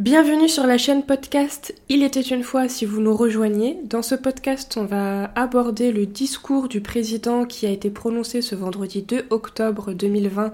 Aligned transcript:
Bienvenue 0.00 0.48
sur 0.48 0.66
la 0.66 0.78
chaîne 0.78 1.02
podcast 1.02 1.74
Il 1.90 2.02
était 2.02 2.22
une 2.22 2.42
fois 2.42 2.70
si 2.70 2.86
vous 2.86 3.02
nous 3.02 3.14
rejoignez. 3.14 3.78
Dans 3.84 4.00
ce 4.00 4.14
podcast, 4.14 4.78
on 4.78 4.86
va 4.86 5.24
aborder 5.34 5.92
le 5.92 6.06
discours 6.06 6.68
du 6.68 6.80
président 6.80 7.44
qui 7.44 7.66
a 7.66 7.68
été 7.68 7.90
prononcé 7.90 8.40
ce 8.40 8.54
vendredi 8.54 9.02
2 9.02 9.26
octobre 9.28 9.92
2020 9.92 10.52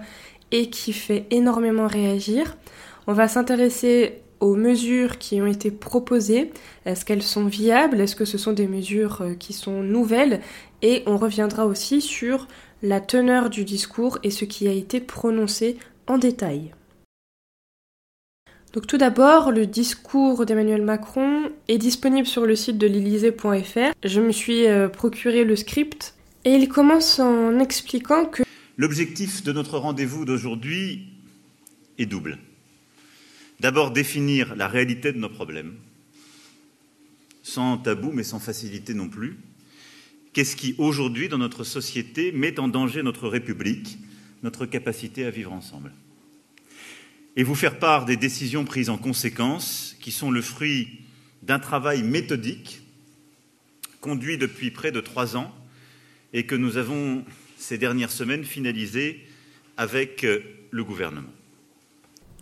et 0.51 0.69
qui 0.69 0.91
fait 0.91 1.27
énormément 1.31 1.87
réagir. 1.87 2.57
On 3.07 3.13
va 3.13 3.29
s'intéresser 3.29 4.19
aux 4.41 4.57
mesures 4.57 5.17
qui 5.17 5.41
ont 5.41 5.47
été 5.47 5.71
proposées. 5.71 6.51
Est-ce 6.85 7.05
qu'elles 7.05 7.23
sont 7.23 7.45
viables? 7.45 8.01
Est-ce 8.01 8.17
que 8.17 8.25
ce 8.25 8.37
sont 8.37 8.51
des 8.51 8.67
mesures 8.67 9.21
euh, 9.21 9.33
qui 9.33 9.53
sont 9.53 9.81
nouvelles? 9.81 10.41
Et 10.81 11.03
on 11.05 11.15
reviendra 11.15 11.67
aussi 11.67 12.01
sur 12.01 12.49
la 12.83 12.99
teneur 12.99 13.49
du 13.49 13.63
discours 13.63 14.19
et 14.23 14.29
ce 14.29 14.43
qui 14.43 14.67
a 14.67 14.73
été 14.73 14.99
prononcé 14.99 15.77
en 16.05 16.17
détail. 16.17 16.73
Donc 18.73 18.85
tout 18.85 18.97
d'abord, 18.97 19.51
le 19.51 19.65
discours 19.65 20.45
d'Emmanuel 20.45 20.83
Macron 20.83 21.49
est 21.67 21.77
disponible 21.77 22.27
sur 22.27 22.45
le 22.45 22.55
site 22.55 22.77
de 22.77 22.87
l'Elysée.fr. 22.87 23.93
Je 24.03 24.21
me 24.21 24.31
suis 24.31 24.67
euh, 24.67 24.89
procuré 24.89 25.43
le 25.43 25.55
script 25.55 26.15
et 26.45 26.53
il 26.53 26.67
commence 26.67 27.19
en 27.19 27.59
expliquant 27.59 28.25
que 28.25 28.43
L'objectif 28.77 29.41
de 29.43 29.51
notre 29.51 29.79
rendez-vous 29.79 30.25
d'aujourd'hui 30.25 31.07
est 31.97 32.05
double. 32.05 32.37
D'abord 33.59 33.89
définir 33.89 34.55
la 34.55 34.67
réalité 34.67 35.11
de 35.11 35.17
nos 35.17 35.29
problèmes, 35.29 35.73
sans 37.41 37.79
tabou 37.79 38.11
mais 38.11 38.23
sans 38.23 38.39
facilité 38.39 38.93
non 38.93 39.09
plus. 39.09 39.39
Qu'est-ce 40.33 40.55
qui 40.55 40.75
aujourd'hui 40.77 41.29
dans 41.29 41.39
notre 41.39 41.63
société 41.63 42.31
met 42.31 42.59
en 42.59 42.67
danger 42.67 43.01
notre 43.01 43.27
République, 43.27 43.97
notre 44.43 44.67
capacité 44.67 45.25
à 45.25 45.31
vivre 45.31 45.53
ensemble? 45.53 45.91
Et 47.37 47.43
vous 47.43 47.55
faire 47.55 47.77
part 47.77 48.05
des 48.05 48.17
décisions 48.17 48.65
prises 48.65 48.89
en 48.89 48.97
conséquence, 48.97 49.95
qui 50.01 50.11
sont 50.11 50.31
le 50.31 50.41
fruit 50.41 51.01
d'un 51.43 51.59
travail 51.59 52.01
méthodique 52.01 52.81
conduit 54.01 54.39
depuis 54.39 54.71
près 54.71 54.91
de 54.91 54.99
trois 54.99 55.37
ans 55.37 55.53
et 56.33 56.47
que 56.47 56.55
nous 56.55 56.77
avons 56.77 57.23
ces 57.55 57.77
dernières 57.77 58.11
semaines 58.11 58.43
finalisé 58.43 59.23
avec 59.77 60.23
euh, 60.23 60.39
le 60.71 60.83
gouvernement. 60.83 61.29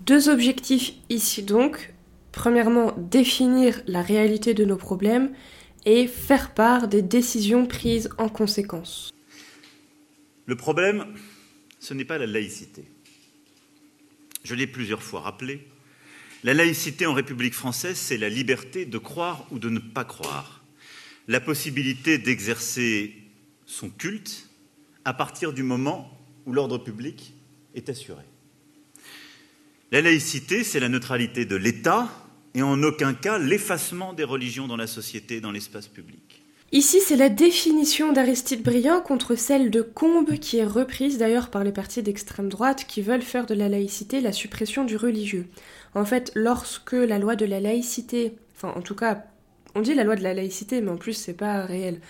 Deux 0.06 0.30
objectifs 0.30 0.94
ici 1.10 1.44
donc. 1.44 1.94
Premièrement, 2.32 2.94
définir 2.98 3.82
la 3.88 4.02
réalité 4.02 4.54
de 4.54 4.66
nos 4.66 4.78
problèmes 4.78 5.32
et 5.86 6.08
faire 6.08 6.54
part 6.54 6.88
des 6.88 7.02
décisions 7.02 7.66
prises 7.66 8.10
en 8.18 8.30
conséquence. 8.30 9.12
Le 10.46 10.56
problème, 10.56 11.06
ce 11.80 11.94
n'est 11.94 12.06
pas 12.06 12.18
la 12.18 12.28
laïcité 12.28 12.86
je 14.46 14.56
l'ai 14.56 14.68
plusieurs 14.68 15.04
fois 15.04 15.22
rappelé, 15.22 15.68
la 16.44 16.54
laïcité 16.54 17.06
en 17.08 17.14
République 17.14 17.56
française, 17.56 17.98
c'est 17.98 18.18
la 18.18 18.30
liberté 18.30 18.86
de 18.86 18.98
croire 18.98 19.48
ou 19.52 19.60
de 19.60 19.70
ne 19.70 19.80
pas 19.80 20.06
croire, 20.06 20.64
la 21.28 21.40
possibilité 21.40 22.18
d'exercer 22.20 23.16
son 23.66 23.90
culte 23.90 24.48
à 25.04 25.14
partir 25.14 25.54
du 25.54 25.64
moment 25.64 26.16
où 26.46 26.54
l'ordre 26.54 26.78
public 26.78 27.34
est 27.74 27.90
assuré. 27.90 28.24
La 29.92 30.02
laïcité, 30.02 30.64
c'est 30.64 30.80
la 30.80 30.90
neutralité 30.90 31.46
de 31.46 31.56
l'État 31.56 32.10
et 32.54 32.62
en 32.62 32.82
aucun 32.84 33.14
cas 33.14 33.40
l'effacement 33.40 34.14
des 34.14 34.24
religions 34.24 34.68
dans 34.68 34.78
la 34.78 34.88
société, 34.88 35.42
dans 35.42 35.52
l'espace 35.52 35.88
public. 35.88 36.25
Ici, 36.76 37.00
c'est 37.00 37.16
la 37.16 37.30
définition 37.30 38.12
d'Aristide 38.12 38.62
Briand 38.62 39.00
contre 39.00 39.36
celle 39.36 39.72
de 39.72 39.82
Combes, 39.82 40.38
qui 40.40 40.58
est 40.58 40.66
reprise 40.66 41.18
d'ailleurs 41.18 41.50
par 41.50 41.64
les 41.64 41.72
partis 41.72 42.04
d'extrême 42.04 42.50
droite 42.50 42.84
qui 42.86 43.02
veulent 43.02 43.22
faire 43.22 43.46
de 43.46 43.54
la 43.54 43.70
laïcité 43.70 44.20
la 44.20 44.34
suppression 44.34 44.84
du 44.84 44.98
religieux. 44.98 45.48
En 45.94 46.04
fait, 46.04 46.34
lorsque 46.36 46.92
la 46.92 47.18
loi 47.18 47.38
de 47.38 47.46
la 47.46 47.62
laïcité, 47.62 48.34
enfin 48.58 48.74
en 48.76 48.82
tout 48.82 48.94
cas, 48.94 49.24
on 49.74 49.80
dit 49.80 49.94
la 49.94 50.04
loi 50.04 50.18
de 50.18 50.24
la 50.24 50.34
laïcité, 50.34 50.82
mais 50.82 50.92
en 50.92 50.98
plus 50.98 51.14
c'est 51.14 51.34
pas 51.34 51.66
réel. 51.66 52.02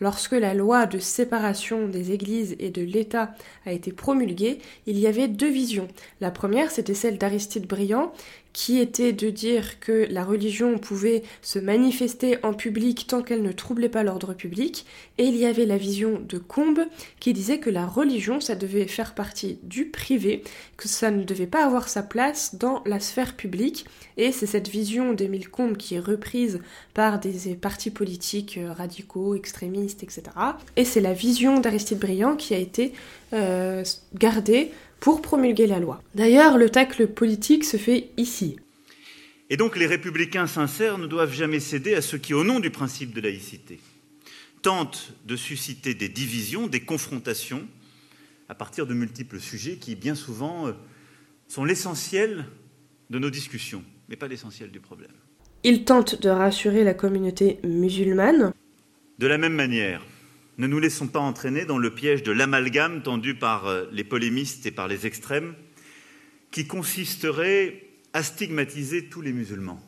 Lorsque 0.00 0.32
la 0.32 0.54
loi 0.54 0.86
de 0.86 0.98
séparation 0.98 1.86
des 1.86 2.12
églises 2.12 2.56
et 2.58 2.70
de 2.70 2.82
l'État 2.82 3.34
a 3.66 3.72
été 3.72 3.92
promulguée, 3.92 4.58
il 4.86 4.98
y 4.98 5.06
avait 5.06 5.28
deux 5.28 5.50
visions. 5.50 5.88
La 6.22 6.30
première, 6.30 6.70
c'était 6.70 6.94
celle 6.94 7.18
d'Aristide 7.18 7.66
Briand, 7.66 8.12
qui 8.54 8.78
était 8.78 9.12
de 9.12 9.28
dire 9.30 9.80
que 9.80 10.06
la 10.10 10.24
religion 10.24 10.78
pouvait 10.78 11.24
se 11.42 11.58
manifester 11.58 12.38
en 12.44 12.54
public 12.54 13.06
tant 13.08 13.20
qu'elle 13.20 13.42
ne 13.42 13.52
troublait 13.52 13.88
pas 13.88 14.04
l'ordre 14.04 14.32
public, 14.32 14.86
et 15.18 15.24
il 15.24 15.36
y 15.36 15.44
avait 15.44 15.66
la 15.66 15.76
vision 15.76 16.22
de 16.26 16.38
Combes 16.38 16.86
qui 17.18 17.32
disait 17.32 17.58
que 17.58 17.68
la 17.68 17.84
religion, 17.84 18.40
ça 18.40 18.54
devait 18.54 18.86
faire 18.86 19.14
partie 19.14 19.58
du 19.64 19.86
privé, 19.86 20.44
que 20.76 20.88
ça 20.88 21.10
ne 21.10 21.24
devait 21.24 21.48
pas 21.48 21.66
avoir 21.66 21.88
sa 21.88 22.04
place 22.04 22.54
dans 22.54 22.82
la 22.86 23.00
sphère 23.00 23.34
publique, 23.34 23.86
et 24.16 24.30
c'est 24.30 24.46
cette 24.46 24.68
vision 24.68 25.12
d'Émile 25.12 25.48
Combes 25.48 25.76
qui 25.76 25.96
est 25.96 26.00
reprise 26.00 26.60
par 26.94 27.18
des 27.18 27.56
partis 27.56 27.90
politiques 27.90 28.60
radicaux, 28.76 29.34
extrémistes, 29.34 30.04
etc. 30.04 30.22
Et 30.76 30.84
c'est 30.84 31.00
la 31.00 31.12
vision 31.12 31.58
d'Aristide 31.58 31.98
Briand 31.98 32.36
qui 32.36 32.54
a 32.54 32.58
été 32.58 32.92
euh, 33.32 33.82
gardée 34.14 34.70
pour 35.00 35.22
promulguer 35.22 35.66
la 35.66 35.80
loi. 35.80 36.02
D'ailleurs, 36.14 36.58
le 36.58 36.70
tacle 36.70 37.08
politique 37.08 37.64
se 37.64 37.76
fait 37.76 38.10
ici. 38.16 38.56
Et 39.50 39.56
donc 39.56 39.76
les 39.76 39.86
républicains 39.86 40.46
sincères 40.46 40.98
ne 40.98 41.06
doivent 41.06 41.32
jamais 41.32 41.60
céder 41.60 41.94
à 41.94 42.02
ceux 42.02 42.18
qui, 42.18 42.34
au 42.34 42.44
nom 42.44 42.60
du 42.60 42.70
principe 42.70 43.14
de 43.14 43.20
laïcité, 43.20 43.78
tentent 44.62 45.12
de 45.26 45.36
susciter 45.36 45.94
des 45.94 46.08
divisions, 46.08 46.66
des 46.66 46.80
confrontations, 46.80 47.62
à 48.48 48.54
partir 48.54 48.86
de 48.86 48.94
multiples 48.94 49.40
sujets 49.40 49.76
qui, 49.76 49.94
bien 49.94 50.14
souvent, 50.14 50.68
euh, 50.68 50.72
sont 51.48 51.64
l'essentiel 51.64 52.46
de 53.10 53.18
nos 53.18 53.30
discussions, 53.30 53.84
mais 54.08 54.16
pas 54.16 54.28
l'essentiel 54.28 54.70
du 54.70 54.80
problème. 54.80 55.12
Ils 55.62 55.84
tentent 55.84 56.20
de 56.20 56.28
rassurer 56.28 56.84
la 56.84 56.94
communauté 56.94 57.58
musulmane. 57.62 58.52
De 59.18 59.26
la 59.26 59.38
même 59.38 59.54
manière, 59.54 60.02
ne 60.58 60.66
nous 60.66 60.78
laissons 60.78 61.08
pas 61.08 61.20
entraîner 61.20 61.64
dans 61.64 61.78
le 61.78 61.90
piège 61.90 62.22
de 62.22 62.32
l'amalgame 62.32 63.02
tendu 63.02 63.34
par 63.34 63.66
euh, 63.66 63.84
les 63.92 64.04
polémistes 64.04 64.66
et 64.66 64.70
par 64.70 64.88
les 64.88 65.06
extrêmes, 65.06 65.54
qui 66.50 66.66
consisterait 66.66 67.82
à 68.12 68.22
stigmatiser 68.22 69.06
tous 69.06 69.20
les 69.20 69.32
musulmans. 69.32 69.80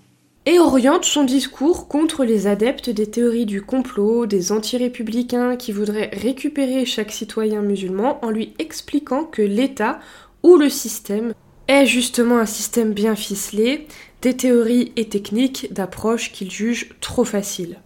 Et 0.49 0.59
oriente 0.60 1.05
son 1.05 1.25
discours 1.25 1.88
contre 1.88 2.25
les 2.25 2.47
adeptes 2.47 2.91
des 2.91 3.10
théories 3.10 3.47
du 3.47 3.62
complot, 3.62 4.26
des 4.26 4.53
anti-républicains 4.53 5.56
qui 5.56 5.72
voudraient 5.72 6.10
récupérer 6.12 6.84
chaque 6.87 7.10
citoyen 7.10 7.62
musulman 7.62 8.25
en 8.25 8.31
lui 8.31 8.55
expliquant 8.60 9.25
que 9.25 9.43
l'État 9.43 9.99
ou 10.44 10.56
le 10.56 10.69
système 10.69 11.34
est 11.66 11.87
justement 11.87 12.38
un 12.38 12.47
système 12.47 12.93
bien 12.93 13.16
ficelé, 13.16 13.88
des 14.22 14.37
théories 14.37 14.93
et 14.94 15.09
techniques 15.09 15.72
d'approche 15.72 16.31
qu'il 16.31 16.50
juge 16.50 16.91
trop 17.00 17.25
faciles. 17.25 17.78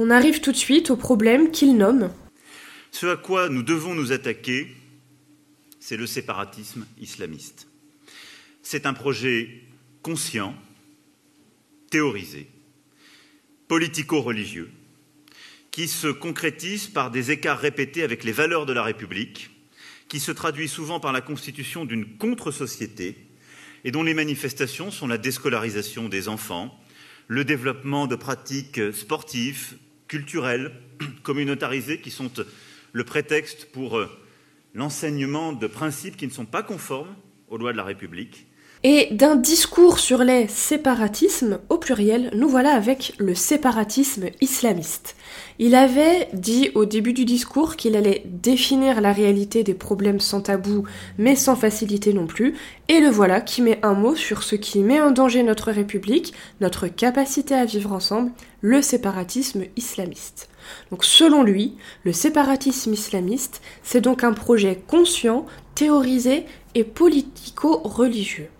On 0.00 0.10
arrive 0.10 0.40
tout 0.40 0.52
de 0.52 0.56
suite 0.56 0.90
au 0.90 0.96
problème 0.96 1.50
qu'il 1.50 1.76
nomme. 1.76 2.12
Ce 2.92 3.06
à 3.06 3.16
quoi 3.16 3.48
nous 3.48 3.64
devons 3.64 3.94
nous 3.94 4.12
attaquer, 4.12 4.68
c'est 5.80 5.96
le 5.96 6.06
séparatisme 6.06 6.86
islamiste. 7.00 7.66
C'est 8.62 8.86
un 8.86 8.92
projet 8.94 9.62
conscient, 10.02 10.54
théorisé, 11.90 12.48
politico-religieux, 13.66 14.70
qui 15.72 15.88
se 15.88 16.06
concrétise 16.06 16.86
par 16.86 17.10
des 17.10 17.32
écarts 17.32 17.58
répétés 17.58 18.04
avec 18.04 18.22
les 18.22 18.32
valeurs 18.32 18.66
de 18.66 18.72
la 18.72 18.84
République, 18.84 19.50
qui 20.08 20.20
se 20.20 20.30
traduit 20.30 20.68
souvent 20.68 21.00
par 21.00 21.12
la 21.12 21.20
constitution 21.20 21.84
d'une 21.84 22.16
contre-société 22.18 23.16
et 23.84 23.90
dont 23.90 24.04
les 24.04 24.14
manifestations 24.14 24.92
sont 24.92 25.08
la 25.08 25.18
déscolarisation 25.18 26.08
des 26.08 26.28
enfants, 26.28 26.78
le 27.26 27.44
développement 27.44 28.06
de 28.06 28.16
pratiques 28.16 28.80
sportives, 28.92 29.76
culturelles, 30.08 30.72
communautarisées, 31.22 32.00
qui 32.00 32.10
sont 32.10 32.30
le 32.92 33.04
prétexte 33.04 33.70
pour 33.70 33.98
euh, 33.98 34.08
l'enseignement 34.74 35.52
de 35.52 35.66
principes 35.66 36.16
qui 36.16 36.26
ne 36.26 36.32
sont 36.32 36.46
pas 36.46 36.64
conformes 36.64 37.14
aux 37.48 37.56
lois 37.56 37.72
de 37.72 37.76
la 37.76 37.84
République. 37.84 38.47
Et 38.84 39.08
d'un 39.10 39.34
discours 39.34 39.98
sur 39.98 40.22
les 40.22 40.46
séparatismes, 40.46 41.58
au 41.68 41.78
pluriel, 41.78 42.30
nous 42.34 42.48
voilà 42.48 42.74
avec 42.74 43.12
le 43.18 43.34
séparatisme 43.34 44.26
islamiste. 44.40 45.16
Il 45.58 45.74
avait 45.74 46.28
dit 46.32 46.70
au 46.76 46.84
début 46.84 47.12
du 47.12 47.24
discours 47.24 47.74
qu'il 47.74 47.96
allait 47.96 48.22
définir 48.26 49.00
la 49.00 49.12
réalité 49.12 49.64
des 49.64 49.74
problèmes 49.74 50.20
sans 50.20 50.42
tabou, 50.42 50.84
mais 51.18 51.34
sans 51.34 51.56
facilité 51.56 52.12
non 52.12 52.28
plus, 52.28 52.54
et 52.86 53.00
le 53.00 53.08
voilà 53.08 53.40
qui 53.40 53.62
met 53.62 53.80
un 53.82 53.94
mot 53.94 54.14
sur 54.14 54.44
ce 54.44 54.54
qui 54.54 54.78
met 54.78 55.00
en 55.00 55.10
danger 55.10 55.42
notre 55.42 55.72
République, 55.72 56.32
notre 56.60 56.86
capacité 56.86 57.56
à 57.56 57.64
vivre 57.64 57.92
ensemble, 57.92 58.30
le 58.60 58.80
séparatisme 58.80 59.64
islamiste. 59.74 60.50
Donc 60.92 61.04
selon 61.04 61.42
lui, 61.42 61.74
le 62.04 62.12
séparatisme 62.12 62.92
islamiste, 62.92 63.60
c'est 63.82 64.00
donc 64.00 64.22
un 64.22 64.34
projet 64.34 64.80
conscient, 64.86 65.46
théorisé 65.74 66.44
et 66.76 66.84
politico-religieux. 66.84 68.50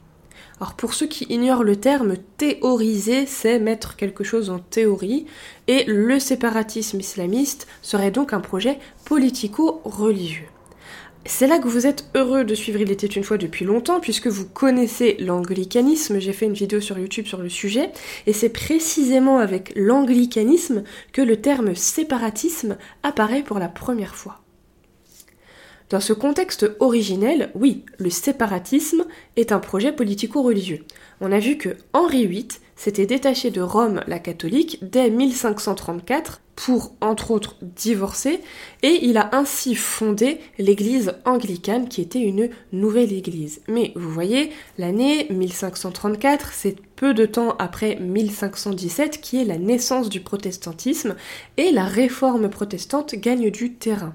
Alors 0.61 0.75
pour 0.75 0.95
ceux 0.95 1.07
qui 1.07 1.25
ignorent 1.29 1.63
le 1.63 1.77
terme 1.77 2.17
théoriser, 2.37 3.27
c'est 3.27 3.61
mettre 3.61 3.95
quelque 3.95 4.25
chose 4.25 4.51
en 4.51 4.59
théorie, 4.59 5.27
et 5.69 5.85
le 5.85 6.19
séparatisme 6.19 6.99
islamiste 6.99 7.69
serait 7.81 8.11
donc 8.11 8.33
un 8.33 8.41
projet 8.41 8.79
politico-religieux. 9.05 10.49
C'est 11.27 11.47
là 11.47 11.59
que 11.59 11.69
vous 11.69 11.87
êtes 11.87 12.07
heureux 12.15 12.43
de 12.43 12.55
suivre 12.55 12.81
Il 12.81 12.91
était 12.91 13.07
une 13.07 13.23
fois 13.23 13.39
depuis 13.39 13.65
longtemps, 13.65 14.01
puisque 14.01 14.29
vous 14.29 14.47
connaissez 14.47 15.17
l'anglicanisme, 15.21 16.19
j'ai 16.19 16.33
fait 16.33 16.47
une 16.47 16.55
vidéo 16.55 16.81
sur 16.81 16.99
YouTube 16.99 17.27
sur 17.27 17.39
le 17.39 17.49
sujet, 17.49 17.93
et 18.27 18.33
c'est 18.33 18.49
précisément 18.49 19.39
avec 19.39 19.73
l'anglicanisme 19.77 20.83
que 21.13 21.23
le 21.23 21.41
terme 21.41 21.77
séparatisme 21.77 22.79
apparaît 23.03 23.43
pour 23.43 23.59
la 23.59 23.69
première 23.69 24.17
fois. 24.17 24.41
Dans 25.91 26.01
ce 26.01 26.13
contexte 26.13 26.71
originel, 26.81 27.51
oui, 27.55 27.85
le 27.99 28.11
séparatisme 28.11 29.07
est 29.37 29.53
un 29.53 29.59
projet 29.59 29.91
politico-religieux. 29.91 30.85
On 31.23 31.33
a 31.33 31.39
vu 31.39 31.57
que 31.57 31.71
Henri 31.95 32.27
VIII 32.27 32.49
s'était 32.77 33.07
détaché 33.07 33.51
de 33.51 33.63
Rome 33.63 34.03
la 34.07 34.19
catholique 34.19 34.79
dès 34.83 35.09
1534 35.09 36.43
pour, 36.57 36.93
entre 37.01 37.31
autres, 37.31 37.57
divorcer, 37.63 38.41
et 38.83 38.99
il 39.03 39.17
a 39.17 39.31
ainsi 39.33 39.75
fondé 39.75 40.41
l'église 40.59 41.15
anglicane 41.25 41.89
qui 41.89 42.03
était 42.03 42.21
une 42.21 42.51
nouvelle 42.73 43.13
église. 43.15 43.63
Mais 43.67 43.93
vous 43.97 44.11
voyez, 44.11 44.51
l'année 44.77 45.27
1534, 45.31 46.53
c'est 46.53 46.77
peu 46.97 47.15
de 47.15 47.25
temps 47.25 47.57
après 47.59 47.97
1517 47.97 49.23
qui 49.23 49.41
est 49.41 49.45
la 49.45 49.57
naissance 49.57 50.11
du 50.11 50.21
protestantisme, 50.21 51.17
et 51.57 51.71
la 51.71 51.85
réforme 51.85 52.51
protestante 52.51 53.15
gagne 53.15 53.51
du 53.51 53.73
terrain 53.73 54.15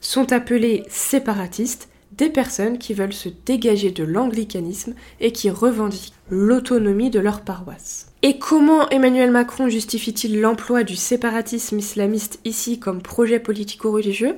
sont 0.00 0.32
appelés 0.32 0.84
séparatistes 0.88 1.88
des 2.12 2.28
personnes 2.28 2.78
qui 2.78 2.92
veulent 2.92 3.12
se 3.12 3.28
dégager 3.28 3.90
de 3.90 4.04
l'anglicanisme 4.04 4.94
et 5.20 5.32
qui 5.32 5.48
revendiquent 5.48 6.12
l'autonomie 6.28 7.10
de 7.10 7.20
leur 7.20 7.42
paroisse. 7.42 8.12
Et 8.22 8.38
comment 8.38 8.88
Emmanuel 8.90 9.30
Macron 9.30 9.68
justifie-t-il 9.68 10.40
l'emploi 10.40 10.82
du 10.82 10.96
séparatisme 10.96 11.78
islamiste 11.78 12.40
ici 12.44 12.78
comme 12.78 13.00
projet 13.00 13.40
politico-religieux? 13.40 14.36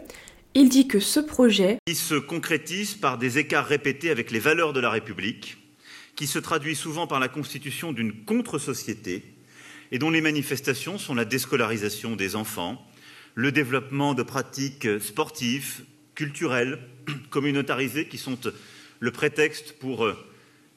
Il 0.54 0.68
dit 0.68 0.86
que 0.86 1.00
ce 1.00 1.18
projet 1.18 1.78
il 1.86 1.96
se 1.96 2.14
concrétise 2.14 2.94
par 2.94 3.18
des 3.18 3.38
écarts 3.38 3.66
répétés 3.66 4.10
avec 4.10 4.30
les 4.30 4.38
valeurs 4.38 4.72
de 4.72 4.80
la 4.80 4.90
République, 4.90 5.56
qui 6.14 6.26
se 6.26 6.38
traduit 6.38 6.76
souvent 6.76 7.06
par 7.06 7.20
la 7.20 7.28
constitution 7.28 7.92
d'une 7.92 8.24
contre-société 8.24 9.24
et 9.90 9.98
dont 9.98 10.10
les 10.10 10.20
manifestations 10.20 10.98
sont 10.98 11.14
la 11.14 11.24
déscolarisation 11.24 12.16
des 12.16 12.36
enfants, 12.36 12.86
le 13.34 13.52
développement 13.52 14.14
de 14.14 14.22
pratiques 14.22 14.88
sportives, 15.00 15.84
culturelles, 16.14 16.78
communautarisées, 17.30 18.08
qui 18.08 18.18
sont 18.18 18.38
le 19.00 19.10
prétexte 19.10 19.78
pour 19.78 20.04
euh, 20.04 20.16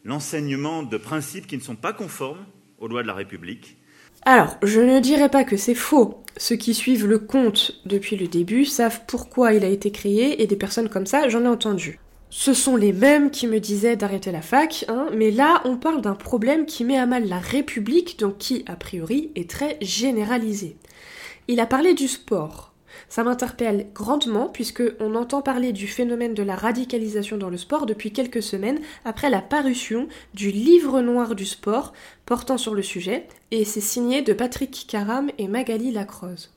l'enseignement 0.04 0.84
de 0.84 0.98
principes 0.98 1.48
qui 1.48 1.58
ne 1.58 1.62
sont 1.62 1.76
pas 1.76 1.94
conformes 1.94 2.46
aux 2.80 2.88
lois 2.88 3.04
de 3.04 3.08
la 3.08 3.14
République. 3.14 3.78
Alors, 4.24 4.58
je 4.64 4.80
ne 4.80 5.00
dirais 5.00 5.30
pas 5.30 5.44
que 5.44 5.58
c'est 5.58 5.76
faux. 5.76 6.24
Ceux 6.38 6.56
qui 6.56 6.74
suivent 6.74 7.06
le 7.06 7.20
conte 7.20 7.80
depuis 7.86 8.16
le 8.16 8.28
début 8.28 8.66
savent 8.66 9.02
pourquoi 9.08 9.54
il 9.54 9.64
a 9.64 9.70
été 9.70 9.92
créé 9.92 10.42
et 10.42 10.48
des 10.48 10.56
personnes 10.56 10.90
comme 10.90 11.06
ça, 11.06 11.30
j'en 11.30 11.44
ai 11.44 11.48
entendu. 11.48 12.00
Ce 12.30 12.54
sont 12.54 12.76
les 12.76 12.92
mêmes 12.92 13.32
qui 13.32 13.48
me 13.48 13.60
disaient 13.60 13.96
d'arrêter 13.96 14.32
la 14.32 14.42
fac, 14.42 14.84
hein, 14.90 15.08
mais 15.14 15.32
là 15.32 15.62
on 15.64 15.78
parle 15.78 16.02
d'un 16.02 16.16
problème 16.16 16.66
qui 16.66 16.84
met 16.84 16.98
à 16.98 17.06
mal 17.06 17.30
la 17.30 17.40
République, 17.40 18.20
donc 18.20 18.40
qui, 18.40 18.66
a 18.68 18.76
priori, 18.76 19.32
est 19.36 19.50
très 19.50 19.78
généralisé. 19.82 20.76
Il 21.48 21.60
a 21.60 21.68
parlé 21.68 21.94
du 21.94 22.08
sport. 22.08 22.74
Ça 23.08 23.24
m'interpelle 23.24 23.88
grandement 23.94 24.48
puisque 24.48 24.84
on 25.00 25.16
entend 25.16 25.42
parler 25.42 25.74
du 25.74 25.88
phénomène 25.88 26.34
de 26.34 26.44
la 26.44 26.56
radicalisation 26.56 27.38
dans 27.38 27.50
le 27.50 27.58
sport 27.58 27.86
depuis 27.86 28.12
quelques 28.12 28.42
semaines 28.42 28.80
après 29.04 29.30
la 29.30 29.42
parution 29.42 30.08
du 30.34 30.50
livre 30.50 31.02
noir 31.02 31.36
du 31.36 31.46
sport 31.46 31.94
portant 32.26 32.58
sur 32.58 32.74
le 32.74 32.82
sujet 32.82 33.28
et 33.52 33.64
c'est 33.66 33.82
signé 33.82 34.22
de 34.22 34.34
Patrick 34.34 34.86
Caram 34.88 35.30
et 35.38 35.48
Magali 35.48 35.92
Lacroze. 35.92 36.52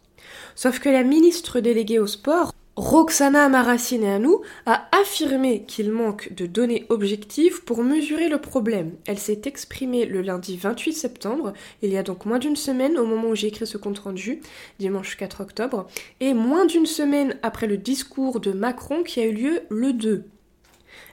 Sauf 0.55 0.79
que 0.79 0.88
la 0.88 1.02
ministre 1.02 1.61
déléguée 1.61 1.99
au 1.99 2.06
sport 2.06 2.52
Roxana 2.79 3.49
Maracineanu 3.49 4.37
a 4.65 4.89
affirmé 4.97 5.65
qu'il 5.65 5.91
manque 5.91 6.33
de 6.33 6.47
données 6.47 6.87
objectives 6.91 7.65
pour 7.65 7.83
mesurer 7.83 8.29
le 8.29 8.41
problème. 8.41 8.93
Elle 9.09 9.19
s'est 9.19 9.41
exprimée 9.47 10.07
le 10.07 10.23
lundi 10.23 10.57
28 10.57 10.93
septembre, 10.93 11.55
il 11.83 11.91
y 11.91 11.97
a 11.97 12.05
donc 12.05 12.25
moins 12.25 12.39
d'une 12.39 12.55
semaine 12.55 12.97
au 12.97 13.05
moment 13.05 13.31
où 13.31 13.35
j'ai 13.35 13.49
écrit 13.49 13.67
ce 13.67 13.79
compte 13.79 13.99
rendu, 13.99 14.43
dimanche 14.79 15.17
4 15.17 15.41
octobre, 15.41 15.89
et 16.21 16.35
moins 16.35 16.67
d'une 16.67 16.87
semaine 16.87 17.37
après 17.43 17.67
le 17.67 17.79
discours 17.79 18.39
de 18.39 18.53
Macron 18.53 19.03
qui 19.03 19.19
a 19.19 19.25
eu 19.25 19.33
lieu 19.33 19.61
le 19.71 19.93
2. 19.93 20.23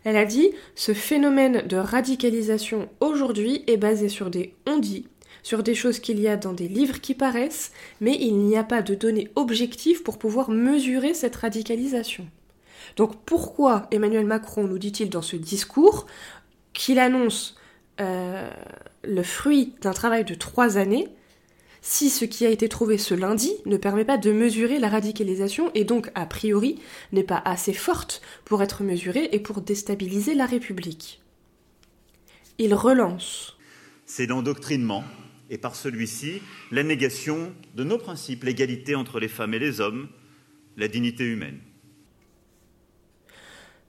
Elle 0.03 0.17
a 0.17 0.25
dit 0.25 0.51
Ce 0.75 0.93
phénomène 0.93 1.65
de 1.65 1.77
radicalisation 1.77 2.89
aujourd'hui 2.99 3.63
est 3.65 3.77
basé 3.77 4.07
sur 4.07 4.29
des 4.29 4.53
on-dit, 4.67 5.07
sur 5.45 5.61
des 5.61 5.75
choses 5.75 5.99
qu'il 5.99 6.19
y 6.19 6.27
a 6.27 6.37
dans 6.37 6.53
des 6.53 6.67
livres 6.67 6.99
qui 6.99 7.13
paraissent, 7.13 7.71
mais 8.01 8.17
il 8.19 8.35
n'y 8.35 8.57
a 8.57 8.63
pas 8.63 8.81
de 8.81 8.95
données 8.95 9.29
objectives 9.35 10.01
pour 10.01 10.17
pouvoir 10.17 10.49
mesurer 10.49 11.13
cette 11.13 11.35
radicalisation. 11.35 12.27
Donc 12.95 13.15
pourquoi 13.27 13.85
Emmanuel 13.91 14.25
Macron 14.25 14.63
nous 14.63 14.79
dit-il 14.79 15.11
dans 15.11 15.21
ce 15.21 15.35
discours 15.35 16.07
qu'il 16.73 16.97
annonce 16.97 17.57
euh, 18.01 18.49
le 19.03 19.21
fruit 19.21 19.75
d'un 19.81 19.93
travail 19.93 20.25
de 20.25 20.33
trois 20.33 20.79
années 20.79 21.09
si 21.83 22.09
ce 22.09 22.25
qui 22.25 22.47
a 22.47 22.49
été 22.49 22.67
trouvé 22.67 22.97
ce 22.97 23.13
lundi 23.13 23.53
ne 23.67 23.77
permet 23.77 24.03
pas 24.03 24.17
de 24.17 24.31
mesurer 24.31 24.79
la 24.79 24.89
radicalisation 24.89 25.69
et 25.75 25.83
donc 25.83 26.09
a 26.15 26.25
priori 26.25 26.79
n'est 27.11 27.21
pas 27.21 27.43
assez 27.45 27.73
forte 27.73 28.23
pour 28.45 28.63
être 28.63 28.81
mesurée 28.81 29.29
et 29.31 29.39
pour 29.39 29.61
déstabiliser 29.61 30.33
la 30.33 30.47
République? 30.47 31.21
Il 32.57 32.73
relance. 32.73 33.55
C'est 34.07 34.25
l'endoctrinement 34.25 35.03
et 35.49 35.57
par 35.57 35.75
celui-ci 35.75 36.41
la 36.71 36.83
négation 36.83 37.53
de 37.75 37.83
nos 37.83 37.97
principes, 37.97 38.43
l'égalité 38.43 38.95
entre 38.95 39.19
les 39.19 39.27
femmes 39.27 39.53
et 39.53 39.59
les 39.59 39.81
hommes, 39.81 40.07
la 40.77 40.87
dignité 40.87 41.23
humaine. 41.25 41.59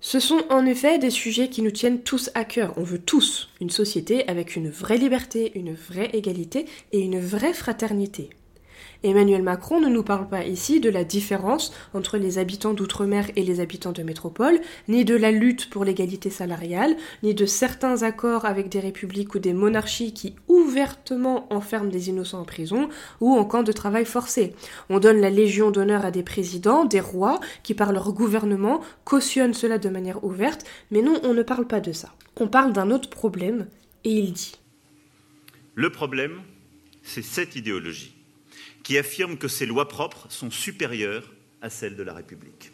Ce 0.00 0.20
sont 0.20 0.44
en 0.50 0.66
effet 0.66 0.98
des 0.98 1.10
sujets 1.10 1.48
qui 1.48 1.62
nous 1.62 1.70
tiennent 1.70 2.02
tous 2.02 2.30
à 2.34 2.44
cœur. 2.44 2.74
On 2.76 2.82
veut 2.82 2.98
tous 2.98 3.48
une 3.60 3.70
société 3.70 4.28
avec 4.28 4.54
une 4.54 4.70
vraie 4.70 4.98
liberté, 4.98 5.52
une 5.56 5.74
vraie 5.74 6.10
égalité 6.12 6.66
et 6.92 7.00
une 7.00 7.18
vraie 7.18 7.54
fraternité. 7.54 8.30
Emmanuel 9.02 9.42
Macron 9.42 9.80
ne 9.80 9.88
nous 9.88 10.02
parle 10.02 10.28
pas 10.28 10.44
ici 10.44 10.80
de 10.80 10.90
la 10.90 11.04
différence 11.04 11.72
entre 11.94 12.18
les 12.18 12.38
habitants 12.38 12.74
d'outre-mer 12.74 13.30
et 13.36 13.42
les 13.42 13.60
habitants 13.60 13.92
de 13.92 14.02
métropole, 14.02 14.60
ni 14.88 15.04
de 15.04 15.14
la 15.14 15.30
lutte 15.30 15.70
pour 15.70 15.84
l'égalité 15.84 16.30
salariale, 16.30 16.96
ni 17.22 17.34
de 17.34 17.46
certains 17.46 18.02
accords 18.02 18.44
avec 18.44 18.68
des 18.68 18.80
républiques 18.80 19.34
ou 19.34 19.38
des 19.38 19.52
monarchies 19.52 20.12
qui 20.12 20.34
ouvertement 20.48 21.46
enferment 21.52 21.90
des 21.90 22.08
innocents 22.08 22.40
en 22.40 22.44
prison 22.44 22.88
ou 23.20 23.34
en 23.34 23.44
camp 23.44 23.62
de 23.62 23.72
travail 23.72 24.04
forcé. 24.04 24.54
On 24.90 24.98
donne 24.98 25.20
la 25.20 25.30
légion 25.30 25.70
d'honneur 25.70 26.04
à 26.04 26.10
des 26.10 26.22
présidents, 26.22 26.84
des 26.84 27.00
rois, 27.00 27.40
qui 27.62 27.74
par 27.74 27.92
leur 27.92 28.12
gouvernement 28.12 28.80
cautionnent 29.04 29.54
cela 29.54 29.78
de 29.78 29.88
manière 29.88 30.24
ouverte, 30.24 30.64
mais 30.90 31.02
non, 31.02 31.20
on 31.22 31.34
ne 31.34 31.42
parle 31.42 31.66
pas 31.66 31.80
de 31.80 31.92
ça. 31.92 32.14
On 32.38 32.48
parle 32.48 32.72
d'un 32.72 32.90
autre 32.90 33.10
problème, 33.10 33.66
et 34.04 34.10
il 34.10 34.32
dit. 34.32 34.56
Le 35.74 35.90
problème, 35.90 36.40
c'est 37.02 37.22
cette 37.22 37.56
idéologie 37.56 38.15
qui 38.86 38.98
affirme 38.98 39.36
que 39.36 39.48
ces 39.48 39.66
lois 39.66 39.88
propres 39.88 40.30
sont 40.30 40.52
supérieures 40.52 41.34
à 41.60 41.70
celles 41.70 41.96
de 41.96 42.04
la 42.04 42.14
République. 42.14 42.70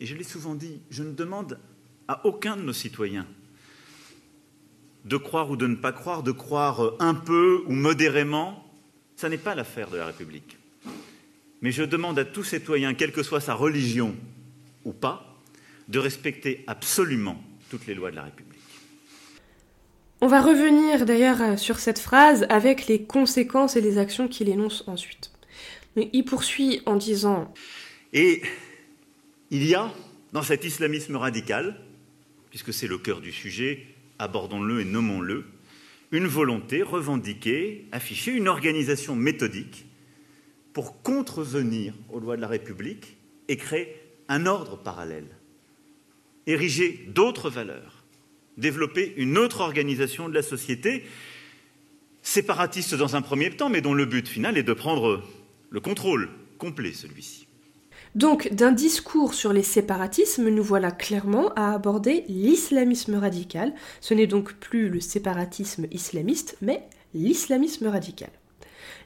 Et 0.00 0.06
je 0.06 0.14
l'ai 0.14 0.24
souvent 0.24 0.54
dit, 0.54 0.80
je 0.88 1.02
ne 1.02 1.12
demande 1.12 1.58
à 2.08 2.24
aucun 2.24 2.56
de 2.56 2.62
nos 2.62 2.72
citoyens 2.72 3.26
de 5.04 5.16
croire 5.18 5.50
ou 5.50 5.56
de 5.56 5.66
ne 5.66 5.74
pas 5.74 5.92
croire, 5.92 6.22
de 6.22 6.32
croire 6.32 6.94
un 6.98 7.12
peu 7.12 7.62
ou 7.66 7.72
modérément, 7.72 8.66
ça 9.16 9.28
n'est 9.28 9.36
pas 9.36 9.54
l'affaire 9.54 9.90
de 9.90 9.98
la 9.98 10.06
République. 10.06 10.56
Mais 11.60 11.70
je 11.70 11.82
demande 11.82 12.18
à 12.18 12.24
tout 12.24 12.42
citoyen, 12.42 12.94
quelle 12.94 13.12
que 13.12 13.22
soit 13.22 13.42
sa 13.42 13.52
religion 13.52 14.16
ou 14.86 14.94
pas, 14.94 15.38
de 15.88 15.98
respecter 15.98 16.64
absolument 16.66 17.38
toutes 17.68 17.86
les 17.86 17.94
lois 17.94 18.10
de 18.10 18.16
la 18.16 18.24
République. 18.24 18.60
On 20.22 20.26
va 20.26 20.42
revenir 20.42 21.06
d'ailleurs 21.06 21.40
euh, 21.40 21.56
sur 21.56 21.78
cette 21.78 21.98
phrase 21.98 22.44
avec 22.50 22.88
les 22.88 23.02
conséquences 23.02 23.76
et 23.76 23.80
les 23.80 23.96
actions 23.96 24.28
qu'il 24.28 24.50
énonce 24.50 24.84
ensuite. 24.86 25.32
Mais 25.96 26.10
il 26.12 26.24
poursuit 26.26 26.82
en 26.84 26.96
disant 26.96 27.54
Et 28.12 28.42
il 29.50 29.64
y 29.64 29.74
a 29.74 29.90
dans 30.34 30.42
cet 30.42 30.64
islamisme 30.64 31.16
radical, 31.16 31.80
puisque 32.50 32.74
c'est 32.74 32.86
le 32.86 32.98
cœur 32.98 33.22
du 33.22 33.32
sujet, 33.32 33.86
abordons-le 34.18 34.82
et 34.82 34.84
nommons-le, 34.84 35.46
une 36.12 36.26
volonté 36.26 36.82
revendiquée, 36.82 37.86
affichée, 37.90 38.32
une 38.32 38.48
organisation 38.48 39.16
méthodique 39.16 39.86
pour 40.74 41.00
contrevenir 41.00 41.94
aux 42.10 42.20
lois 42.20 42.36
de 42.36 42.42
la 42.42 42.48
République 42.48 43.16
et 43.48 43.56
créer 43.56 43.96
un 44.28 44.44
ordre 44.44 44.76
parallèle, 44.76 45.28
ériger 46.46 47.06
d'autres 47.08 47.48
valeurs 47.48 47.99
développer 48.60 49.14
une 49.16 49.38
autre 49.38 49.60
organisation 49.60 50.28
de 50.28 50.34
la 50.34 50.42
société, 50.42 51.04
séparatiste 52.22 52.94
dans 52.94 53.16
un 53.16 53.22
premier 53.22 53.50
temps, 53.50 53.68
mais 53.68 53.80
dont 53.80 53.94
le 53.94 54.04
but 54.04 54.28
final 54.28 54.56
est 54.56 54.62
de 54.62 54.72
prendre 54.72 55.24
le 55.70 55.80
contrôle 55.80 56.28
complet, 56.58 56.92
celui-ci. 56.92 57.46
Donc, 58.14 58.52
d'un 58.52 58.72
discours 58.72 59.34
sur 59.34 59.52
les 59.52 59.62
séparatismes, 59.62 60.48
nous 60.48 60.64
voilà 60.64 60.90
clairement 60.90 61.52
à 61.54 61.72
aborder 61.72 62.24
l'islamisme 62.28 63.14
radical. 63.14 63.72
Ce 64.00 64.14
n'est 64.14 64.26
donc 64.26 64.54
plus 64.54 64.88
le 64.88 65.00
séparatisme 65.00 65.86
islamiste, 65.92 66.56
mais 66.60 66.82
l'islamisme 67.14 67.86
radical. 67.86 68.30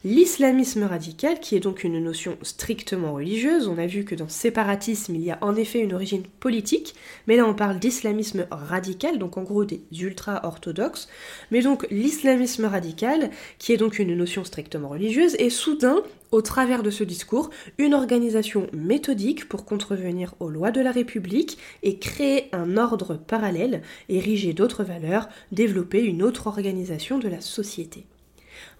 L'islamisme 0.06 0.82
radical, 0.82 1.40
qui 1.40 1.56
est 1.56 1.60
donc 1.60 1.82
une 1.82 1.98
notion 1.98 2.36
strictement 2.42 3.14
religieuse, 3.14 3.68
on 3.68 3.78
a 3.78 3.86
vu 3.86 4.04
que 4.04 4.14
dans 4.14 4.28
séparatisme, 4.28 5.14
il 5.14 5.22
y 5.22 5.30
a 5.30 5.38
en 5.40 5.56
effet 5.56 5.80
une 5.80 5.94
origine 5.94 6.24
politique, 6.40 6.94
mais 7.26 7.36
là 7.36 7.46
on 7.46 7.54
parle 7.54 7.78
d'islamisme 7.78 8.46
radical, 8.50 9.18
donc 9.18 9.38
en 9.38 9.44
gros 9.44 9.64
des 9.64 9.80
ultra-orthodoxes, 9.98 11.08
mais 11.50 11.62
donc 11.62 11.86
l'islamisme 11.90 12.66
radical, 12.66 13.30
qui 13.58 13.72
est 13.72 13.78
donc 13.78 13.98
une 13.98 14.14
notion 14.14 14.44
strictement 14.44 14.90
religieuse, 14.90 15.36
est 15.36 15.48
soudain, 15.48 16.02
au 16.32 16.42
travers 16.42 16.82
de 16.82 16.90
ce 16.90 17.02
discours, 17.02 17.48
une 17.78 17.94
organisation 17.94 18.66
méthodique 18.74 19.48
pour 19.48 19.64
contrevenir 19.64 20.34
aux 20.38 20.50
lois 20.50 20.70
de 20.70 20.82
la 20.82 20.92
République 20.92 21.56
et 21.82 21.98
créer 21.98 22.50
un 22.52 22.76
ordre 22.76 23.14
parallèle, 23.16 23.80
ériger 24.10 24.52
d'autres 24.52 24.84
valeurs, 24.84 25.30
développer 25.50 26.02
une 26.02 26.22
autre 26.22 26.46
organisation 26.46 27.18
de 27.18 27.28
la 27.28 27.40
société. 27.40 28.04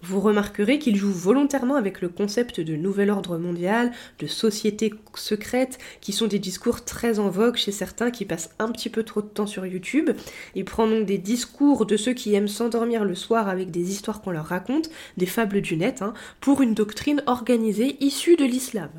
Vous 0.01 0.19
remarquerez 0.19 0.79
qu'il 0.79 0.95
joue 0.95 1.11
volontairement 1.11 1.75
avec 1.75 2.01
le 2.01 2.09
concept 2.09 2.59
de 2.59 2.75
nouvel 2.75 3.09
ordre 3.09 3.37
mondial, 3.37 3.91
de 4.19 4.27
société 4.27 4.93
secrète, 5.15 5.77
qui 6.01 6.13
sont 6.13 6.27
des 6.27 6.39
discours 6.39 6.85
très 6.85 7.19
en 7.19 7.29
vogue 7.29 7.55
chez 7.55 7.71
certains 7.71 8.11
qui 8.11 8.25
passent 8.25 8.51
un 8.59 8.71
petit 8.71 8.89
peu 8.89 9.03
trop 9.03 9.21
de 9.21 9.27
temps 9.27 9.47
sur 9.47 9.65
YouTube. 9.65 10.11
Il 10.55 10.65
prend 10.65 10.87
donc 10.87 11.05
des 11.05 11.17
discours 11.17 11.85
de 11.85 11.97
ceux 11.97 12.13
qui 12.13 12.33
aiment 12.35 12.47
s'endormir 12.47 13.05
le 13.05 13.15
soir 13.15 13.49
avec 13.49 13.71
des 13.71 13.91
histoires 13.91 14.21
qu'on 14.21 14.31
leur 14.31 14.45
raconte, 14.45 14.89
des 15.17 15.25
fables 15.25 15.61
du 15.61 15.77
net, 15.77 16.01
hein, 16.01 16.13
pour 16.39 16.61
une 16.61 16.73
doctrine 16.73 17.23
organisée 17.25 17.97
issue 18.03 18.35
de 18.35 18.45
l'islam. 18.45 18.89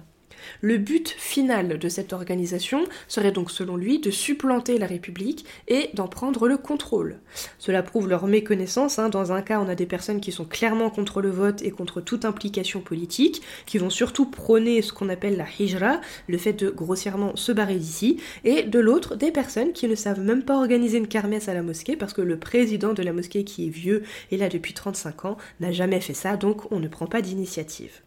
Le 0.60 0.78
but 0.78 1.08
final 1.08 1.78
de 1.78 1.88
cette 1.88 2.12
organisation 2.12 2.84
serait 3.08 3.32
donc 3.32 3.50
selon 3.50 3.76
lui 3.76 3.98
de 3.98 4.10
supplanter 4.10 4.78
la 4.78 4.86
République 4.86 5.44
et 5.68 5.90
d'en 5.94 6.08
prendre 6.08 6.48
le 6.48 6.56
contrôle. 6.56 7.18
Cela 7.58 7.82
prouve 7.82 8.08
leur 8.08 8.26
méconnaissance. 8.26 8.98
Hein. 8.98 9.08
Dans 9.08 9.32
un 9.32 9.42
cas, 9.42 9.60
on 9.60 9.68
a 9.68 9.74
des 9.74 9.86
personnes 9.86 10.20
qui 10.20 10.32
sont 10.32 10.44
clairement 10.44 10.90
contre 10.90 11.20
le 11.20 11.30
vote 11.30 11.62
et 11.62 11.70
contre 11.70 12.00
toute 12.00 12.24
implication 12.24 12.80
politique, 12.80 13.42
qui 13.66 13.78
vont 13.78 13.90
surtout 13.90 14.26
prôner 14.26 14.82
ce 14.82 14.92
qu'on 14.92 15.08
appelle 15.08 15.36
la 15.36 15.46
hijra, 15.58 16.00
le 16.28 16.38
fait 16.38 16.52
de 16.52 16.70
grossièrement 16.70 17.36
se 17.36 17.52
barrer 17.52 17.76
d'ici, 17.76 18.20
et 18.44 18.62
de 18.62 18.78
l'autre, 18.78 19.16
des 19.16 19.30
personnes 19.30 19.72
qui 19.72 19.88
ne 19.88 19.94
savent 19.94 20.20
même 20.20 20.42
pas 20.42 20.56
organiser 20.56 20.98
une 20.98 21.08
kermesse 21.08 21.48
à 21.48 21.54
la 21.54 21.62
mosquée 21.62 21.96
parce 21.96 22.12
que 22.12 22.22
le 22.22 22.38
président 22.38 22.92
de 22.92 23.02
la 23.02 23.12
mosquée 23.12 23.44
qui 23.44 23.66
est 23.66 23.70
vieux 23.70 24.02
et 24.30 24.36
là 24.36 24.48
depuis 24.48 24.74
35 24.74 25.24
ans 25.24 25.36
n'a 25.60 25.72
jamais 25.72 26.00
fait 26.00 26.14
ça, 26.14 26.36
donc 26.36 26.70
on 26.72 26.80
ne 26.80 26.88
prend 26.88 27.06
pas 27.06 27.22
d'initiative. 27.22 28.05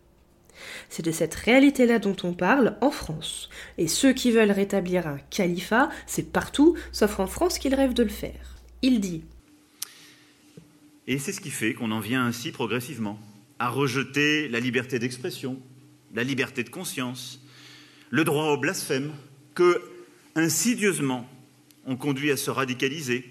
C'est 0.90 1.04
de 1.04 1.12
cette 1.12 1.36
réalité-là 1.36 2.00
dont 2.00 2.16
on 2.24 2.34
parle 2.34 2.78
en 2.82 2.92
France. 2.92 3.50
Et 3.78 3.88
ceux 3.88 4.14
qui 4.14 4.32
veulent 4.32 4.52
rétablir 4.52 5.08
un 5.08 5.20
califat, 5.30 5.90
c'est 6.08 6.32
partout, 6.32 6.78
sauf 6.92 7.20
en 7.20 7.28
France 7.28 7.60
qu'ils 7.60 7.76
rêvent 7.76 7.94
de 7.94 8.04
le 8.04 8.10
faire. 8.10 8.58
Il 8.82 9.00
dit 9.00 9.24
Et 11.08 11.18
c'est 11.18 11.34
ce 11.34 11.42
qui 11.42 11.52
fait 11.52 11.74
qu'on 11.74 11.92
en 11.92 12.00
vient 12.00 12.26
ainsi 12.26 12.52
progressivement 12.52 13.20
à 13.60 13.70
rejeter 13.70 14.48
la 14.48 14.60
liberté 14.60 15.00
d'expression, 15.00 15.60
la 16.14 16.24
liberté 16.24 16.64
de 16.64 16.70
conscience, 16.70 17.42
le 18.10 18.24
droit 18.24 18.46
au 18.46 18.58
blasphème, 18.58 19.12
que, 19.54 19.82
insidieusement, 20.36 21.30
on 21.86 21.98
conduit 21.98 22.32
à 22.32 22.38
se 22.38 22.50
radicaliser, 22.50 23.26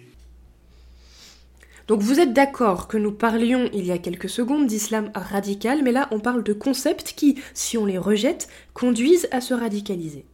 donc 1.89 2.03
vous 2.03 2.21
êtes 2.21 2.35
d'accord 2.35 2.87
que 2.87 2.99
nous 2.99 3.13
parlions 3.13 3.71
il 3.73 3.87
y 3.87 3.93
a 3.93 3.99
quelques 3.99 4.29
secondes 4.29 4.67
d'islam 4.67 5.11
radical, 5.15 5.83
mais 5.83 5.91
là 5.91 6.07
on 6.11 6.21
parle 6.21 6.45
de 6.45 6.53
concepts 6.53 7.15
qui, 7.17 7.41
si 7.55 7.79
on 7.79 7.87
les 7.87 7.97
rejette, 7.97 8.49
conduisent 8.75 9.27
à 9.33 9.41
se 9.41 9.55
radicaliser. 9.55 10.27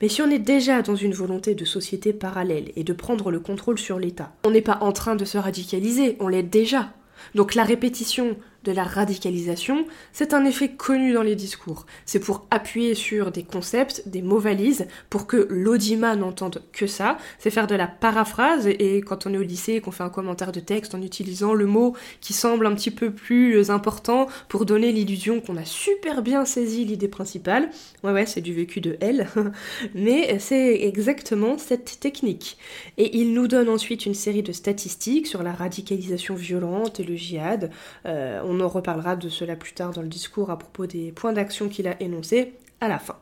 Mais 0.00 0.08
si 0.08 0.22
on 0.22 0.30
est 0.30 0.38
déjà 0.38 0.80
dans 0.80 0.96
une 0.96 1.12
volonté 1.12 1.54
de 1.54 1.66
société 1.66 2.14
parallèle 2.14 2.72
et 2.76 2.82
de 2.82 2.94
prendre 2.94 3.30
le 3.30 3.40
contrôle 3.40 3.78
sur 3.78 3.98
l'État, 3.98 4.32
on 4.46 4.50
n'est 4.50 4.62
pas 4.62 4.78
en 4.80 4.92
train 4.92 5.16
de 5.16 5.26
se 5.26 5.36
radicaliser, 5.36 6.16
on 6.18 6.28
l'est 6.28 6.42
déjà. 6.42 6.94
Donc 7.34 7.54
la 7.54 7.64
répétition 7.64 8.36
de 8.66 8.72
la 8.72 8.84
radicalisation, 8.84 9.86
c'est 10.12 10.34
un 10.34 10.44
effet 10.44 10.70
connu 10.70 11.12
dans 11.12 11.22
les 11.22 11.36
discours. 11.36 11.86
C'est 12.04 12.20
pour 12.20 12.46
appuyer 12.50 12.94
sur 12.94 13.30
des 13.30 13.44
concepts, 13.44 14.02
des 14.06 14.22
mots 14.22 14.38
valises, 14.38 14.86
pour 15.08 15.26
que 15.26 15.46
l'audimat 15.48 16.16
n'entende 16.16 16.62
que 16.72 16.86
ça. 16.86 17.16
C'est 17.38 17.50
faire 17.50 17.68
de 17.68 17.76
la 17.76 17.86
paraphrase, 17.86 18.66
et 18.66 19.00
quand 19.00 19.26
on 19.26 19.34
est 19.34 19.38
au 19.38 19.42
lycée 19.42 19.74
et 19.74 19.80
qu'on 19.80 19.92
fait 19.92 20.02
un 20.02 20.10
commentaire 20.10 20.52
de 20.52 20.60
texte 20.60 20.94
en 20.94 21.02
utilisant 21.02 21.54
le 21.54 21.66
mot 21.66 21.94
qui 22.20 22.32
semble 22.32 22.66
un 22.66 22.74
petit 22.74 22.90
peu 22.90 23.12
plus 23.12 23.70
important 23.70 24.26
pour 24.48 24.66
donner 24.66 24.90
l'illusion 24.92 25.40
qu'on 25.40 25.56
a 25.56 25.64
super 25.64 26.22
bien 26.22 26.44
saisi 26.44 26.84
l'idée 26.84 27.08
principale. 27.08 27.70
Ouais 28.02 28.12
ouais, 28.12 28.26
c'est 28.26 28.40
du 28.40 28.52
vécu 28.52 28.80
de 28.80 28.96
elle. 29.00 29.28
Mais 29.94 30.38
c'est 30.40 30.82
exactement 30.82 31.58
cette 31.58 32.00
technique. 32.00 32.58
Et 32.98 33.16
il 33.18 33.32
nous 33.32 33.46
donne 33.46 33.68
ensuite 33.68 34.06
une 34.06 34.14
série 34.14 34.42
de 34.42 34.52
statistiques 34.52 35.26
sur 35.26 35.42
la 35.42 35.52
radicalisation 35.52 36.34
violente 36.34 37.00
et 37.00 37.04
le 37.04 37.14
djihad. 37.14 37.70
Euh, 38.06 38.42
en 38.60 38.68
reparlera 38.68 39.16
de 39.16 39.28
cela 39.28 39.56
plus 39.56 39.72
tard 39.72 39.92
dans 39.92 40.02
le 40.02 40.08
discours 40.08 40.50
à 40.50 40.58
propos 40.58 40.86
des 40.86 41.12
points 41.12 41.32
d'action 41.32 41.68
qu'il 41.68 41.88
a 41.88 42.00
énoncés 42.02 42.54
à 42.80 42.88
la 42.88 42.98
fin. 42.98 43.18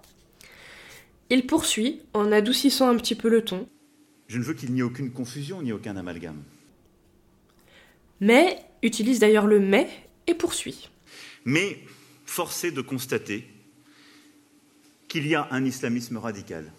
Il 1.31 1.47
poursuit 1.47 2.01
en 2.13 2.33
adoucissant 2.33 2.89
un 2.89 2.97
petit 2.97 3.15
peu 3.15 3.29
le 3.29 3.43
ton. 3.43 3.67
Je 4.29 4.39
ne 4.39 4.45
veux 4.45 4.55
qu'il 4.55 4.73
n'y 4.73 4.81
ait 4.81 4.83
aucune 4.83 5.11
confusion 5.11 5.63
ni 5.63 5.73
aucun 5.73 5.97
amalgame. 5.97 6.43
Mais 8.21 8.59
utilise 8.83 9.19
d'ailleurs 9.19 9.47
le 9.47 9.61
mais 9.61 9.89
et 10.27 10.35
poursuit. 10.35 10.89
Mais 11.45 11.79
force 12.27 12.65
est 12.65 12.73
de 12.73 12.81
constater 12.81 13.47
qu'il 15.09 15.27
y 15.27 15.35
a 15.35 15.49
un 15.51 15.65
islamisme 15.65 16.17
radical 16.17 16.73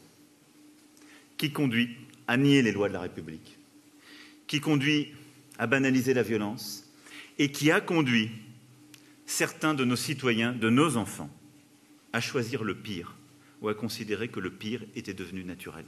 qui 1.37 1.51
conduit 1.51 1.89
à 2.27 2.37
nier 2.37 2.61
les 2.61 2.71
lois 2.71 2.87
de 2.87 2.93
la 2.93 3.01
République, 3.01 3.57
qui 4.47 4.59
conduit 4.59 5.13
à 5.57 5.67
banaliser 5.67 6.13
la 6.13 6.23
violence 6.23 6.89
et 7.37 7.51
qui 7.51 7.71
a 7.71 7.81
conduit 7.81 8.31
certains 9.25 9.73
de 9.73 9.85
nos 9.85 9.95
citoyens, 9.95 10.53
de 10.53 10.69
nos 10.69 10.97
enfants, 10.97 11.29
à 12.13 12.21
choisir 12.21 12.63
le 12.63 12.75
pire 12.75 13.15
ou 13.61 13.69
à 13.69 13.73
considérer 13.73 14.27
que 14.27 14.39
le 14.39 14.51
pire 14.51 14.83
était 14.95 15.13
devenu 15.13 15.43
naturel. 15.43 15.85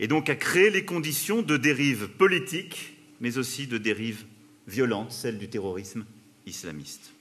Et 0.00 0.08
donc 0.08 0.28
à 0.28 0.36
créer 0.36 0.70
les 0.70 0.84
conditions 0.84 1.42
de 1.42 1.56
dérives 1.56 2.08
politiques, 2.08 2.96
mais 3.20 3.38
aussi 3.38 3.66
de 3.66 3.78
dérives 3.78 4.24
violentes, 4.66 5.12
celles 5.12 5.38
du 5.38 5.48
terrorisme 5.48 6.04
islamiste. 6.46 7.12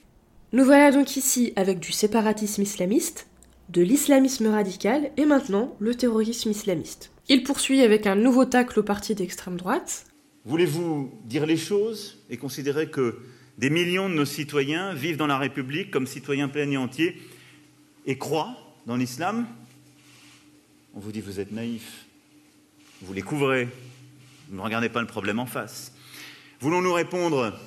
Nous 0.54 0.64
voilà 0.64 0.92
donc 0.92 1.18
ici 1.18 1.54
avec 1.56 1.80
du 1.80 1.92
séparatisme 1.92 2.62
islamiste, 2.62 3.28
de 3.70 3.82
l'islamisme 3.82 4.48
radical 4.48 5.12
et 5.18 5.26
maintenant 5.26 5.76
le 5.80 5.96
terrorisme 5.96 6.52
islamiste. 6.52 7.12
Il 7.28 7.44
poursuit 7.44 7.82
avec 7.82 8.08
un 8.08 8.16
nouveau 8.16 8.46
tacle 8.46 8.80
au 8.80 8.84
parti 8.84 9.14
d'extrême 9.14 9.58
droite. 9.58 10.06
Voulez-vous 10.46 11.12
dire 11.26 11.46
les 11.46 11.58
choses 11.58 12.24
et 12.30 12.38
considérer 12.38 12.90
que 12.90 13.20
des 13.58 13.70
millions 13.70 14.10
de 14.10 14.14
nos 14.14 14.26
citoyens 14.26 14.94
vivent 14.94 15.18
dans 15.18 15.28
la 15.28 15.38
République 15.38 15.92
comme 15.92 16.08
citoyens 16.08 16.48
pleins 16.48 16.70
et 16.70 16.78
entiers 16.78 17.20
et 18.06 18.18
croient 18.18 18.56
dans 18.86 18.96
l'islam. 18.96 19.48
On 20.94 21.00
vous 21.00 21.12
dit 21.12 21.22
vous 21.22 21.40
êtes 21.40 21.52
naïfs, 21.52 22.06
vous 23.02 23.14
les 23.14 23.22
couvrez, 23.22 23.68
vous 24.50 24.58
ne 24.58 24.62
regardez 24.62 24.90
pas 24.90 25.02
le 25.02 25.08
problème 25.08 25.40
en 25.40 25.46
face. 25.46 25.94
Voulons-nous 26.60 26.94
répondre 26.94 27.60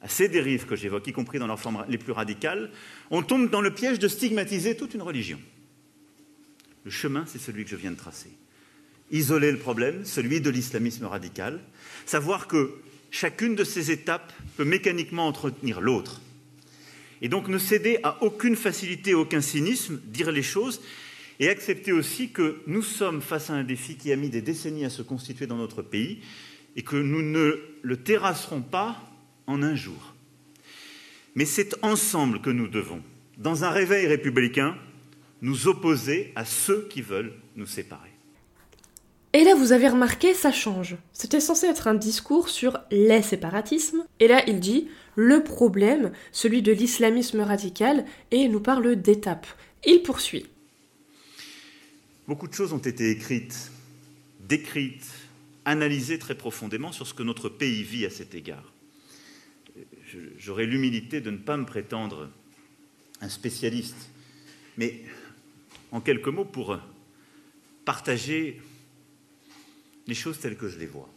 à 0.00 0.08
ces 0.08 0.28
dérives 0.28 0.66
que 0.66 0.76
j'évoque, 0.76 1.06
y 1.06 1.12
compris 1.12 1.38
dans 1.38 1.46
leurs 1.46 1.60
formes 1.60 1.84
les 1.88 1.98
plus 1.98 2.12
radicales? 2.12 2.70
On 3.10 3.22
tombe 3.22 3.50
dans 3.50 3.60
le 3.60 3.72
piège 3.72 3.98
de 3.98 4.08
stigmatiser 4.08 4.76
toute 4.76 4.94
une 4.94 5.02
religion. 5.02 5.38
Le 6.84 6.90
chemin, 6.90 7.26
c'est 7.26 7.38
celui 7.38 7.64
que 7.64 7.70
je 7.70 7.76
viens 7.76 7.90
de 7.90 7.96
tracer. 7.96 8.30
Isoler 9.10 9.52
le 9.52 9.58
problème, 9.58 10.04
celui 10.04 10.40
de 10.40 10.50
l'islamisme 10.50 11.04
radical, 11.04 11.60
savoir 12.06 12.46
que 12.46 12.74
chacune 13.10 13.54
de 13.54 13.64
ces 13.64 13.90
étapes 13.90 14.32
peut 14.56 14.64
mécaniquement 14.64 15.26
entretenir 15.26 15.80
l'autre. 15.80 16.20
Et 17.22 17.28
donc 17.28 17.48
ne 17.48 17.58
céder 17.58 17.98
à 18.02 18.22
aucune 18.22 18.56
facilité, 18.56 19.14
aucun 19.14 19.40
cynisme, 19.40 20.00
dire 20.06 20.32
les 20.32 20.42
choses, 20.42 20.80
et 21.38 21.48
accepter 21.48 21.92
aussi 21.92 22.30
que 22.30 22.62
nous 22.66 22.82
sommes 22.82 23.22
face 23.22 23.50
à 23.50 23.54
un 23.54 23.64
défi 23.64 23.96
qui 23.96 24.12
a 24.12 24.16
mis 24.16 24.28
des 24.28 24.42
décennies 24.42 24.84
à 24.84 24.90
se 24.90 25.02
constituer 25.02 25.46
dans 25.46 25.56
notre 25.56 25.82
pays, 25.82 26.20
et 26.76 26.82
que 26.82 26.96
nous 26.96 27.22
ne 27.22 27.60
le 27.82 27.96
terrasserons 27.96 28.62
pas 28.62 29.00
en 29.46 29.62
un 29.62 29.74
jour. 29.74 30.14
Mais 31.34 31.44
c'est 31.44 31.74
ensemble 31.82 32.40
que 32.40 32.50
nous 32.50 32.68
devons, 32.68 33.02
dans 33.38 33.64
un 33.64 33.70
réveil 33.70 34.06
républicain, 34.06 34.76
nous 35.42 35.68
opposer 35.68 36.32
à 36.36 36.44
ceux 36.44 36.86
qui 36.88 37.02
veulent 37.02 37.32
nous 37.56 37.66
séparer. 37.66 38.09
Et 39.32 39.44
là, 39.44 39.54
vous 39.54 39.72
avez 39.72 39.88
remarqué, 39.88 40.34
ça 40.34 40.50
change. 40.50 40.96
C'était 41.12 41.40
censé 41.40 41.66
être 41.66 41.86
un 41.86 41.94
discours 41.94 42.48
sur 42.48 42.78
les 42.90 43.22
séparatismes. 43.22 44.04
Et 44.18 44.26
là, 44.26 44.42
il 44.48 44.58
dit 44.58 44.88
le 45.14 45.44
problème, 45.44 46.12
celui 46.32 46.62
de 46.62 46.72
l'islamisme 46.72 47.40
radical, 47.40 48.04
et 48.32 48.48
nous 48.48 48.60
parle 48.60 48.96
d'étapes. 48.96 49.46
Il 49.86 50.02
poursuit. 50.02 50.46
Beaucoup 52.26 52.48
de 52.48 52.54
choses 52.54 52.72
ont 52.72 52.78
été 52.78 53.10
écrites, 53.10 53.70
décrites, 54.48 55.06
analysées 55.64 56.18
très 56.18 56.34
profondément 56.34 56.90
sur 56.90 57.06
ce 57.06 57.14
que 57.14 57.22
notre 57.22 57.48
pays 57.48 57.82
vit 57.82 58.06
à 58.06 58.10
cet 58.10 58.34
égard. 58.34 58.72
J'aurai 60.38 60.66
l'humilité 60.66 61.20
de 61.20 61.30
ne 61.30 61.36
pas 61.36 61.56
me 61.56 61.64
prétendre 61.64 62.28
un 63.20 63.28
spécialiste, 63.28 64.10
mais 64.76 65.02
en 65.92 66.00
quelques 66.00 66.28
mots 66.28 66.44
pour 66.44 66.78
partager 67.84 68.60
les 70.06 70.14
choses 70.14 70.38
telles 70.38 70.56
que 70.56 70.68
je 70.68 70.78
les 70.78 70.86
vois. 70.86 71.08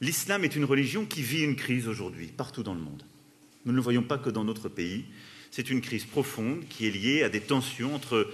L'islam 0.00 0.44
est 0.44 0.56
une 0.56 0.64
religion 0.64 1.06
qui 1.06 1.22
vit 1.22 1.42
une 1.42 1.56
crise 1.56 1.88
aujourd'hui, 1.88 2.26
partout 2.26 2.62
dans 2.62 2.74
le 2.74 2.80
monde. 2.80 3.02
Nous 3.64 3.72
ne 3.72 3.76
le 3.76 3.82
voyons 3.82 4.02
pas 4.02 4.18
que 4.18 4.30
dans 4.30 4.44
notre 4.44 4.68
pays. 4.68 5.04
C'est 5.50 5.70
une 5.70 5.80
crise 5.80 6.04
profonde 6.04 6.64
qui 6.68 6.86
est 6.86 6.90
liée 6.90 7.22
à 7.22 7.28
des 7.28 7.40
tensions 7.40 7.94
entre 7.94 8.30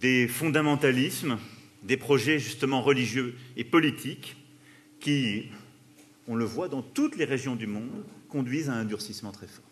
des 0.00 0.28
fondamentalismes, 0.28 1.38
des 1.82 1.96
projets 1.96 2.38
justement 2.38 2.82
religieux 2.82 3.34
et 3.56 3.64
politiques 3.64 4.36
qui, 5.00 5.46
on 6.26 6.34
le 6.34 6.44
voit 6.44 6.68
dans 6.68 6.82
toutes 6.82 7.16
les 7.16 7.24
régions 7.24 7.56
du 7.56 7.66
monde, 7.66 8.04
conduisent 8.28 8.70
à 8.70 8.74
un 8.74 8.84
durcissement 8.84 9.32
très 9.32 9.46
fort, 9.46 9.64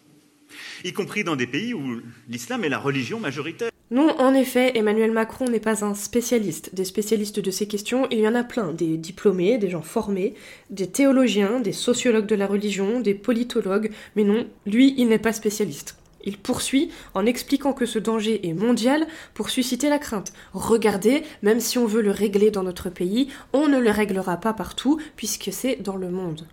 y 0.84 0.92
compris 0.92 1.24
dans 1.24 1.36
des 1.36 1.46
pays 1.46 1.74
où 1.74 2.00
l'islam 2.28 2.64
est 2.64 2.68
la 2.68 2.78
religion 2.78 3.18
majoritaire. 3.18 3.71
Non, 3.92 4.18
en 4.18 4.32
effet, 4.32 4.78
Emmanuel 4.78 5.10
Macron 5.10 5.44
n'est 5.44 5.60
pas 5.60 5.84
un 5.84 5.92
spécialiste. 5.92 6.74
Des 6.74 6.86
spécialistes 6.86 7.40
de 7.40 7.50
ces 7.50 7.68
questions, 7.68 8.08
il 8.10 8.20
y 8.20 8.26
en 8.26 8.34
a 8.34 8.42
plein. 8.42 8.72
Des 8.72 8.96
diplômés, 8.96 9.58
des 9.58 9.68
gens 9.68 9.82
formés, 9.82 10.32
des 10.70 10.86
théologiens, 10.86 11.60
des 11.60 11.72
sociologues 11.72 12.24
de 12.24 12.34
la 12.34 12.46
religion, 12.46 13.00
des 13.00 13.12
politologues. 13.12 13.92
Mais 14.16 14.24
non, 14.24 14.46
lui, 14.64 14.94
il 14.96 15.08
n'est 15.08 15.18
pas 15.18 15.34
spécialiste. 15.34 15.96
Il 16.24 16.38
poursuit 16.38 16.88
en 17.12 17.26
expliquant 17.26 17.74
que 17.74 17.84
ce 17.84 17.98
danger 17.98 18.48
est 18.48 18.54
mondial 18.54 19.06
pour 19.34 19.50
susciter 19.50 19.90
la 19.90 19.98
crainte. 19.98 20.32
Regardez, 20.54 21.22
même 21.42 21.60
si 21.60 21.76
on 21.76 21.84
veut 21.84 22.00
le 22.00 22.12
régler 22.12 22.50
dans 22.50 22.62
notre 22.62 22.88
pays, 22.88 23.28
on 23.52 23.68
ne 23.68 23.78
le 23.78 23.90
réglera 23.90 24.38
pas 24.38 24.54
partout 24.54 24.98
puisque 25.16 25.52
c'est 25.52 25.82
dans 25.82 25.96
le 25.96 26.08
monde. 26.08 26.46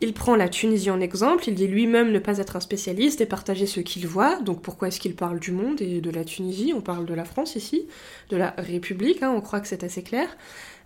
Il 0.00 0.12
prend 0.12 0.36
la 0.36 0.48
Tunisie 0.48 0.90
en 0.90 1.00
exemple, 1.00 1.44
il 1.46 1.54
dit 1.54 1.66
lui-même 1.66 2.12
ne 2.12 2.18
pas 2.18 2.38
être 2.38 2.56
un 2.56 2.60
spécialiste 2.60 3.20
et 3.20 3.26
partager 3.26 3.66
ce 3.66 3.80
qu'il 3.80 4.06
voit, 4.06 4.40
donc 4.40 4.62
pourquoi 4.62 4.88
est-ce 4.88 5.00
qu'il 5.00 5.14
parle 5.14 5.38
du 5.38 5.52
monde 5.52 5.80
et 5.80 6.00
de 6.00 6.10
la 6.10 6.24
Tunisie? 6.24 6.72
On 6.74 6.80
parle 6.80 7.06
de 7.06 7.14
la 7.14 7.24
France 7.24 7.56
ici, 7.56 7.86
de 8.30 8.36
la 8.36 8.54
République, 8.58 9.22
hein, 9.22 9.32
on 9.34 9.40
croit 9.40 9.60
que 9.60 9.68
c'est 9.68 9.84
assez 9.84 10.02
clair. 10.02 10.36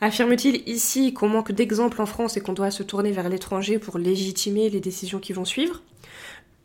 Affirme-t-il 0.00 0.68
ici 0.68 1.14
qu'on 1.14 1.28
manque 1.28 1.52
d'exemples 1.52 2.02
en 2.02 2.06
France 2.06 2.36
et 2.36 2.40
qu'on 2.40 2.52
doit 2.52 2.70
se 2.70 2.82
tourner 2.82 3.12
vers 3.12 3.28
l'étranger 3.28 3.78
pour 3.78 3.98
légitimer 3.98 4.68
les 4.68 4.80
décisions 4.80 5.18
qui 5.18 5.32
vont 5.32 5.44
suivre? 5.44 5.82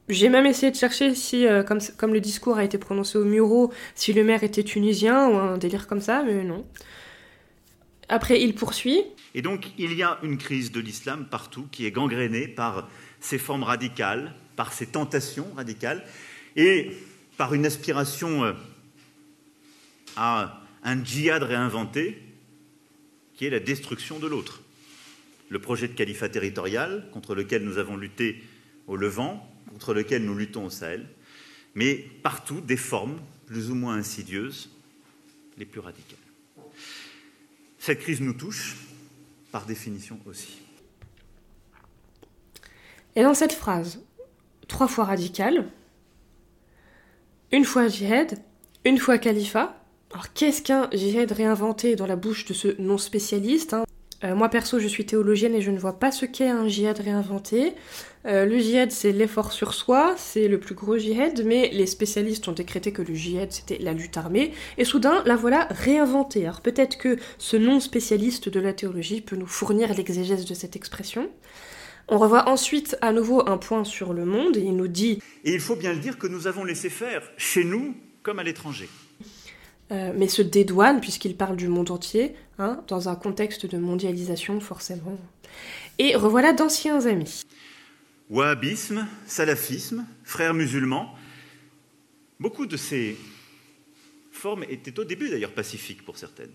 J'ai 0.10 0.28
même 0.28 0.46
essayé 0.46 0.72
de 0.72 0.76
chercher 0.76 1.16
si, 1.16 1.48
euh, 1.48 1.64
comme, 1.64 1.80
comme, 1.98 2.14
le 2.14 2.20
discours 2.20 2.58
a 2.58 2.66
été 2.66 2.78
prononcé 2.78 3.18
au 3.18 3.24
Muro, 3.24 3.72
si 3.96 4.12
le 4.12 4.24
maire 4.24 4.44
était 4.44 4.64
tunisien 4.64 5.30
ou 5.30 5.36
un 5.36 5.58
délire 5.58 5.88
comme 5.88 6.02
ça, 6.02 6.24
mais 6.24 6.44
non. 6.44 6.66
Après, 8.12 8.42
il 8.42 8.54
poursuit. 8.54 9.06
Et 9.34 9.42
donc, 9.42 9.68
il 9.78 9.94
y 9.94 10.04
a 10.04 10.20
une 10.22 10.38
crise 10.38 10.74
de 10.74 10.82
l'islam 10.82 11.26
partout 11.32 11.70
qui 11.72 11.86
est 11.86 11.92
gangrénée 11.92 12.46
par 12.46 12.90
ces 13.22 13.38
formes 13.38 13.64
radicales, 13.64 14.36
par 14.58 14.74
ces 14.74 14.88
tentations 14.88 15.48
radicales, 15.56 16.04
et 16.58 16.92
par 17.38 17.54
une 17.54 17.66
aspiration 17.66 18.44
euh, 18.44 18.54
à 20.18 20.62
un 20.84 21.02
djihad 21.02 21.42
réinventé, 21.42 22.22
qui 23.34 23.46
est 23.46 23.50
la 23.50 23.62
destruction 23.62 24.20
de 24.20 24.28
l'autre. 24.28 24.62
Le 25.48 25.60
projet 25.60 25.88
de 25.88 25.94
califat 25.94 26.28
territorial, 26.28 27.08
contre 27.14 27.34
lequel 27.34 27.64
nous 27.64 27.78
avons 27.78 27.96
lutté 27.96 28.44
au 28.88 28.98
Levant, 28.98 29.50
contre 29.70 29.94
lequel 29.94 30.26
nous 30.26 30.36
luttons 30.36 30.66
au 30.66 30.70
Sahel, 30.70 31.08
mais 31.76 31.96
partout 32.24 32.60
des 32.60 32.76
formes 32.76 33.22
plus 33.46 33.72
ou 33.72 33.76
moins 33.76 33.96
insidieuses, 33.96 34.70
les 35.58 35.66
plus 35.66 35.80
radicales. 35.80 36.18
Cette 37.84 38.02
crise 38.02 38.22
nous 38.22 38.34
touche, 38.34 38.78
par 39.52 39.66
définition 39.66 40.20
aussi. 40.28 40.62
Et 43.16 43.24
dans 43.24 43.34
cette 43.34 43.54
phrase, 43.54 44.04
trois 44.68 44.88
fois 44.88 45.06
radicale, 45.06 45.68
une 47.52 47.66
fois 47.66 47.88
djihad, 47.88 48.38
une 48.86 49.00
fois 49.00 49.18
califat. 49.18 49.76
Alors 50.12 50.32
qu'est-ce 50.32 50.62
qu'un 50.62 50.92
djihad 50.92 51.32
réinventé 51.32 51.96
dans 51.96 52.06
la 52.06 52.16
bouche 52.16 52.46
de 52.46 52.54
ce 52.54 52.80
non 52.80 53.00
spécialiste 53.00 53.74
hein? 53.74 53.84
Euh, 54.24 54.36
moi 54.36 54.50
perso, 54.50 54.80
je 54.80 54.88
suis 54.88 55.06
théologienne 55.06 55.56
et 55.56 55.62
je 55.62 55.72
ne 55.72 55.80
vois 55.80 56.00
pas 56.00 56.12
ce 56.12 56.26
qu'est 56.26 56.48
un 56.48 56.68
djihad 56.68 57.00
réinventé. 57.00 57.74
Euh, 58.26 58.46
le 58.46 58.60
djihad, 58.60 58.92
c'est 58.92 59.12
l'effort 59.12 59.52
sur 59.52 59.74
soi, 59.74 60.14
c'est 60.18 60.48
le 60.48 60.60
plus 60.60 60.76
gros 60.76 60.98
djihad, 60.98 61.44
mais 61.44 61.70
les 61.74 61.88
spécialistes 61.88 62.48
ont 62.48 62.52
décrété 62.52 62.92
que 62.92 63.02
le 63.02 63.14
djihad, 63.16 63.52
c'était 63.52 63.80
la 63.80 63.94
lutte 63.94 64.18
armée, 64.18 64.52
et 64.78 64.86
soudain, 64.86 65.24
la 65.26 65.36
voilà 65.36 65.68
réinventée. 65.72 66.46
Alors 66.46 66.62
peut-être 66.62 66.98
que 66.98 67.18
ce 67.40 67.58
non-spécialiste 67.58 68.50
de 68.50 68.60
la 68.60 68.74
théologie 68.74 69.22
peut 69.22 69.36
nous 69.36 69.48
fournir 69.48 69.92
l'exégèse 69.94 70.46
de 70.46 70.54
cette 70.54 70.76
expression. 70.76 71.30
On 72.08 72.18
revoit 72.18 72.50
ensuite 72.50 72.98
à 73.02 73.14
nouveau 73.14 73.48
un 73.50 73.58
point 73.58 73.84
sur 73.84 74.14
le 74.14 74.26
monde, 74.26 74.58
et 74.58 74.62
il 74.62 74.76
nous 74.76 74.88
dit... 74.88 75.20
Et 75.44 75.54
il 75.54 75.60
faut 75.60 75.76
bien 75.76 75.94
le 75.94 76.00
dire 76.00 76.20
que 76.20 76.28
nous 76.28 76.46
avons 76.46 76.64
laissé 76.64 76.90
faire, 76.90 77.24
chez 77.38 77.64
nous 77.64 77.96
comme 78.22 78.38
à 78.38 78.44
l'étranger. 78.44 78.88
Euh, 79.92 80.14
mais 80.16 80.30
se 80.30 80.42
dédouane, 80.42 81.02
puisqu'il 81.02 81.36
parle 81.36 81.58
du 81.58 81.68
monde 81.68 81.92
entier, 81.92 82.34
hein, 82.60 82.82
dans 82.88 83.10
un 83.10 83.16
contexte 83.16 83.66
de 83.66 83.78
mondialisation 83.78 84.62
forcément. 84.62 85.18
Et 86.00 86.16
revoilà 86.16 86.54
d'anciens 86.54 87.06
amis. 87.06 87.42
Wahhabisme, 88.30 89.06
salafisme, 89.28 90.06
frères 90.24 90.54
musulmans, 90.54 91.14
beaucoup 92.40 92.66
de 92.66 92.78
ces 92.78 93.18
formes 94.32 94.64
étaient 94.70 94.98
au 94.98 95.04
début 95.04 95.30
d'ailleurs 95.30 95.54
pacifiques 95.54 96.06
pour 96.06 96.18
certaines. 96.18 96.54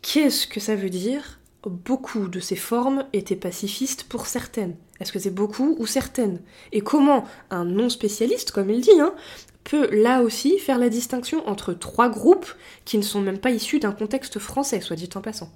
Qu'est-ce 0.00 0.46
que 0.46 0.60
ça 0.60 0.76
veut 0.76 0.90
dire? 0.90 1.40
Beaucoup 1.64 2.28
de 2.28 2.38
ces 2.38 2.56
formes 2.56 3.06
étaient 3.12 3.34
pacifistes 3.34 4.04
pour 4.04 4.26
certaines. 4.26 4.76
Est-ce 5.00 5.12
que 5.12 5.18
c'est 5.18 5.30
beaucoup 5.34 5.74
ou 5.78 5.86
certaines? 5.86 6.40
Et 6.70 6.82
comment 6.82 7.26
un 7.50 7.64
non-spécialiste, 7.64 8.52
comme 8.52 8.70
il 8.70 8.80
dit, 8.80 9.00
hein, 9.00 9.14
peut 9.64 9.88
là 9.90 10.22
aussi 10.22 10.58
faire 10.58 10.78
la 10.78 10.88
distinction 10.88 11.46
entre 11.48 11.72
trois 11.72 12.08
groupes 12.08 12.52
qui 12.84 12.98
ne 12.98 13.02
sont 13.02 13.20
même 13.20 13.38
pas 13.38 13.50
issus 13.50 13.80
d'un 13.80 13.92
contexte 13.92 14.38
français, 14.38 14.80
soit 14.80 14.96
dit 14.96 15.08
en 15.14 15.20
passant. 15.20 15.50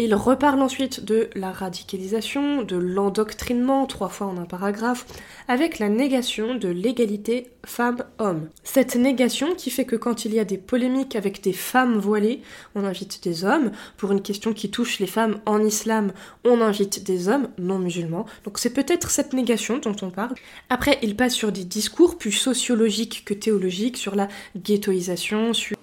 Il 0.00 0.14
reparle 0.14 0.62
ensuite 0.62 1.04
de 1.04 1.28
la 1.34 1.50
radicalisation, 1.50 2.62
de 2.62 2.76
l'endoctrinement, 2.76 3.84
trois 3.86 4.08
fois 4.08 4.28
en 4.28 4.36
un 4.36 4.44
paragraphe, 4.44 5.04
avec 5.48 5.80
la 5.80 5.88
négation 5.88 6.54
de 6.54 6.68
l'égalité 6.68 7.50
femmes-hommes. 7.66 8.48
Cette 8.62 8.94
négation 8.94 9.56
qui 9.56 9.70
fait 9.70 9.86
que 9.86 9.96
quand 9.96 10.24
il 10.24 10.32
y 10.34 10.38
a 10.38 10.44
des 10.44 10.56
polémiques 10.56 11.16
avec 11.16 11.42
des 11.42 11.52
femmes 11.52 11.98
voilées, 11.98 12.42
on 12.76 12.84
invite 12.84 13.24
des 13.24 13.44
hommes. 13.44 13.72
Pour 13.96 14.12
une 14.12 14.22
question 14.22 14.52
qui 14.52 14.70
touche 14.70 15.00
les 15.00 15.08
femmes 15.08 15.40
en 15.46 15.64
islam, 15.64 16.12
on 16.44 16.60
invite 16.60 17.02
des 17.02 17.28
hommes 17.28 17.48
non 17.58 17.80
musulmans. 17.80 18.26
Donc 18.44 18.58
c'est 18.58 18.72
peut-être 18.72 19.10
cette 19.10 19.32
négation 19.32 19.78
dont 19.78 19.96
on 20.02 20.10
parle. 20.10 20.36
Après, 20.70 21.00
il 21.02 21.16
passe 21.16 21.34
sur 21.34 21.50
des 21.50 21.64
discours 21.64 22.18
plus 22.18 22.30
sociologiques 22.30 23.24
que 23.24 23.34
théologiques, 23.34 23.96
sur 23.96 24.14
la 24.14 24.28
ghettoisation, 24.56 25.54
sur 25.54 25.77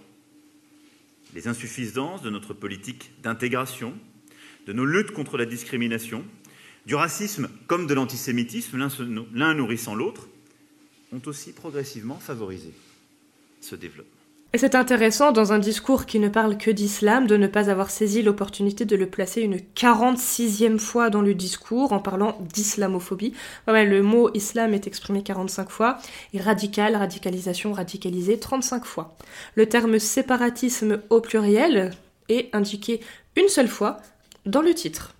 les 1.36 1.48
insuffisances 1.48 2.22
de 2.22 2.30
notre 2.30 2.54
politique 2.54 3.12
d'intégration, 3.22 3.94
de 4.66 4.74
nos 4.74 4.86
luttes 4.86 5.12
contre 5.12 5.38
la 5.38 5.46
discrimination, 5.46 6.26
du 6.86 6.96
racisme 6.96 7.50
comme 7.68 7.88
de 7.88 7.94
l'antisémitisme, 7.94 8.78
l'un 9.34 9.54
nourrissant 9.54 9.96
l'autre, 9.96 10.30
ont 11.12 11.22
aussi 11.26 11.52
progressivement 11.52 12.20
favorisé 12.20 12.74
ce 13.62 13.76
développement. 13.76 14.15
Et 14.56 14.58
c'est 14.58 14.76
intéressant, 14.76 15.34
dans 15.34 15.52
un 15.52 15.60
discours 15.60 16.06
qui 16.06 16.18
ne 16.18 16.30
parle 16.30 16.58
que 16.58 16.72
d'islam, 16.72 17.28
de 17.28 17.36
ne 17.36 17.46
pas 17.46 17.70
avoir 17.70 17.90
saisi 17.90 18.22
l'opportunité 18.22 18.86
de 18.86 18.96
le 18.96 19.06
placer 19.06 19.42
une 19.42 19.58
46e 19.58 20.80
fois 20.80 21.10
dans 21.10 21.20
le 21.20 21.34
discours 21.34 21.92
en 21.92 22.00
parlant 22.00 22.38
d'islamophobie. 22.54 23.34
le 23.68 24.02
mot 24.02 24.30
islam 24.34 24.74
est 24.74 24.88
exprimé 24.88 25.24
45 25.24 25.70
fois, 25.70 25.98
et 26.34 26.40
radical, 26.40 26.96
radicalisation, 26.96 27.74
radicalisé 27.74 28.40
35 28.40 28.86
fois. 28.86 29.18
Le 29.56 29.66
terme 29.66 30.00
séparatisme 30.00 31.02
au 31.10 31.20
pluriel 31.20 31.92
est 32.30 32.48
indiqué 32.56 33.02
une 33.36 33.50
seule 33.50 33.68
fois 33.68 33.98
dans 34.46 34.62
le 34.62 34.74
titre. 34.74 35.16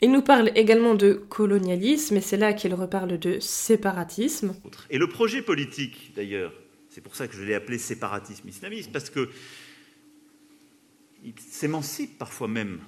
Il 0.00 0.10
nous 0.10 0.22
parle 0.22 0.50
également 0.56 0.96
de 0.96 1.12
colonialisme, 1.12 2.16
et 2.16 2.22
c'est 2.22 2.38
là 2.38 2.54
qu'il 2.54 2.74
reparle 2.74 3.20
de 3.20 3.38
séparatisme. 3.38 4.56
Et 4.90 4.98
le 4.98 5.08
projet 5.08 5.42
politique, 5.42 6.12
d'ailleurs, 6.16 6.52
c'est 6.98 7.02
pour 7.02 7.14
ça 7.14 7.28
que 7.28 7.36
je 7.36 7.44
l'ai 7.44 7.54
appelé 7.54 7.78
séparatisme 7.78 8.48
islamiste, 8.48 8.90
parce 8.90 9.08
que 9.08 9.30
il 11.22 11.32
s'émancipe 11.38 12.18
parfois 12.18 12.48
même 12.48 12.80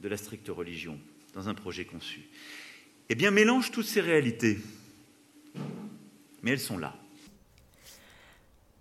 de 0.00 0.08
la 0.08 0.16
stricte 0.16 0.48
religion 0.48 0.98
dans 1.34 1.50
un 1.50 1.54
projet 1.54 1.84
conçu. 1.84 2.22
Eh 3.10 3.14
bien, 3.14 3.30
mélange 3.30 3.70
toutes 3.70 3.84
ces 3.84 4.00
réalités, 4.00 4.60
mais 6.42 6.52
elles 6.52 6.58
sont 6.58 6.78
là. 6.78 6.96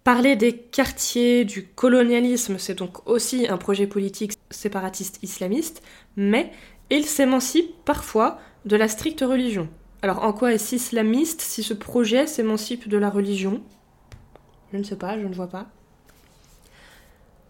Parler 0.05 0.37
des 0.37 0.55
quartiers 0.55 1.43
du 1.43 1.65
colonialisme, 1.65 2.57
c'est 2.57 2.75
donc 2.75 3.05
aussi 3.05 3.49
un 3.49 3.57
projet 3.57 3.85
politique 3.85 4.31
séparatiste 4.49 5.19
islamiste, 5.21 5.83
mais 6.15 6.53
il 6.89 7.03
s'émancipe 7.03 7.83
parfois 7.83 8.39
de 8.63 8.77
la 8.77 8.87
stricte 8.87 9.25
religion. 9.27 9.67
Alors 10.03 10.21
en 10.25 10.33
quoi 10.33 10.53
est-ce 10.53 10.75
islamiste 10.75 11.39
si 11.39 11.63
ce 11.63 11.73
projet 11.73 12.27
s'émancipe 12.27 12.89
de 12.89 12.97
la 12.97 13.09
religion? 13.09 13.63
Je 14.73 14.77
ne 14.77 14.83
sais 14.83 14.97
pas, 14.97 15.17
je 15.17 15.25
ne 15.25 15.33
vois 15.33 15.47
pas. 15.47 15.71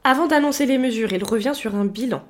Avant 0.03 0.27
d'annoncer 0.27 0.67
les 0.67 0.77
mesures, 0.77 1.11
il 1.13 1.23
revient 1.23 1.53
sur 1.55 1.73
un 1.73 1.85
bilan. 1.85 2.23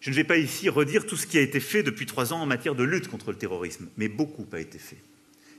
Je 0.00 0.08
ne 0.08 0.14
vais 0.14 0.24
pas 0.24 0.38
ici 0.38 0.70
redire 0.70 1.04
tout 1.04 1.16
ce 1.16 1.26
qui 1.26 1.36
a 1.36 1.42
été 1.42 1.60
fait 1.60 1.82
depuis 1.82 2.06
trois 2.06 2.32
ans 2.32 2.40
en 2.40 2.46
matière 2.46 2.74
de 2.74 2.84
lutte 2.84 3.08
contre 3.08 3.32
le 3.32 3.36
terrorisme, 3.36 3.90
mais 3.98 4.08
beaucoup 4.08 4.46
a 4.50 4.58
été 4.58 4.78
fait 4.78 5.02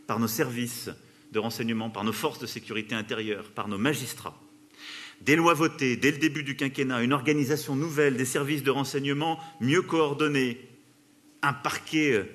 par 0.08 0.20
nos 0.20 0.28
services 0.28 0.90
de 1.32 1.38
renseignement, 1.38 1.92
par 1.92 2.04
nos 2.04 2.12
forces 2.12 2.40
de 2.40 2.48
sécurité 2.48 2.96
intérieure, 2.96 3.52
par 3.52 3.68
nos 3.68 3.78
magistrats. 3.78 4.36
Des 5.22 5.36
lois 5.36 5.54
votées 5.54 5.96
dès 5.96 6.10
le 6.10 6.18
début 6.18 6.42
du 6.42 6.56
quinquennat, 6.56 7.04
une 7.04 7.14
organisation 7.14 7.76
nouvelle 7.76 8.18
des 8.18 8.26
services 8.26 8.64
de 8.64 8.72
renseignement 8.72 9.40
mieux 9.62 9.84
coordonnés, 9.84 10.58
un 11.44 11.54
parquet 11.54 12.28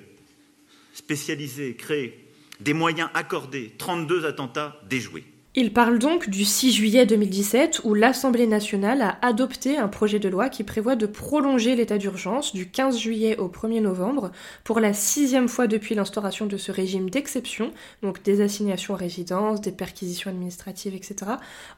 spécialisés 0.93 1.75
créés, 1.75 2.25
des 2.59 2.73
moyens 2.73 3.09
accordés, 3.13 3.73
32 3.77 4.25
attentats 4.25 4.79
déjoués. 4.89 5.25
Il 5.55 5.73
parle 5.73 5.97
donc 5.97 6.29
du 6.29 6.45
6 6.45 6.73
juillet 6.73 7.07
2017 7.07 7.81
où 7.83 7.95
l'Assemblée 7.95 8.45
nationale 8.45 9.01
a 9.01 9.17
adopté 9.25 9.77
un 9.77 9.87
projet 9.87 10.19
de 10.19 10.29
loi 10.29 10.47
qui 10.47 10.63
prévoit 10.63 10.95
de 10.95 11.07
prolonger 11.07 11.75
l'état 11.75 11.97
d'urgence 11.97 12.53
du 12.53 12.69
15 12.69 12.99
juillet 12.99 13.35
au 13.39 13.47
1er 13.47 13.81
novembre 13.81 14.31
pour 14.63 14.79
la 14.79 14.93
sixième 14.93 15.47
fois 15.47 15.65
depuis 15.65 15.95
l'instauration 15.95 16.45
de 16.45 16.55
ce 16.55 16.71
régime 16.71 17.09
d'exception, 17.09 17.73
donc 18.03 18.21
des 18.21 18.41
assignations 18.41 18.93
à 18.93 18.97
résidence, 18.97 19.59
des 19.59 19.71
perquisitions 19.71 20.29
administratives, 20.29 20.93
etc., 20.93 21.31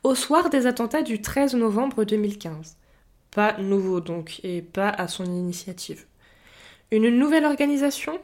au 0.04 0.16
soir 0.16 0.50
des 0.50 0.68
attentats 0.68 1.02
du 1.02 1.22
13 1.22 1.56
novembre 1.56 2.04
2015. 2.04 2.76
Pas 3.32 3.58
nouveau 3.58 4.02
donc, 4.02 4.42
et 4.44 4.62
pas 4.62 4.90
à 4.90 5.08
son 5.08 5.24
initiative. 5.24 6.06
Une 6.92 7.10
nouvelle 7.10 7.46
organisation? 7.46 8.20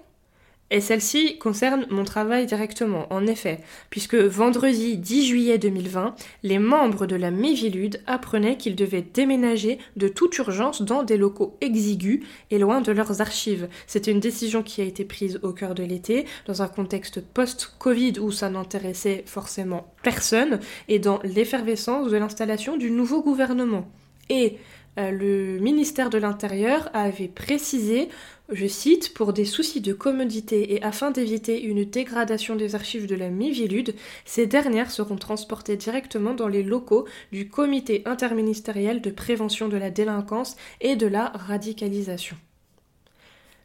Et 0.70 0.82
celle-ci 0.82 1.38
concerne 1.38 1.86
mon 1.90 2.04
travail 2.04 2.46
directement, 2.46 3.08
en 3.12 3.26
effet, 3.26 3.62
puisque 3.90 4.16
vendredi 4.16 4.98
10 4.98 5.26
juillet 5.26 5.58
2020, 5.58 6.16
les 6.44 6.60
membres 6.60 7.06
de 7.06 7.16
la 7.16 7.32
Mévilude 7.32 8.02
apprenaient 8.06 8.58
qu'ils 8.58 8.76
devaient 8.76 9.06
déménager 9.14 9.80
de 9.96 10.10
toute 10.10 10.38
urgence 10.38 10.82
dans 10.82 11.04
des 11.04 11.16
locaux 11.16 11.56
exigus 11.62 12.20
et 12.52 12.60
loin 12.60 12.82
de 12.82 12.92
leurs 12.92 13.22
archives. 13.22 13.70
C'était 13.88 14.12
une 14.12 14.20
décision 14.20 14.62
qui 14.62 14.82
a 14.82 14.86
été 14.86 15.06
prise 15.06 15.40
au 15.42 15.54
cœur 15.54 15.74
de 15.74 15.84
l'été, 15.84 16.26
dans 16.46 16.62
un 16.62 16.68
contexte 16.68 17.22
post-Covid 17.22 18.20
où 18.20 18.32
ça 18.32 18.50
n'intéressait 18.50 19.24
forcément 19.26 19.94
personne, 20.04 20.60
et 20.90 21.00
dans 21.00 21.20
l'effervescence 21.24 22.12
de 22.12 22.18
l'installation 22.18 22.76
du 22.76 22.92
nouveau 22.92 23.22
gouvernement. 23.22 23.88
Et 24.30 24.58
euh, 24.98 25.12
le 25.12 25.60
ministère 25.60 26.10
de 26.10 26.18
l'Intérieur 26.18 26.90
avait 26.94 27.28
précisé, 27.28 28.10
je 28.50 28.68
cite, 28.68 29.14
pour 29.14 29.34
des 29.34 29.46
soucis 29.46 29.82
de 29.82 29.94
commodité 29.94 30.74
et 30.74 30.84
afin 30.84 31.12
d'éviter 31.12 31.62
une 31.62 31.84
dégradation 31.84 32.56
des 32.56 32.76
archives 32.76 33.06
de 33.06 33.16
la 33.16 33.30
Mivilude, 33.30 33.94
ces 34.24 34.48
dernières 34.48 34.92
seront 34.92 35.18
transportées 35.18 35.76
directement 35.76 36.34
dans 36.34 36.48
les 36.48 36.64
locaux 36.64 37.08
du 37.32 37.50
Comité 37.50 38.04
interministériel 38.06 39.02
de 39.02 39.12
prévention 39.12 39.68
de 39.68 39.78
la 39.78 39.92
délinquance 39.92 40.56
et 40.80 40.96
de 40.96 41.08
la 41.08 41.30
radicalisation. 41.30 42.38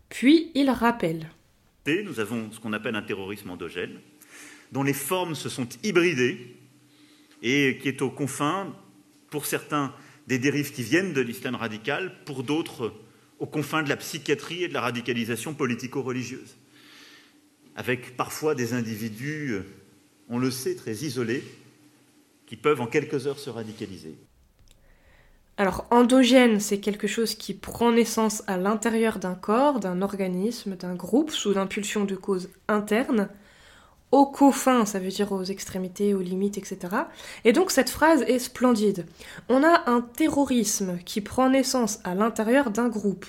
Puis 0.08 0.50
il 0.54 0.68
rappelle. 0.70 1.30
Nous 1.86 2.20
avons 2.20 2.50
ce 2.52 2.60
qu'on 2.60 2.72
appelle 2.72 2.96
un 2.96 3.02
terrorisme 3.02 3.50
endogène, 3.50 3.98
dont 4.72 4.82
les 4.82 4.92
formes 4.92 5.34
se 5.34 5.48
sont 5.48 5.68
hybridées 5.82 6.56
et 7.42 7.78
qui 7.80 7.88
est 7.88 8.02
aux 8.02 8.10
confins, 8.10 8.72
pour 9.30 9.46
certains, 9.46 9.94
des 10.26 10.38
dérives 10.38 10.72
qui 10.72 10.82
viennent 10.82 11.12
de 11.12 11.20
l'islam 11.20 11.54
radical, 11.54 12.12
pour 12.24 12.42
d'autres 12.42 12.92
aux 13.42 13.46
confins 13.46 13.82
de 13.82 13.88
la 13.88 13.96
psychiatrie 13.96 14.62
et 14.62 14.68
de 14.68 14.72
la 14.72 14.80
radicalisation 14.80 15.52
politico-religieuse, 15.52 16.54
avec 17.74 18.16
parfois 18.16 18.54
des 18.54 18.72
individus, 18.72 19.58
on 20.28 20.38
le 20.38 20.52
sait, 20.52 20.76
très 20.76 20.92
isolés, 20.92 21.42
qui 22.46 22.54
peuvent 22.54 22.80
en 22.80 22.86
quelques 22.86 23.26
heures 23.26 23.40
se 23.40 23.50
radicaliser. 23.50 24.14
Alors, 25.56 25.88
endogène, 25.90 26.60
c'est 26.60 26.78
quelque 26.78 27.08
chose 27.08 27.34
qui 27.34 27.52
prend 27.52 27.90
naissance 27.90 28.44
à 28.46 28.58
l'intérieur 28.58 29.18
d'un 29.18 29.34
corps, 29.34 29.80
d'un 29.80 30.02
organisme, 30.02 30.76
d'un 30.76 30.94
groupe, 30.94 31.32
sous 31.32 31.52
l'impulsion 31.52 32.04
de 32.04 32.14
causes 32.14 32.48
internes 32.68 33.28
aux 34.12 34.26
cofins, 34.26 34.86
ça 34.86 34.98
veut 34.98 35.08
dire 35.08 35.32
aux 35.32 35.42
extrémités, 35.42 36.14
aux 36.14 36.20
limites, 36.20 36.58
etc. 36.58 36.78
Et 37.44 37.52
donc 37.52 37.70
cette 37.70 37.90
phrase 37.90 38.22
est 38.22 38.38
splendide. 38.38 39.06
On 39.48 39.64
a 39.64 39.90
un 39.90 40.02
terrorisme 40.02 40.98
qui 41.04 41.20
prend 41.20 41.48
naissance 41.48 41.98
à 42.04 42.14
l'intérieur 42.14 42.70
d'un 42.70 42.88
groupe. 42.88 43.26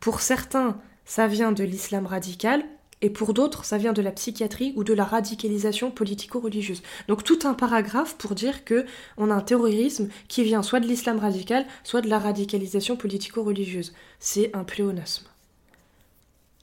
Pour 0.00 0.20
certains, 0.20 0.78
ça 1.04 1.26
vient 1.26 1.52
de 1.52 1.64
l'islam 1.64 2.06
radical, 2.06 2.64
et 3.02 3.10
pour 3.10 3.34
d'autres, 3.34 3.64
ça 3.64 3.78
vient 3.78 3.92
de 3.92 4.00
la 4.00 4.12
psychiatrie 4.12 4.72
ou 4.76 4.84
de 4.84 4.94
la 4.94 5.04
radicalisation 5.04 5.90
politico-religieuse. 5.90 6.82
Donc 7.08 7.24
tout 7.24 7.40
un 7.44 7.52
paragraphe 7.52 8.16
pour 8.16 8.36
dire 8.36 8.64
que 8.64 8.86
on 9.16 9.30
a 9.30 9.34
un 9.34 9.40
terrorisme 9.40 10.08
qui 10.28 10.44
vient 10.44 10.62
soit 10.62 10.80
de 10.80 10.86
l'islam 10.86 11.18
radical, 11.18 11.66
soit 11.82 12.00
de 12.00 12.08
la 12.08 12.20
radicalisation 12.20 12.96
politico-religieuse. 12.96 13.92
C'est 14.20 14.54
un 14.54 14.62
pléonasme. 14.62 15.31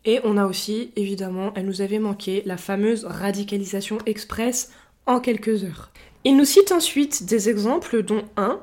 Et 0.06 0.20
on 0.24 0.38
a 0.38 0.46
aussi, 0.46 0.92
évidemment, 0.96 1.52
elle 1.56 1.66
nous 1.66 1.82
avait 1.82 2.00
manqué, 2.00 2.42
la 2.46 2.58
fameuse 2.58 3.06
radicalisation 3.06 3.98
express 4.06 4.72
en 5.06 5.20
quelques 5.20 5.64
heures. 5.64 5.92
Il 6.24 6.38
nous 6.38 6.46
cite 6.46 6.72
ensuite 6.72 7.26
des 7.26 7.50
exemples, 7.50 8.04
dont 8.04 8.24
un. 8.38 8.62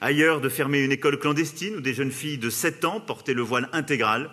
Ailleurs, 0.00 0.40
de 0.40 0.48
fermer 0.48 0.84
une 0.84 0.92
école 0.92 1.18
clandestine 1.18 1.76
où 1.76 1.80
des 1.80 1.94
jeunes 1.94 2.10
filles 2.10 2.38
de 2.38 2.50
7 2.50 2.84
ans 2.84 3.00
portaient 3.00 3.34
le 3.34 3.42
voile 3.42 3.68
intégral. 3.72 4.30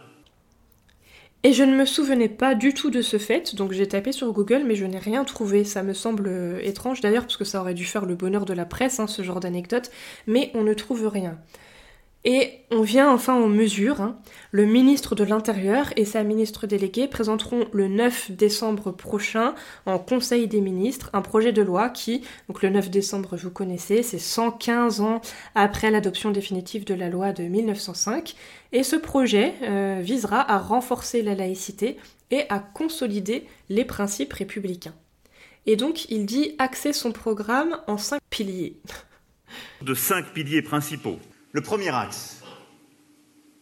Et 1.45 1.51
je 1.51 1.63
ne 1.63 1.75
me 1.75 1.85
souvenais 1.85 2.29
pas 2.29 2.55
du 2.55 2.73
tout 2.73 2.89
de 2.89 3.01
ce 3.01 3.17
fait, 3.17 3.53
donc 3.55 3.73
j'ai 3.73 3.87
tapé 3.87 4.13
sur 4.13 4.31
Google, 4.31 4.63
mais 4.65 4.75
je 4.75 4.85
n'ai 4.85 4.97
rien 4.97 5.25
trouvé. 5.25 5.65
Ça 5.65 5.83
me 5.83 5.93
semble 5.93 6.27
euh, 6.27 6.59
étrange 6.63 7.01
d'ailleurs, 7.01 7.23
parce 7.23 7.35
que 7.35 7.43
ça 7.43 7.59
aurait 7.59 7.73
dû 7.73 7.83
faire 7.83 8.05
le 8.05 8.15
bonheur 8.15 8.45
de 8.45 8.53
la 8.53 8.65
presse, 8.65 9.01
hein, 9.01 9.07
ce 9.07 9.23
genre 9.23 9.41
d'anecdote, 9.41 9.91
mais 10.25 10.51
on 10.53 10.63
ne 10.63 10.73
trouve 10.73 11.05
rien. 11.07 11.37
Et 12.25 12.61
on 12.71 12.81
vient 12.81 13.11
enfin 13.11 13.37
aux 13.37 13.49
mesures. 13.49 13.99
Hein. 13.99 14.17
Le 14.51 14.65
ministre 14.65 15.13
de 15.13 15.25
l'Intérieur 15.25 15.91
et 15.97 16.05
sa 16.05 16.23
ministre 16.23 16.67
déléguée 16.67 17.07
présenteront 17.07 17.67
le 17.73 17.89
9 17.89 18.31
décembre 18.31 18.91
prochain 18.91 19.55
en 19.85 19.99
Conseil 19.99 20.47
des 20.47 20.61
ministres 20.61 21.09
un 21.11 21.21
projet 21.21 21.51
de 21.51 21.61
loi 21.61 21.89
qui, 21.89 22.23
donc 22.47 22.61
le 22.61 22.69
9 22.69 22.89
décembre 22.89 23.35
vous 23.35 23.49
connaissez, 23.49 24.03
c'est 24.03 24.19
115 24.19 25.01
ans 25.01 25.21
après 25.53 25.91
l'adoption 25.91 26.31
définitive 26.31 26.85
de 26.85 26.93
la 26.93 27.09
loi 27.09 27.33
de 27.33 27.43
1905. 27.43 28.35
Et 28.71 28.83
ce 28.83 28.95
projet 28.95 29.53
euh, 29.63 29.99
visera 30.01 30.49
à 30.49 30.59
renforcer 30.59 31.23
la 31.23 31.35
laïcité 31.35 31.97
et 32.31 32.43
à 32.49 32.59
consolider 32.59 33.45
les 33.69 33.83
principes 33.83 34.33
républicains. 34.33 34.95
Et 35.65 35.75
donc 35.75 36.09
il 36.09 36.25
dit 36.25 36.55
axer 36.57 36.93
son 36.93 37.11
programme 37.11 37.77
en 37.87 37.97
cinq 37.97 38.21
piliers. 38.29 38.77
De 39.81 39.93
cinq 39.93 40.33
piliers 40.33 40.61
principaux. 40.61 41.19
Le 41.55 41.61
premier 41.61 41.89
axe 41.89 42.41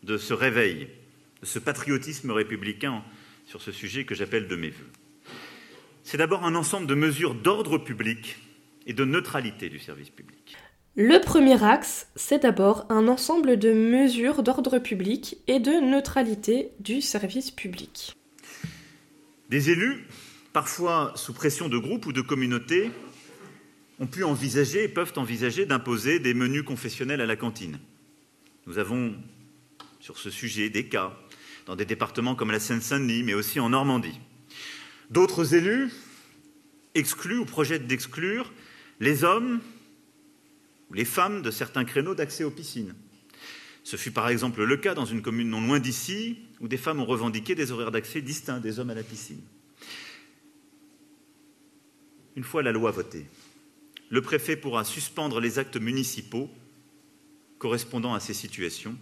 de 0.04 0.16
ce 0.18 0.34
réveil, 0.34 0.88
de 1.42 1.46
ce 1.46 1.60
patriotisme 1.60 2.32
républicain 2.32 3.04
sur 3.46 3.62
ce 3.62 3.74
sujet 3.74 4.06
que 4.06 4.16
j'appelle 4.16 4.48
de 4.48 4.56
mes 4.56 4.70
voeux, 4.70 4.90
c'est 6.02 6.16
d'abord 6.16 6.46
un 6.46 6.56
ensemble 6.56 6.88
de 6.88 6.96
mesures 6.96 7.36
d'ordre 7.36 7.78
public 7.78 8.38
et 8.88 8.94
de 8.94 9.04
neutralité 9.04 9.68
du 9.68 9.78
service 9.78 10.10
public. 10.10 10.56
Le 10.96 11.20
premier 11.20 11.62
axe, 11.62 12.08
c'est 12.16 12.44
d'abord 12.44 12.86
un 12.88 13.10
ensemble 13.10 13.60
de 13.60 13.74
mesures 13.74 14.42
d'ordre 14.42 14.80
public 14.80 15.40
et 15.48 15.60
de 15.60 15.72
neutralité 15.72 16.72
du 16.80 17.02
service 17.02 17.52
public. 17.52 18.16
Des 19.50 19.70
élus, 19.70 20.08
parfois 20.54 21.12
sous 21.16 21.34
pression 21.34 21.68
de 21.68 21.78
groupes 21.78 22.06
ou 22.06 22.14
de 22.14 22.22
communautés, 22.22 22.90
ont 24.02 24.08
pu 24.08 24.24
envisager 24.24 24.84
et 24.84 24.88
peuvent 24.88 25.14
envisager 25.16 25.68
d'imposer 25.68 26.18
des 26.20 26.34
menus 26.34 26.64
confessionnels 26.64 27.22
à 27.22 27.28
la 27.28 27.36
cantine. 27.36 27.80
Nous 28.66 28.80
avons 28.80 29.14
sur 30.00 30.18
ce 30.18 30.32
sujet 30.32 30.72
des 30.72 30.88
cas 30.88 31.16
dans 31.68 31.76
des 31.76 31.86
départements 31.86 32.34
comme 32.34 32.50
la 32.50 32.60
Seine-Saint-Denis, 32.60 33.22
mais 33.22 33.36
aussi 33.36 33.60
en 33.60 33.70
Normandie. 33.70 34.20
D'autres 35.12 35.54
élus 35.54 35.92
excluent 36.96 37.38
ou 37.38 37.46
projettent 37.46 37.86
d'exclure 37.86 38.52
les 39.00 39.24
hommes 39.24 39.62
ou 40.90 40.96
les 40.96 41.06
femmes 41.06 41.44
de 41.44 41.52
certains 41.52 41.86
créneaux 41.86 42.16
d'accès 42.16 42.44
aux 42.44 42.50
piscines. 42.50 42.96
Ce 43.84 43.98
fut 43.98 44.12
par 44.12 44.30
exemple 44.30 44.64
le 44.64 44.78
cas 44.78 44.96
dans 44.96 45.06
une 45.06 45.22
commune 45.22 45.50
non 45.50 45.62
loin 45.62 45.80
d'ici, 45.80 46.40
où 46.60 46.68
des 46.68 46.78
femmes 46.78 47.02
ont 47.02 47.06
revendiqué 47.06 47.54
des 47.54 47.72
horaires 47.72 47.92
d'accès 47.92 48.22
distincts 48.22 48.62
des 48.62 48.80
hommes 48.80 48.90
à 48.90 48.96
la 48.96 49.04
piscine. 49.04 49.42
Une 52.36 52.44
fois 52.44 52.64
la 52.64 52.72
loi 52.72 52.90
votée, 52.90 53.28
le 54.12 54.22
préfet 54.22 54.56
pourra 54.56 54.84
suspendre 54.84 55.40
les 55.40 55.58
actes 55.58 55.78
municipaux 55.78 56.50
correspondant 57.58 58.14
à 58.14 58.20
ces 58.20 58.34
situations, 58.34 58.96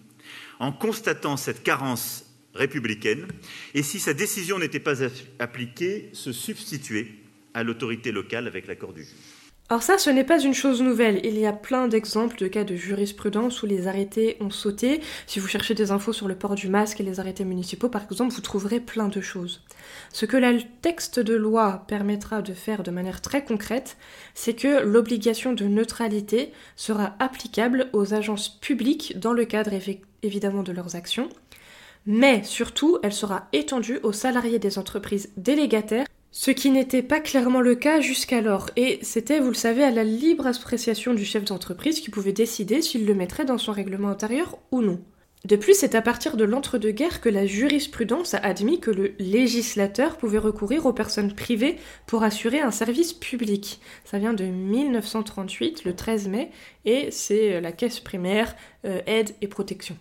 en 0.60 0.72
constatant 0.72 1.36
cette 1.36 1.64
carence 1.64 2.26
républicaine, 2.54 3.28
et 3.74 3.84
si 3.84 4.00
sa 4.00 4.14
décision 4.14 4.60
n'était 4.60 4.80
pas 4.80 5.04
appliquée, 5.40 6.10
se 6.14 6.32
substituer 6.32 7.16
à 7.54 7.64
l'autorité 7.64 8.12
locale 8.12 8.48
avec 8.48 8.68
l'accord 8.68 8.94
du 8.94 9.04
juge. 9.04 9.39
Alors 9.72 9.84
ça, 9.84 10.00
ce 10.00 10.10
n'est 10.10 10.24
pas 10.24 10.40
une 10.40 10.56
chose 10.56 10.82
nouvelle. 10.82 11.22
Il 11.24 11.38
y 11.38 11.46
a 11.46 11.54
plein 11.54 11.88
d'exemples 11.88 12.40
de 12.40 12.48
cas 12.48 12.64
de 12.64 12.76
jurisprudence 12.76 13.62
où 13.62 13.68
les 13.68 13.86
arrêtés 13.86 14.36
ont 14.40 14.50
sauté. 14.50 15.00
Si 15.28 15.40
vous 15.40 15.48
cherchez 15.48 15.76
des 15.76 15.92
infos 15.92 16.12
sur 16.12 16.28
le 16.28 16.34
port 16.34 16.56
du 16.56 16.70
masque 16.70 17.00
et 17.00 17.04
les 17.04 17.20
arrêtés 17.20 17.46
municipaux, 17.46 17.88
par 17.88 18.02
exemple, 18.10 18.34
vous 18.34 18.42
trouverez 18.42 18.80
plein 18.80 19.10
de 19.10 19.22
choses. 19.22 19.64
Ce 20.12 20.26
que 20.26 20.38
le 20.38 20.62
texte 20.82 21.20
de 21.20 21.36
loi 21.36 21.84
permettra 21.88 22.42
de 22.42 22.56
faire 22.56 22.82
de 22.82 22.90
manière 22.90 23.22
très 23.22 23.46
concrète, 23.46 23.98
c'est 24.34 24.56
que 24.56 24.82
l'obligation 24.82 25.54
de 25.54 25.66
neutralité 25.66 26.52
sera 26.76 27.16
applicable 27.20 27.90
aux 27.94 28.16
agences 28.16 28.50
publiques 28.50 29.20
dans 29.20 29.34
le 29.34 29.46
cadre 29.46 29.74
évidemment 30.24 30.64
de 30.64 30.72
leurs 30.72 30.96
actions, 30.96 31.30
mais 32.08 32.42
surtout, 32.44 32.98
elle 33.04 33.14
sera 33.14 33.48
étendue 33.54 34.00
aux 34.02 34.14
salariés 34.14 34.58
des 34.58 34.80
entreprises 34.80 35.30
délégataires 35.38 36.08
ce 36.32 36.52
qui 36.52 36.70
n'était 36.70 37.02
pas 37.02 37.20
clairement 37.20 37.62
le 37.62 37.76
cas 37.76 38.02
jusqu'alors, 38.02 38.70
et 38.76 39.00
c'était, 39.02 39.40
vous 39.40 39.50
le 39.50 39.56
savez, 39.56 39.84
à 39.84 39.92
la 39.92 40.04
libre 40.04 40.46
appréciation 40.46 41.14
du 41.14 41.26
chef 41.26 41.44
d'entreprise 41.46 42.02
qui 42.02 42.12
pouvait 42.12 42.34
décider 42.34 42.82
s'il 42.82 43.06
le 43.06 43.16
mettrait 43.16 43.46
dans 43.46 43.58
son 43.58 43.72
règlement 43.72 44.10
intérieur 44.10 44.60
ou 44.72 44.82
non. 44.82 45.02
De 45.46 45.56
plus, 45.56 45.74
c'est 45.74 45.96
à 45.96 46.02
partir 46.02 46.36
de 46.36 46.44
l'entre-deux-guerres 46.44 47.22
que 47.22 47.30
la 47.30 47.46
jurisprudence 47.46 48.34
a 48.34 48.40
admis 48.40 48.80
que 48.80 48.92
le 48.92 49.14
législateur 49.20 50.18
pouvait 50.18 50.38
recourir 50.38 50.86
aux 50.86 50.94
personnes 50.94 51.34
privées 51.34 51.78
pour 52.08 52.24
assurer 52.24 52.60
un 52.60 52.72
service 52.72 53.14
public. 53.14 53.80
Ça 54.04 54.20
vient 54.20 54.34
de 54.34 54.44
1938, 54.44 55.86
le 55.86 55.96
13 55.96 56.28
mai, 56.28 56.52
et 56.84 57.10
c'est 57.12 57.62
la 57.62 57.72
caisse 57.72 58.02
primaire 58.02 58.54
euh, 58.86 59.02
aide 59.08 59.32
et 59.42 59.48
protection. 59.48 59.98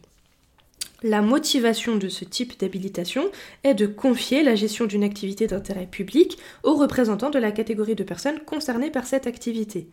La 1.04 1.22
motivation 1.22 1.94
de 1.94 2.08
ce 2.08 2.24
type 2.24 2.58
d'habilitation 2.58 3.30
est 3.62 3.74
de 3.74 3.87
confier 3.87 4.42
la 4.42 4.56
gestion 4.56 4.84
d'une 4.84 5.04
activité 5.04 5.46
d'intérêt 5.46 5.87
public 5.87 6.38
aux 6.64 6.74
représentants 6.74 7.30
de 7.30 7.38
la 7.38 7.52
catégorie 7.52 7.94
de 7.94 8.02
personnes 8.02 8.40
concernées 8.40 8.90
par 8.90 9.06
cette 9.06 9.28
activité. 9.28 9.88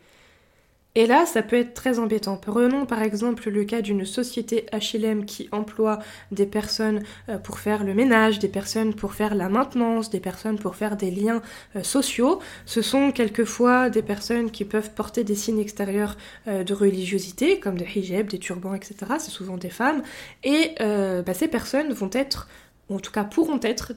Et 0.97 1.07
là, 1.07 1.25
ça 1.25 1.41
peut 1.41 1.57
être 1.57 1.73
très 1.73 1.99
embêtant. 1.99 2.37
Prenons 2.37 2.85
par 2.85 3.01
exemple 3.01 3.49
le 3.49 3.65
cas 3.65 3.81
d'une 3.81 4.05
société 4.05 4.65
HLM 4.71 5.25
qui 5.25 5.49
emploie 5.51 5.99
des 6.31 6.45
personnes 6.45 7.03
euh, 7.27 7.37
pour 7.37 7.59
faire 7.59 7.83
le 7.83 7.93
ménage, 7.93 8.39
des 8.39 8.47
personnes 8.47 8.93
pour 8.93 9.13
faire 9.13 9.35
la 9.35 9.49
maintenance, 9.49 10.09
des 10.09 10.21
personnes 10.21 10.57
pour 10.57 10.77
faire 10.77 10.95
des 10.95 11.11
liens 11.11 11.41
euh, 11.75 11.83
sociaux. 11.83 12.39
Ce 12.65 12.81
sont 12.81 13.11
quelquefois 13.11 13.89
des 13.89 14.03
personnes 14.03 14.51
qui 14.51 14.63
peuvent 14.63 14.91
porter 14.91 15.25
des 15.25 15.35
signes 15.35 15.59
extérieurs 15.59 16.15
euh, 16.47 16.63
de 16.63 16.73
religiosité, 16.73 17.59
comme 17.59 17.77
des 17.77 17.87
hijabs, 17.93 18.27
des 18.27 18.39
turbans, 18.39 18.73
etc. 18.73 18.95
C'est 19.19 19.31
souvent 19.31 19.57
des 19.57 19.69
femmes. 19.69 20.01
Et 20.45 20.75
bah, 20.79 21.33
ces 21.33 21.47
personnes 21.47 21.91
vont 21.91 22.09
être, 22.13 22.47
ou 22.89 22.95
en 22.95 22.99
tout 22.99 23.11
cas 23.11 23.23
pourront 23.23 23.59
être, 23.63 23.93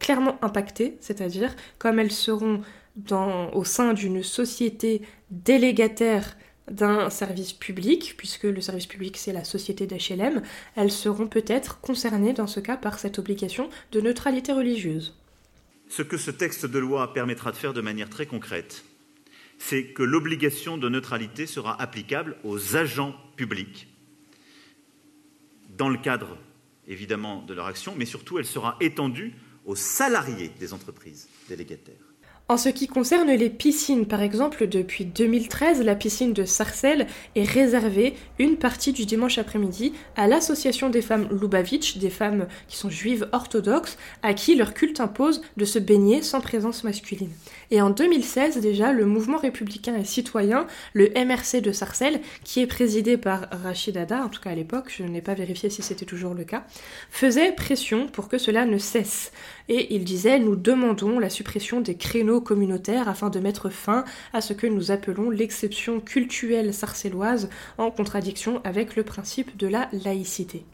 clairement 0.00 0.36
impactées, 0.42 0.96
c'est-à-dire 1.00 1.54
comme 1.78 2.00
elles 2.00 2.10
seront 2.10 2.60
au 3.52 3.64
sein 3.64 3.92
d'une 3.92 4.22
société 4.22 5.02
délégataire 5.30 6.36
d'un 6.70 7.10
service 7.10 7.52
public, 7.52 8.14
puisque 8.16 8.44
le 8.44 8.60
service 8.60 8.86
public 8.86 9.16
c'est 9.16 9.32
la 9.32 9.44
société 9.44 9.86
d'HLM, 9.86 10.42
elles 10.76 10.92
seront 10.92 11.26
peut-être 11.26 11.80
concernées 11.80 12.32
dans 12.32 12.46
ce 12.46 12.60
cas 12.60 12.76
par 12.76 12.98
cette 12.98 13.18
obligation 13.18 13.68
de 13.92 14.00
neutralité 14.00 14.52
religieuse. 14.52 15.16
Ce 15.88 16.02
que 16.02 16.16
ce 16.16 16.30
texte 16.30 16.66
de 16.66 16.78
loi 16.78 17.12
permettra 17.12 17.50
de 17.50 17.56
faire 17.56 17.72
de 17.72 17.80
manière 17.80 18.08
très 18.08 18.26
concrète, 18.26 18.84
c'est 19.58 19.86
que 19.86 20.04
l'obligation 20.04 20.78
de 20.78 20.88
neutralité 20.88 21.46
sera 21.46 21.80
applicable 21.82 22.36
aux 22.44 22.76
agents 22.76 23.14
publics, 23.36 23.88
dans 25.76 25.88
le 25.88 25.98
cadre 25.98 26.38
évidemment 26.86 27.42
de 27.42 27.54
leur 27.54 27.66
action, 27.66 27.94
mais 27.96 28.04
surtout 28.04 28.38
elle 28.38 28.46
sera 28.46 28.76
étendue 28.80 29.34
aux 29.64 29.76
salariés 29.76 30.50
des 30.58 30.72
entreprises 30.72 31.28
délégataires. 31.48 32.09
En 32.50 32.56
ce 32.56 32.68
qui 32.68 32.88
concerne 32.88 33.30
les 33.30 33.48
piscines, 33.48 34.06
par 34.06 34.22
exemple, 34.22 34.66
depuis 34.66 35.04
2013, 35.04 35.82
la 35.82 35.94
piscine 35.94 36.32
de 36.32 36.44
Sarcelles 36.44 37.06
est 37.36 37.48
réservée 37.48 38.16
une 38.40 38.56
partie 38.56 38.92
du 38.92 39.06
dimanche 39.06 39.38
après-midi 39.38 39.92
à 40.16 40.26
l'association 40.26 40.90
des 40.90 41.00
femmes 41.00 41.28
Lubavitch, 41.30 41.98
des 41.98 42.10
femmes 42.10 42.48
qui 42.66 42.76
sont 42.76 42.90
juives 42.90 43.28
orthodoxes, 43.30 43.96
à 44.24 44.34
qui 44.34 44.56
leur 44.56 44.74
culte 44.74 44.98
impose 44.98 45.42
de 45.56 45.64
se 45.64 45.78
baigner 45.78 46.22
sans 46.22 46.40
présence 46.40 46.82
masculine. 46.82 47.30
Et 47.70 47.80
en 47.80 47.90
2016 47.90 48.58
déjà, 48.58 48.90
le 48.90 49.06
mouvement 49.06 49.38
républicain 49.38 49.94
et 49.96 50.04
citoyen, 50.04 50.66
le 50.92 51.08
MRC 51.10 51.60
de 51.60 51.70
Sarcelles, 51.70 52.20
qui 52.42 52.62
est 52.62 52.66
présidé 52.66 53.16
par 53.16 53.46
Rachid 53.62 53.96
Ada, 53.96 54.24
en 54.24 54.28
tout 54.28 54.40
cas 54.40 54.50
à 54.50 54.56
l'époque, 54.56 54.92
je 54.98 55.04
n'ai 55.04 55.22
pas 55.22 55.34
vérifié 55.34 55.70
si 55.70 55.82
c'était 55.82 56.04
toujours 56.04 56.34
le 56.34 56.42
cas, 56.42 56.64
faisait 57.10 57.52
pression 57.52 58.08
pour 58.08 58.28
que 58.28 58.38
cela 58.38 58.66
ne 58.66 58.78
cesse. 58.78 59.30
Et 59.72 59.94
il 59.94 60.02
disait, 60.02 60.40
nous 60.40 60.56
demandons 60.56 61.20
la 61.20 61.30
suppression 61.30 61.80
des 61.80 61.94
créneaux 61.94 62.40
communautaire 62.40 63.08
afin 63.08 63.30
de 63.30 63.38
mettre 63.38 63.70
fin 63.70 64.04
à 64.32 64.40
ce 64.40 64.52
que 64.52 64.66
nous 64.66 64.90
appelons 64.90 65.30
l'exception 65.30 66.00
cultuelle 66.00 66.74
sarcelloise 66.74 67.48
en 67.78 67.92
contradiction 67.92 68.60
avec 68.64 68.96
le 68.96 69.04
principe 69.04 69.56
de 69.56 69.68
la 69.68 69.88
laïcité. 69.92 70.64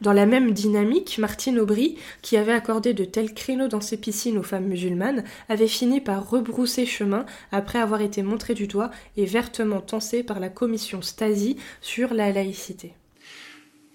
Dans 0.00 0.14
la 0.14 0.24
même 0.24 0.52
dynamique, 0.52 1.18
Martine 1.18 1.58
Aubry, 1.58 1.98
qui 2.22 2.38
avait 2.38 2.54
accordé 2.54 2.94
de 2.94 3.04
tels 3.04 3.34
créneaux 3.34 3.68
dans 3.68 3.82
ses 3.82 3.98
piscines 3.98 4.38
aux 4.38 4.42
femmes 4.42 4.66
musulmanes, 4.66 5.24
avait 5.50 5.68
fini 5.68 6.00
par 6.00 6.30
rebrousser 6.30 6.86
chemin 6.86 7.26
après 7.52 7.80
avoir 7.80 8.00
été 8.00 8.22
montrée 8.22 8.54
du 8.54 8.66
doigt 8.66 8.90
et 9.18 9.26
vertement 9.26 9.82
tensée 9.82 10.22
par 10.22 10.40
la 10.40 10.48
commission 10.48 11.02
Stasi 11.02 11.58
sur 11.82 12.14
la 12.14 12.32
laïcité. 12.32 12.94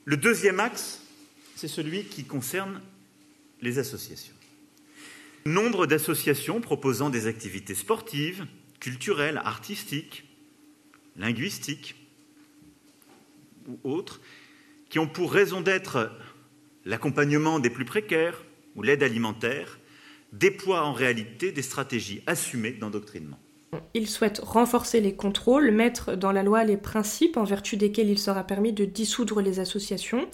Le 0.05 0.15
deuxième 0.15 0.59
axe, 0.59 1.01
c'est 1.55 1.67
celui 1.67 2.03
qui 2.03 2.23
concerne 2.23 2.79
les 3.61 3.79
associations. 3.79 4.33
Nombre 5.45 5.85
d'associations 5.85 6.61
proposant 6.61 7.09
des 7.09 7.27
activités 7.27 7.75
sportives, 7.75 8.45
culturelles, 8.79 9.41
artistiques, 9.43 10.25
linguistiques 11.15 11.95
ou 13.67 13.79
autres, 13.83 14.21
qui 14.89 14.99
ont 14.99 15.07
pour 15.07 15.31
raison 15.31 15.61
d'être 15.61 16.11
l'accompagnement 16.85 17.59
des 17.59 17.69
plus 17.69 17.85
précaires 17.85 18.43
ou 18.75 18.83
l'aide 18.83 19.03
alimentaire, 19.03 19.79
déploient 20.33 20.83
en 20.83 20.93
réalité 20.93 21.51
des 21.51 21.61
stratégies 21.61 22.21
assumées 22.27 22.71
d'endoctrinement. 22.71 23.39
Il 23.93 24.07
souhaite 24.07 24.39
renforcer 24.39 25.01
les 25.01 25.15
contrôles, 25.15 25.71
mettre 25.71 26.15
dans 26.15 26.31
la 26.31 26.43
loi 26.43 26.63
les 26.63 26.77
principes 26.77 27.37
en 27.37 27.43
vertu 27.43 27.75
desquels 27.75 28.09
il 28.09 28.19
sera 28.19 28.43
permis 28.43 28.71
de 28.71 28.85
dissoudre 28.85 29.41
les 29.41 29.59
associations, 29.59 30.27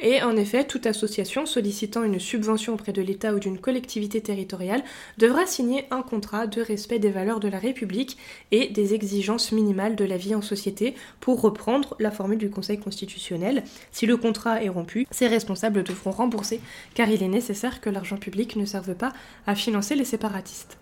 et 0.00 0.22
en 0.22 0.36
effet, 0.36 0.66
toute 0.66 0.86
association 0.86 1.46
sollicitant 1.46 2.02
une 2.02 2.18
subvention 2.18 2.74
auprès 2.74 2.92
de 2.92 3.02
l'État 3.02 3.34
ou 3.34 3.38
d'une 3.38 3.58
collectivité 3.58 4.20
territoriale 4.20 4.82
devra 5.18 5.46
signer 5.46 5.84
un 5.90 6.02
contrat 6.02 6.46
de 6.46 6.62
respect 6.62 6.98
des 6.98 7.10
valeurs 7.10 7.40
de 7.40 7.48
la 7.48 7.58
République 7.58 8.16
et 8.50 8.68
des 8.68 8.94
exigences 8.94 9.52
minimales 9.52 9.96
de 9.96 10.04
la 10.04 10.16
vie 10.16 10.34
en 10.34 10.42
société 10.42 10.94
pour 11.20 11.40
reprendre 11.42 11.96
la 11.98 12.10
formule 12.10 12.38
du 12.38 12.50
Conseil 12.50 12.78
constitutionnel. 12.78 13.62
Si 13.92 14.06
le 14.06 14.16
contrat 14.16 14.62
est 14.62 14.68
rompu, 14.68 15.06
ses 15.10 15.26
responsables 15.26 15.82
devront 15.82 16.10
rembourser 16.10 16.60
car 16.94 17.10
il 17.10 17.22
est 17.22 17.28
nécessaire 17.28 17.80
que 17.80 17.90
l'argent 17.90 18.16
public 18.16 18.56
ne 18.56 18.64
serve 18.64 18.94
pas 18.94 19.12
à 19.46 19.54
financer 19.54 19.94
les 19.94 20.04
séparatistes. 20.04 20.78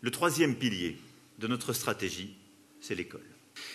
Le 0.00 0.10
troisième 0.10 0.54
pilier 0.54 0.98
de 1.38 1.46
notre 1.46 1.72
stratégie, 1.72 2.36
c'est 2.80 2.94
l'école. 2.94 3.26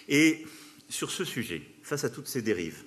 Et 0.07 0.45
sur 0.87 1.11
ce 1.11 1.25
sujet, 1.25 1.61
face 1.81 2.03
à 2.03 2.09
toutes 2.09 2.27
ces 2.27 2.41
dérives, 2.41 2.83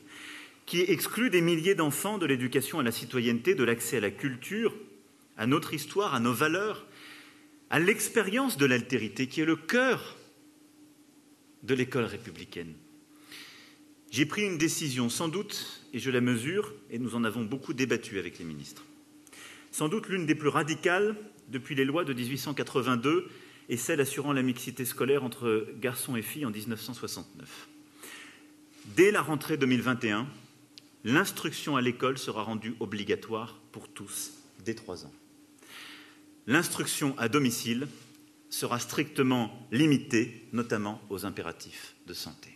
qui 0.66 0.81
exclut 0.81 1.31
des 1.31 1.40
milliers 1.40 1.76
d'enfants 1.76 2.18
de 2.18 2.26
l'éducation 2.26 2.81
à 2.81 2.83
la 2.83 2.92
citoyenneté, 2.92 3.55
de 3.55 3.64
l'accès 3.64 3.98
à 3.98 4.00
la 4.00 4.11
culture, 4.11 4.74
à 5.37 5.46
notre 5.46 5.74
histoire, 5.74 6.14
à 6.14 6.20
nos 6.20 6.33
valeurs, 6.33 6.87
à 7.70 7.79
l'expérience 7.79 8.57
de 8.57 8.66
l'altérité, 8.66 9.29
qui 9.29 9.40
est 9.40 9.46
le 9.46 9.57
cœur 9.57 10.16
de 11.62 11.74
l'école 11.74 12.05
républicaine. 12.05 12.74
J'ai 14.11 14.26
pris 14.26 14.42
une 14.42 14.59
décision, 14.59 15.09
sans 15.09 15.29
doute, 15.29 15.83
et 15.92 15.98
je 15.98 16.11
la 16.11 16.20
mesure, 16.20 16.74
et 16.90 16.98
nous 16.98 17.14
en 17.14 17.24
avons 17.24 17.44
beaucoup 17.44 17.72
débattu 17.72 18.18
avec 18.18 18.38
les 18.38 18.44
ministres, 18.44 18.85
sans 19.70 19.88
doute 19.88 20.09
l'une 20.09 20.26
des 20.26 20.35
plus 20.35 20.48
radicales 20.48 21.16
depuis 21.48 21.74
les 21.74 21.85
lois 21.85 22.05
de 22.05 22.12
1882 22.12 23.29
et 23.68 23.76
celle 23.76 24.00
assurant 24.00 24.33
la 24.33 24.42
mixité 24.42 24.85
scolaire 24.85 25.24
entre 25.24 25.66
garçons 25.81 26.16
et 26.16 26.22
filles 26.22 26.46
en 26.46 26.50
1969. 26.50 27.68
Dès 28.96 29.11
la 29.11 29.22
rentrée 29.22 29.57
2021, 29.57 30.26
l'instruction 31.07 31.77
à 31.77 31.81
l'école 31.81 32.19
sera 32.19 32.42
rendue 32.42 32.75
obligatoire 32.81 33.61
pour 33.71 33.88
tous 33.88 34.33
dès 34.64 34.75
trois 34.75 35.07
ans. 35.07 35.12
L'instruction 36.49 37.14
à 37.16 37.29
domicile 37.29 37.87
sera 38.51 38.81
strictement 38.81 39.53
limitée, 39.71 40.49
notamment 40.53 41.01
aux 41.09 41.25
impératifs 41.25 41.95
de 42.09 42.12
santé. 42.12 42.51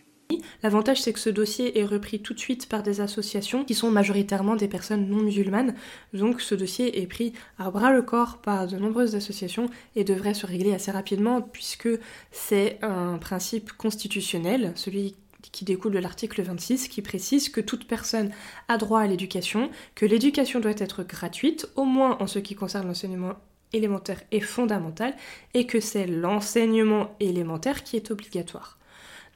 L'avantage, 0.65 1.01
c'est 1.01 1.13
que 1.13 1.21
ce 1.21 1.31
dossier 1.31 1.79
est 1.79 1.85
repris 1.85 2.23
tout 2.23 2.35
de 2.35 2.41
suite 2.41 2.69
par 2.69 2.83
des 2.83 3.01
associations 3.01 3.65
qui 3.65 3.75
sont 3.75 3.91
majoritairement 3.91 4.57
des 4.57 4.69
personnes 4.69 5.09
non 5.09 5.23
musulmanes. 5.23 5.75
Donc 6.13 6.41
ce 6.41 6.57
dossier 6.57 7.01
est 7.01 7.07
pris 7.07 7.33
à 7.57 7.71
bras 7.71 7.93
le 7.93 8.03
corps 8.03 8.39
par 8.39 8.67
de 8.67 8.77
nombreuses 8.77 9.15
associations 9.15 9.71
et 9.95 10.03
devrait 10.03 10.35
se 10.35 10.47
régler 10.47 10.75
assez 10.75 10.91
rapidement 10.91 11.41
puisque 11.41 11.89
c'est 12.33 12.79
un 12.83 13.19
principe 13.19 13.73
constitutionnel, 13.73 14.73
celui 14.75 15.15
qui 15.53 15.65
découle 15.65 15.93
de 15.93 15.99
l'article 15.99 16.43
26 16.43 16.89
qui 16.89 17.03
précise 17.03 17.49
que 17.49 17.61
toute 17.61 17.87
personne 17.87 18.31
a 18.69 18.79
droit 18.79 19.01
à 19.01 19.07
l'éducation, 19.07 19.71
que 19.95 20.07
l'éducation 20.07 20.61
doit 20.61 20.73
être 20.77 21.03
gratuite, 21.03 21.69
au 21.77 21.85
moins 21.85 22.17
en 22.21 22.27
ce 22.27 22.39
qui 22.39 22.55
concerne 22.55 22.87
l'enseignement 22.87 23.35
élémentaire 23.73 24.23
et 24.33 24.41
fondamental, 24.41 25.15
et 25.55 25.67
que 25.67 25.81
c'est 25.81 26.07
l'enseignement 26.07 27.15
élémentaire 27.21 27.85
qui 27.85 27.97
est 27.97 28.11
obligatoire. 28.11 28.79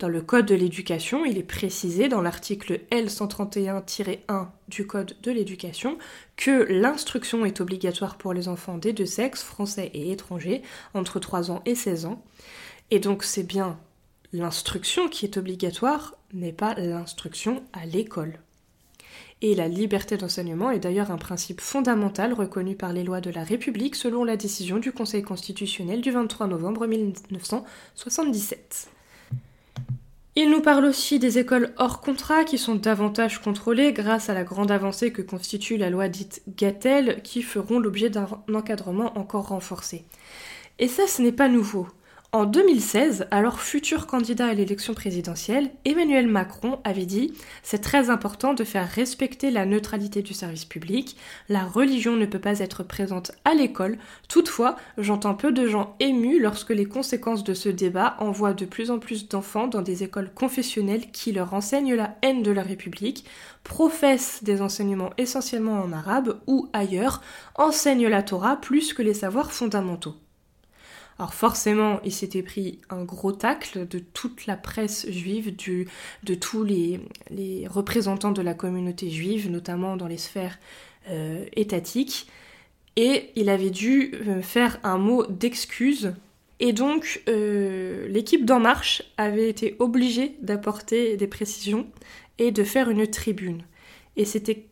Dans 0.00 0.08
le 0.08 0.22
Code 0.22 0.46
de 0.46 0.56
l'éducation, 0.56 1.24
il 1.24 1.38
est 1.38 1.44
précisé 1.44 2.08
dans 2.08 2.20
l'article 2.20 2.80
L131-1 2.90 4.48
du 4.66 4.88
Code 4.88 5.16
de 5.22 5.30
l'éducation 5.30 5.98
que 6.36 6.66
l'instruction 6.68 7.44
est 7.44 7.60
obligatoire 7.60 8.18
pour 8.18 8.32
les 8.32 8.48
enfants 8.48 8.76
des 8.76 8.92
deux 8.92 9.06
sexes, 9.06 9.44
français 9.44 9.92
et 9.94 10.10
étrangers, 10.10 10.62
entre 10.94 11.20
3 11.20 11.52
ans 11.52 11.62
et 11.64 11.76
16 11.76 12.06
ans. 12.06 12.24
Et 12.90 12.98
donc 12.98 13.22
c'est 13.22 13.44
bien 13.44 13.78
L'instruction 14.36 15.08
qui 15.08 15.26
est 15.26 15.36
obligatoire 15.36 16.16
n'est 16.32 16.52
pas 16.52 16.74
l'instruction 16.74 17.62
à 17.72 17.86
l'école. 17.86 18.40
Et 19.42 19.54
la 19.54 19.68
liberté 19.68 20.16
d'enseignement 20.16 20.72
est 20.72 20.80
d'ailleurs 20.80 21.12
un 21.12 21.18
principe 21.18 21.60
fondamental 21.60 22.32
reconnu 22.32 22.74
par 22.74 22.92
les 22.92 23.04
lois 23.04 23.20
de 23.20 23.30
la 23.30 23.44
République 23.44 23.94
selon 23.94 24.24
la 24.24 24.36
décision 24.36 24.80
du 24.80 24.90
Conseil 24.90 25.22
constitutionnel 25.22 26.00
du 26.00 26.10
23 26.10 26.48
novembre 26.48 26.88
1977. 26.88 28.88
Il 30.34 30.50
nous 30.50 30.62
parle 30.62 30.86
aussi 30.86 31.20
des 31.20 31.38
écoles 31.38 31.72
hors 31.76 32.00
contrat 32.00 32.42
qui 32.42 32.58
sont 32.58 32.74
davantage 32.74 33.40
contrôlées 33.40 33.92
grâce 33.92 34.30
à 34.30 34.34
la 34.34 34.42
grande 34.42 34.72
avancée 34.72 35.12
que 35.12 35.22
constitue 35.22 35.76
la 35.76 35.90
loi 35.90 36.08
dite 36.08 36.42
Gatel 36.48 37.22
qui 37.22 37.40
feront 37.40 37.78
l'objet 37.78 38.10
d'un 38.10 38.26
encadrement 38.52 39.16
encore 39.16 39.46
renforcé. 39.46 40.04
Et 40.80 40.88
ça, 40.88 41.06
ce 41.06 41.22
n'est 41.22 41.30
pas 41.30 41.48
nouveau. 41.48 41.86
En 42.34 42.46
2016, 42.46 43.28
alors 43.30 43.60
futur 43.60 44.08
candidat 44.08 44.48
à 44.48 44.54
l'élection 44.54 44.92
présidentielle, 44.92 45.70
Emmanuel 45.84 46.26
Macron 46.26 46.80
avait 46.82 47.06
dit 47.06 47.32
C'est 47.62 47.78
très 47.78 48.10
important 48.10 48.54
de 48.54 48.64
faire 48.64 48.88
respecter 48.88 49.52
la 49.52 49.66
neutralité 49.66 50.20
du 50.20 50.34
service 50.34 50.64
public. 50.64 51.16
La 51.48 51.62
religion 51.62 52.16
ne 52.16 52.26
peut 52.26 52.40
pas 52.40 52.58
être 52.58 52.82
présente 52.82 53.30
à 53.44 53.54
l'école. 53.54 53.98
Toutefois, 54.28 54.74
j'entends 54.98 55.36
peu 55.36 55.52
de 55.52 55.68
gens 55.68 55.94
émus 56.00 56.40
lorsque 56.40 56.70
les 56.70 56.86
conséquences 56.86 57.44
de 57.44 57.54
ce 57.54 57.68
débat 57.68 58.16
envoient 58.18 58.52
de 58.52 58.64
plus 58.64 58.90
en 58.90 58.98
plus 58.98 59.28
d'enfants 59.28 59.68
dans 59.68 59.82
des 59.82 60.02
écoles 60.02 60.34
confessionnelles 60.34 61.12
qui 61.12 61.30
leur 61.30 61.54
enseignent 61.54 61.94
la 61.94 62.16
haine 62.22 62.42
de 62.42 62.50
la 62.50 62.64
République, 62.64 63.26
professent 63.62 64.42
des 64.42 64.60
enseignements 64.60 65.10
essentiellement 65.18 65.80
en 65.80 65.92
arabe 65.92 66.40
ou 66.48 66.68
ailleurs, 66.72 67.22
enseignent 67.54 68.08
la 68.08 68.24
Torah 68.24 68.56
plus 68.56 68.92
que 68.92 69.02
les 69.02 69.14
savoirs 69.14 69.52
fondamentaux. 69.52 70.16
Alors 71.18 71.34
forcément, 71.34 72.00
il 72.04 72.12
s'était 72.12 72.42
pris 72.42 72.80
un 72.90 73.04
gros 73.04 73.32
tacle 73.32 73.86
de 73.86 73.98
toute 74.00 74.46
la 74.46 74.56
presse 74.56 75.08
juive, 75.10 75.54
de 75.56 76.34
tous 76.34 76.64
les, 76.64 77.00
représentants 77.68 78.32
de 78.32 78.42
la 78.42 78.54
communauté 78.54 79.10
juive, 79.10 79.50
notamment 79.50 79.96
dans 79.96 80.08
les 80.08 80.18
sphères 80.18 80.58
euh, 81.10 81.44
étatiques, 81.54 82.26
et 82.96 83.30
il 83.36 83.48
avait 83.48 83.70
dû 83.70 84.14
euh, 84.26 84.42
faire 84.42 84.78
un 84.82 84.98
mot 84.98 85.24
d'excuse. 85.26 86.14
Et 86.60 86.72
donc, 86.72 87.22
euh, 87.28 88.08
l'équipe 88.08 88.44
d'En 88.44 88.60
Marche 88.60 89.02
avait 89.16 89.48
été 89.48 89.76
obligée 89.78 90.36
d'apporter 90.40 91.16
des 91.16 91.26
précisions 91.26 91.86
et 92.38 92.52
de 92.52 92.64
faire 92.64 92.90
une 92.90 93.06
tribune. 93.06 93.62
Et 94.16 94.24
c'était 94.24 94.66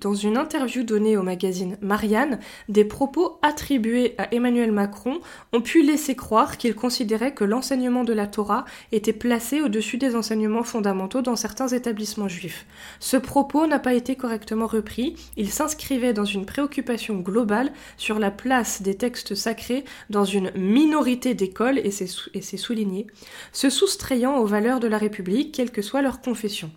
dans 0.00 0.14
une 0.14 0.36
interview 0.36 0.82
donnée 0.82 1.16
au 1.16 1.22
magazine 1.22 1.78
Marianne, 1.80 2.38
des 2.68 2.84
propos 2.84 3.38
attribués 3.40 4.14
à 4.18 4.32
Emmanuel 4.34 4.72
Macron 4.72 5.20
ont 5.52 5.62
pu 5.62 5.82
laisser 5.82 6.14
croire 6.14 6.58
qu'il 6.58 6.74
considérait 6.74 7.32
que 7.32 7.44
l'enseignement 7.44 8.04
de 8.04 8.12
la 8.12 8.26
Torah 8.26 8.66
était 8.92 9.14
placé 9.14 9.62
au-dessus 9.62 9.96
des 9.96 10.16
enseignements 10.16 10.64
fondamentaux 10.64 11.22
dans 11.22 11.36
certains 11.36 11.68
établissements 11.68 12.28
juifs. 12.28 12.66
Ce 13.00 13.16
propos 13.16 13.66
n'a 13.66 13.78
pas 13.78 13.94
été 13.94 14.16
correctement 14.16 14.66
repris, 14.66 15.16
il 15.36 15.50
s'inscrivait 15.50 16.12
dans 16.12 16.26
une 16.26 16.44
préoccupation 16.44 17.16
globale 17.16 17.72
sur 17.96 18.18
la 18.18 18.30
place 18.30 18.82
des 18.82 18.96
textes 18.96 19.34
sacrés 19.34 19.84
dans 20.10 20.26
une 20.26 20.50
minorité 20.56 21.32
d'écoles, 21.32 21.78
et 21.78 21.90
c'est 21.90 22.56
souligné, 22.56 23.06
se 23.52 23.70
soustrayant 23.70 24.36
aux 24.36 24.46
valeurs 24.46 24.80
de 24.80 24.88
la 24.88 24.98
République, 24.98 25.52
quelle 25.52 25.70
que 25.70 25.82
soit 25.82 26.02
leur 26.02 26.20
confession. 26.20 26.70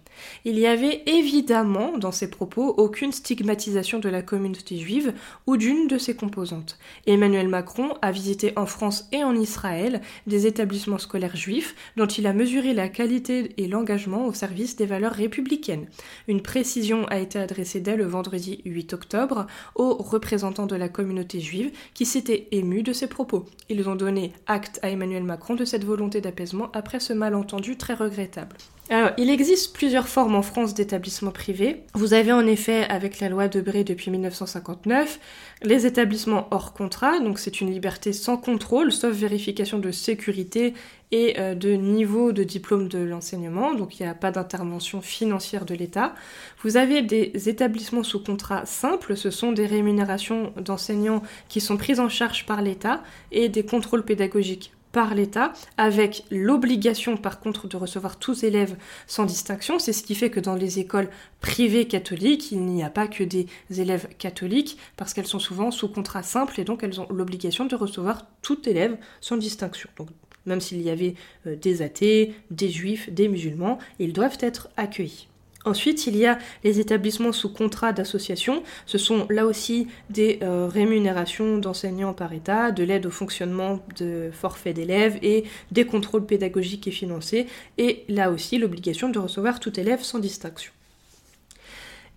Il 0.45 0.57
y 0.59 0.67
avait 0.67 1.03
évidemment 1.05 1.97
dans 1.97 2.11
ces 2.11 2.29
propos 2.29 2.67
aucune 2.77 3.11
stigmatisation 3.11 3.99
de 3.99 4.09
la 4.09 4.21
communauté 4.21 4.77
juive 4.77 5.13
ou 5.45 5.57
d'une 5.57 5.87
de 5.87 5.97
ses 5.97 6.15
composantes. 6.15 6.77
Emmanuel 7.05 7.47
Macron 7.47 7.93
a 8.01 8.11
visité 8.11 8.53
en 8.55 8.65
France 8.65 9.07
et 9.11 9.23
en 9.23 9.35
Israël 9.35 10.01
des 10.25 10.47
établissements 10.47 10.97
scolaires 10.97 11.35
juifs 11.35 11.75
dont 11.95 12.07
il 12.07 12.27
a 12.27 12.33
mesuré 12.33 12.73
la 12.73 12.89
qualité 12.89 13.53
et 13.57 13.67
l'engagement 13.67 14.25
au 14.25 14.33
service 14.33 14.75
des 14.75 14.85
valeurs 14.85 15.13
républicaines. 15.13 15.87
Une 16.27 16.41
précision 16.41 17.05
a 17.07 17.19
été 17.19 17.39
adressée 17.39 17.79
dès 17.79 17.95
le 17.95 18.05
vendredi 18.05 18.61
8 18.65 18.93
octobre 18.93 19.47
aux 19.75 19.93
représentants 19.95 20.65
de 20.65 20.75
la 20.75 20.89
communauté 20.89 21.39
juive 21.39 21.71
qui 21.93 22.05
s'étaient 22.05 22.47
émus 22.51 22.83
de 22.83 22.93
ces 22.93 23.07
propos. 23.07 23.45
Ils 23.69 23.87
ont 23.89 23.95
donné 23.95 24.33
acte 24.45 24.79
à 24.81 24.89
Emmanuel 24.89 25.23
Macron 25.23 25.55
de 25.55 25.65
cette 25.65 25.83
volonté 25.83 26.21
d'apaisement 26.21 26.69
après 26.73 26.99
ce 26.99 27.13
malentendu 27.13 27.77
très 27.77 27.93
regrettable. 27.93 28.55
Alors, 28.89 29.11
il 29.17 29.29
existe 29.29 29.75
plusieurs 29.75 30.07
formes 30.07 30.35
en 30.35 30.41
France 30.41 30.73
d'établissements 30.73 31.31
privés. 31.31 31.83
Vous 31.93 32.13
avez 32.13 32.31
en 32.31 32.47
effet, 32.47 32.85
avec 32.85 33.19
la 33.19 33.27
loi 33.27 33.49
Debré 33.49 33.83
depuis 33.83 34.11
1959, 34.11 35.19
les 35.63 35.85
établissements 35.85 36.47
hors 36.51 36.71
contrat, 36.71 37.19
donc 37.19 37.37
c'est 37.37 37.59
une 37.59 37.69
liberté 37.69 38.13
sans 38.13 38.37
contrôle, 38.37 38.93
sauf 38.93 39.13
vérification 39.13 39.79
de 39.79 39.91
sécurité 39.91 40.73
et 41.11 41.37
euh, 41.37 41.53
de 41.53 41.71
niveau 41.73 42.31
de 42.31 42.45
diplôme 42.45 42.87
de 42.87 42.99
l'enseignement, 42.99 43.73
donc 43.73 43.99
il 43.99 44.03
n'y 44.03 44.09
a 44.09 44.15
pas 44.15 44.31
d'intervention 44.31 45.01
financière 45.01 45.65
de 45.65 45.75
l'État. 45.75 46.15
Vous 46.63 46.77
avez 46.77 47.01
des 47.01 47.49
établissements 47.49 48.03
sous 48.03 48.23
contrat 48.23 48.65
simples, 48.65 49.17
ce 49.17 49.31
sont 49.31 49.51
des 49.51 49.65
rémunérations 49.65 50.53
d'enseignants 50.55 51.23
qui 51.49 51.59
sont 51.59 51.75
prises 51.75 51.99
en 51.99 52.09
charge 52.09 52.45
par 52.45 52.61
l'État 52.61 53.03
et 53.33 53.49
des 53.49 53.65
contrôles 53.65 54.05
pédagogiques 54.05 54.71
par 54.91 55.13
l'État, 55.13 55.53
avec 55.77 56.23
l'obligation 56.31 57.17
par 57.17 57.39
contre 57.39 57.67
de 57.67 57.77
recevoir 57.77 58.17
tous 58.17 58.43
élèves 58.43 58.75
sans 59.05 59.25
distinction. 59.25 59.79
C'est 59.79 59.93
ce 59.93 60.03
qui 60.03 60.15
fait 60.15 60.29
que 60.29 60.39
dans 60.39 60.55
les 60.55 60.79
écoles 60.79 61.09
privées 61.41 61.87
catholiques, 61.87 62.51
il 62.51 62.65
n'y 62.65 62.83
a 62.83 62.89
pas 62.89 63.07
que 63.07 63.23
des 63.23 63.47
élèves 63.69 64.07
catholiques, 64.17 64.77
parce 64.95 65.13
qu'elles 65.13 65.27
sont 65.27 65.39
souvent 65.39 65.71
sous 65.71 65.89
contrat 65.89 66.23
simple 66.23 66.59
et 66.59 66.63
donc 66.63 66.83
elles 66.83 66.99
ont 66.99 67.07
l'obligation 67.09 67.65
de 67.65 67.75
recevoir 67.75 68.25
tout 68.41 68.67
élève 68.67 68.97
sans 69.21 69.37
distinction. 69.37 69.89
Donc 69.97 70.09
même 70.45 70.61
s'il 70.61 70.81
y 70.81 70.89
avait 70.89 71.15
euh, 71.45 71.55
des 71.55 71.81
athées, 71.81 72.33
des 72.51 72.69
juifs, 72.69 73.11
des 73.11 73.27
musulmans, 73.27 73.77
ils 73.99 74.13
doivent 74.13 74.37
être 74.39 74.69
accueillis. 74.77 75.27
Ensuite, 75.65 76.07
il 76.07 76.15
y 76.15 76.25
a 76.25 76.37
les 76.63 76.79
établissements 76.79 77.33
sous 77.33 77.51
contrat 77.51 77.91
d'association. 77.91 78.63
Ce 78.85 78.97
sont 78.97 79.27
là 79.29 79.45
aussi 79.45 79.87
des 80.09 80.39
euh, 80.41 80.67
rémunérations 80.67 81.57
d'enseignants 81.57 82.13
par 82.13 82.31
État, 82.31 82.71
de 82.71 82.83
l'aide 82.83 83.05
au 83.05 83.11
fonctionnement 83.11 83.79
de 83.97 84.29
forfaits 84.31 84.75
d'élèves 84.75 85.17
et 85.21 85.43
des 85.71 85.85
contrôles 85.85 86.25
pédagogiques 86.25 86.87
et 86.87 86.91
financiers. 86.91 87.47
Et 87.77 88.05
là 88.07 88.31
aussi, 88.31 88.57
l'obligation 88.57 89.09
de 89.09 89.19
recevoir 89.19 89.59
tout 89.59 89.77
élève 89.77 90.01
sans 90.03 90.19
distinction. 90.19 90.71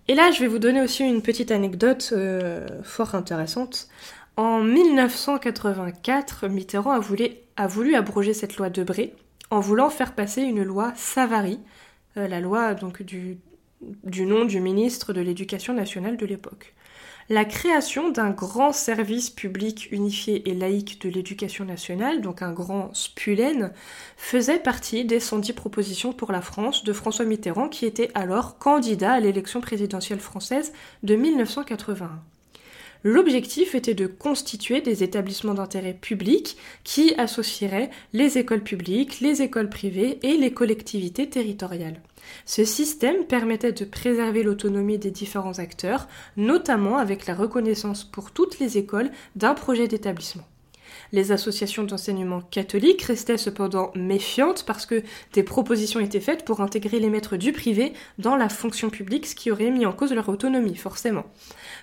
Et 0.07 0.15
là, 0.15 0.31
je 0.31 0.39
vais 0.39 0.47
vous 0.47 0.59
donner 0.59 0.81
aussi 0.81 1.03
une 1.03 1.21
petite 1.21 1.51
anecdote 1.51 2.09
euh, 2.13 2.67
fort 2.83 3.15
intéressante. 3.15 3.87
En 4.37 4.63
1984, 4.63 6.47
Mitterrand 6.47 6.91
a 6.91 6.99
voulu, 6.99 7.27
a 7.57 7.67
voulu 7.67 7.95
abroger 7.95 8.33
cette 8.33 8.57
loi 8.57 8.69
de 8.69 8.83
Bré 8.83 9.13
en 9.49 9.59
voulant 9.59 9.89
faire 9.89 10.15
passer 10.15 10.41
une 10.41 10.63
loi 10.63 10.93
Savary, 10.95 11.59
la 12.15 12.39
loi 12.39 12.73
donc 12.73 13.01
du, 13.01 13.37
du 14.03 14.25
nom 14.25 14.45
du 14.45 14.59
ministre 14.59 15.13
de 15.13 15.21
l'Éducation 15.21 15.73
nationale 15.73 16.17
de 16.17 16.25
l'époque. 16.25 16.73
La 17.29 17.45
création 17.45 18.09
d'un 18.09 18.31
grand 18.31 18.73
service 18.73 19.29
public 19.29 19.87
unifié 19.91 20.49
et 20.49 20.53
laïque 20.53 21.01
de 21.01 21.09
l'éducation 21.09 21.63
nationale, 21.63 22.21
donc 22.21 22.41
un 22.41 22.51
grand 22.51 22.93
SPULEN, 22.93 23.71
faisait 24.17 24.59
partie 24.59 25.05
des 25.05 25.21
110 25.21 25.53
propositions 25.53 26.13
pour 26.13 26.31
la 26.31 26.41
France 26.41 26.83
de 26.83 26.91
François 26.91 27.25
Mitterrand 27.25 27.69
qui 27.69 27.85
était 27.85 28.11
alors 28.15 28.57
candidat 28.57 29.13
à 29.13 29.19
l'élection 29.19 29.61
présidentielle 29.61 30.19
française 30.19 30.73
de 31.03 31.15
1981. 31.15 32.21
L'objectif 33.03 33.73
était 33.73 33.95
de 33.95 34.05
constituer 34.05 34.81
des 34.81 35.03
établissements 35.03 35.55
d'intérêt 35.55 35.93
public 35.93 36.55
qui 36.83 37.15
associeraient 37.15 37.89
les 38.13 38.37
écoles 38.37 38.63
publiques, 38.63 39.21
les 39.21 39.41
écoles 39.41 39.69
privées 39.69 40.19
et 40.21 40.37
les 40.37 40.53
collectivités 40.53 41.27
territoriales. 41.27 41.99
Ce 42.45 42.63
système 42.63 43.25
permettait 43.25 43.71
de 43.71 43.85
préserver 43.85 44.43
l'autonomie 44.43 44.99
des 44.99 45.09
différents 45.09 45.57
acteurs, 45.57 46.07
notamment 46.37 46.97
avec 46.97 47.25
la 47.25 47.33
reconnaissance 47.33 48.03
pour 48.03 48.31
toutes 48.31 48.59
les 48.59 48.77
écoles 48.77 49.09
d'un 49.35 49.55
projet 49.55 49.87
d'établissement. 49.87 50.45
Les 51.11 51.31
associations 51.33 51.83
d'enseignement 51.83 52.41
catholique 52.41 53.01
restaient 53.01 53.37
cependant 53.37 53.91
méfiantes 53.95 54.63
parce 54.65 54.85
que 54.85 55.03
des 55.33 55.43
propositions 55.43 55.99
étaient 55.99 56.21
faites 56.21 56.45
pour 56.45 56.61
intégrer 56.61 56.99
les 56.99 57.09
maîtres 57.09 57.35
du 57.35 57.51
privé 57.51 57.93
dans 58.17 58.37
la 58.37 58.47
fonction 58.47 58.89
publique, 58.89 59.25
ce 59.25 59.35
qui 59.35 59.51
aurait 59.51 59.71
mis 59.71 59.85
en 59.85 59.91
cause 59.91 60.13
leur 60.13 60.29
autonomie, 60.29 60.75
forcément. 60.75 61.25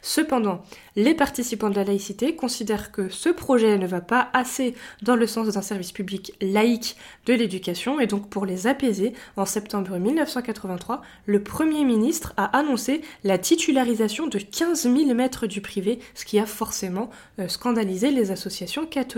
Cependant, 0.01 0.63
les 0.97 1.15
participants 1.15 1.69
de 1.69 1.75
la 1.75 1.85
laïcité 1.85 2.37
considèrent 2.37 2.91
que 2.91 3.09
ce 3.11 3.29
projet 3.29 3.77
ne 3.77 3.87
va 3.87 4.01
pas 4.01 4.31
assez 4.33 4.75
dans 5.03 5.17
le 5.17 5.27
sens 5.27 5.49
d'un 5.49 5.63
service 5.63 5.93
public 5.93 6.33
laïque 6.41 6.97
de 7.27 7.35
l'éducation 7.35 8.01
et 8.01 8.07
donc 8.07 8.31
pour 8.31 8.47
les 8.47 8.67
apaiser, 8.67 9.13
en 9.37 9.45
septembre 9.45 9.99
1983, 9.99 11.03
le 11.27 11.43
Premier 11.43 11.85
ministre 11.85 12.33
a 12.37 12.57
annoncé 12.57 13.03
la 13.25 13.37
titularisation 13.37 14.27
de 14.27 14.39
15 14.39 14.83
000 14.83 15.15
maîtres 15.15 15.47
du 15.47 15.61
privé, 15.61 15.99
ce 16.15 16.25
qui 16.25 16.39
a 16.39 16.47
forcément 16.47 17.11
euh, 17.39 17.49
scandalisé 17.49 18.11
les 18.11 18.31
associations 18.31 18.87
catholiques. 18.87 19.18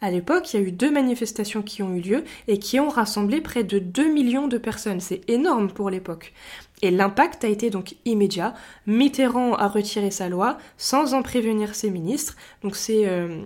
À 0.00 0.10
l'époque, 0.10 0.52
il 0.52 0.60
y 0.60 0.62
a 0.62 0.66
eu 0.66 0.72
deux 0.72 0.90
manifestations 0.90 1.62
qui 1.62 1.82
ont 1.82 1.94
eu 1.94 2.00
lieu 2.00 2.24
et 2.48 2.58
qui 2.58 2.78
ont 2.78 2.88
rassemblé 2.88 3.40
près 3.40 3.64
de 3.64 3.78
2 3.78 4.12
millions 4.12 4.48
de 4.48 4.58
personnes. 4.58 5.00
C'est 5.00 5.28
énorme 5.28 5.70
pour 5.70 5.90
l'époque. 5.90 6.32
Et 6.82 6.90
l'impact 6.90 7.44
a 7.44 7.48
été 7.48 7.70
donc 7.70 7.96
immédiat. 8.04 8.54
Mitterrand 8.86 9.54
a 9.54 9.68
retiré 9.68 10.10
sa 10.10 10.28
loi 10.28 10.58
sans 10.76 11.14
en 11.14 11.22
prévenir 11.22 11.74
ses 11.74 11.90
ministres. 11.90 12.36
Donc 12.62 12.76
c'est 12.76 13.08
euh, 13.08 13.42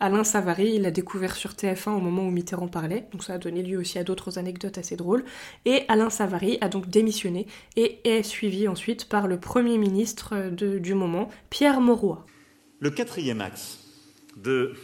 Alain 0.00 0.24
Savary, 0.24 0.72
il 0.74 0.82
l'a 0.82 0.90
découvert 0.90 1.36
sur 1.36 1.52
TF1 1.52 1.90
au 1.90 2.00
moment 2.00 2.26
où 2.26 2.30
Mitterrand 2.30 2.68
parlait. 2.68 3.06
Donc 3.12 3.22
ça 3.22 3.34
a 3.34 3.38
donné 3.38 3.62
lieu 3.62 3.78
aussi 3.78 3.98
à 3.98 4.04
d'autres 4.04 4.38
anecdotes 4.38 4.78
assez 4.78 4.96
drôles. 4.96 5.24
Et 5.66 5.82
Alain 5.88 6.08
Savary 6.08 6.56
a 6.62 6.68
donc 6.68 6.88
démissionné 6.88 7.46
et 7.76 8.00
est 8.04 8.22
suivi 8.22 8.68
ensuite 8.68 9.08
par 9.08 9.26
le 9.26 9.38
Premier 9.38 9.76
ministre 9.76 10.48
du 10.50 10.94
moment, 10.94 11.28
Pierre 11.50 11.82
Mauroy. 11.82 12.24
Le 12.80 12.90
quatrième 12.90 13.42
axe 13.42 13.78
de 14.36 14.74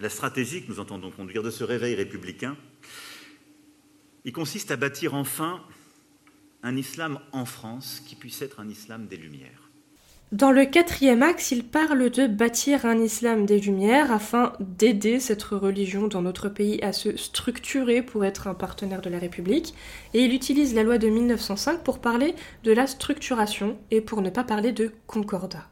la 0.00 0.08
stratégie 0.08 0.62
que 0.62 0.68
nous 0.70 0.80
entendons 0.80 1.10
conduire, 1.10 1.42
de 1.42 1.50
ce 1.50 1.64
réveil 1.64 1.94
républicain, 1.94 2.56
il 4.24 4.32
consiste 4.32 4.70
à 4.70 4.76
bâtir 4.76 5.14
enfin 5.14 5.62
un 6.62 6.76
islam 6.76 7.20
en 7.32 7.44
France 7.44 8.02
qui 8.06 8.16
puisse 8.16 8.42
être 8.42 8.60
un 8.60 8.68
islam 8.68 9.06
des 9.06 9.16
Lumières. 9.16 9.70
Dans 10.32 10.52
le 10.52 10.64
quatrième 10.64 11.24
axe, 11.24 11.50
il 11.50 11.64
parle 11.64 12.08
de 12.08 12.28
bâtir 12.28 12.86
un 12.86 13.00
islam 13.00 13.46
des 13.46 13.58
Lumières 13.58 14.12
afin 14.12 14.52
d'aider 14.60 15.18
cette 15.18 15.42
religion 15.42 16.06
dans 16.06 16.22
notre 16.22 16.48
pays 16.48 16.80
à 16.82 16.92
se 16.92 17.16
structurer 17.16 18.00
pour 18.00 18.24
être 18.24 18.46
un 18.46 18.54
partenaire 18.54 19.00
de 19.00 19.10
la 19.10 19.18
République. 19.18 19.74
Et 20.14 20.24
il 20.24 20.32
utilise 20.32 20.72
la 20.72 20.84
loi 20.84 20.98
de 20.98 21.08
1905 21.08 21.82
pour 21.82 21.98
parler 21.98 22.36
de 22.62 22.72
la 22.72 22.86
structuration 22.86 23.76
et 23.90 24.00
pour 24.00 24.22
ne 24.22 24.30
pas 24.30 24.44
parler 24.44 24.70
de 24.70 24.92
concordat. 25.08 25.69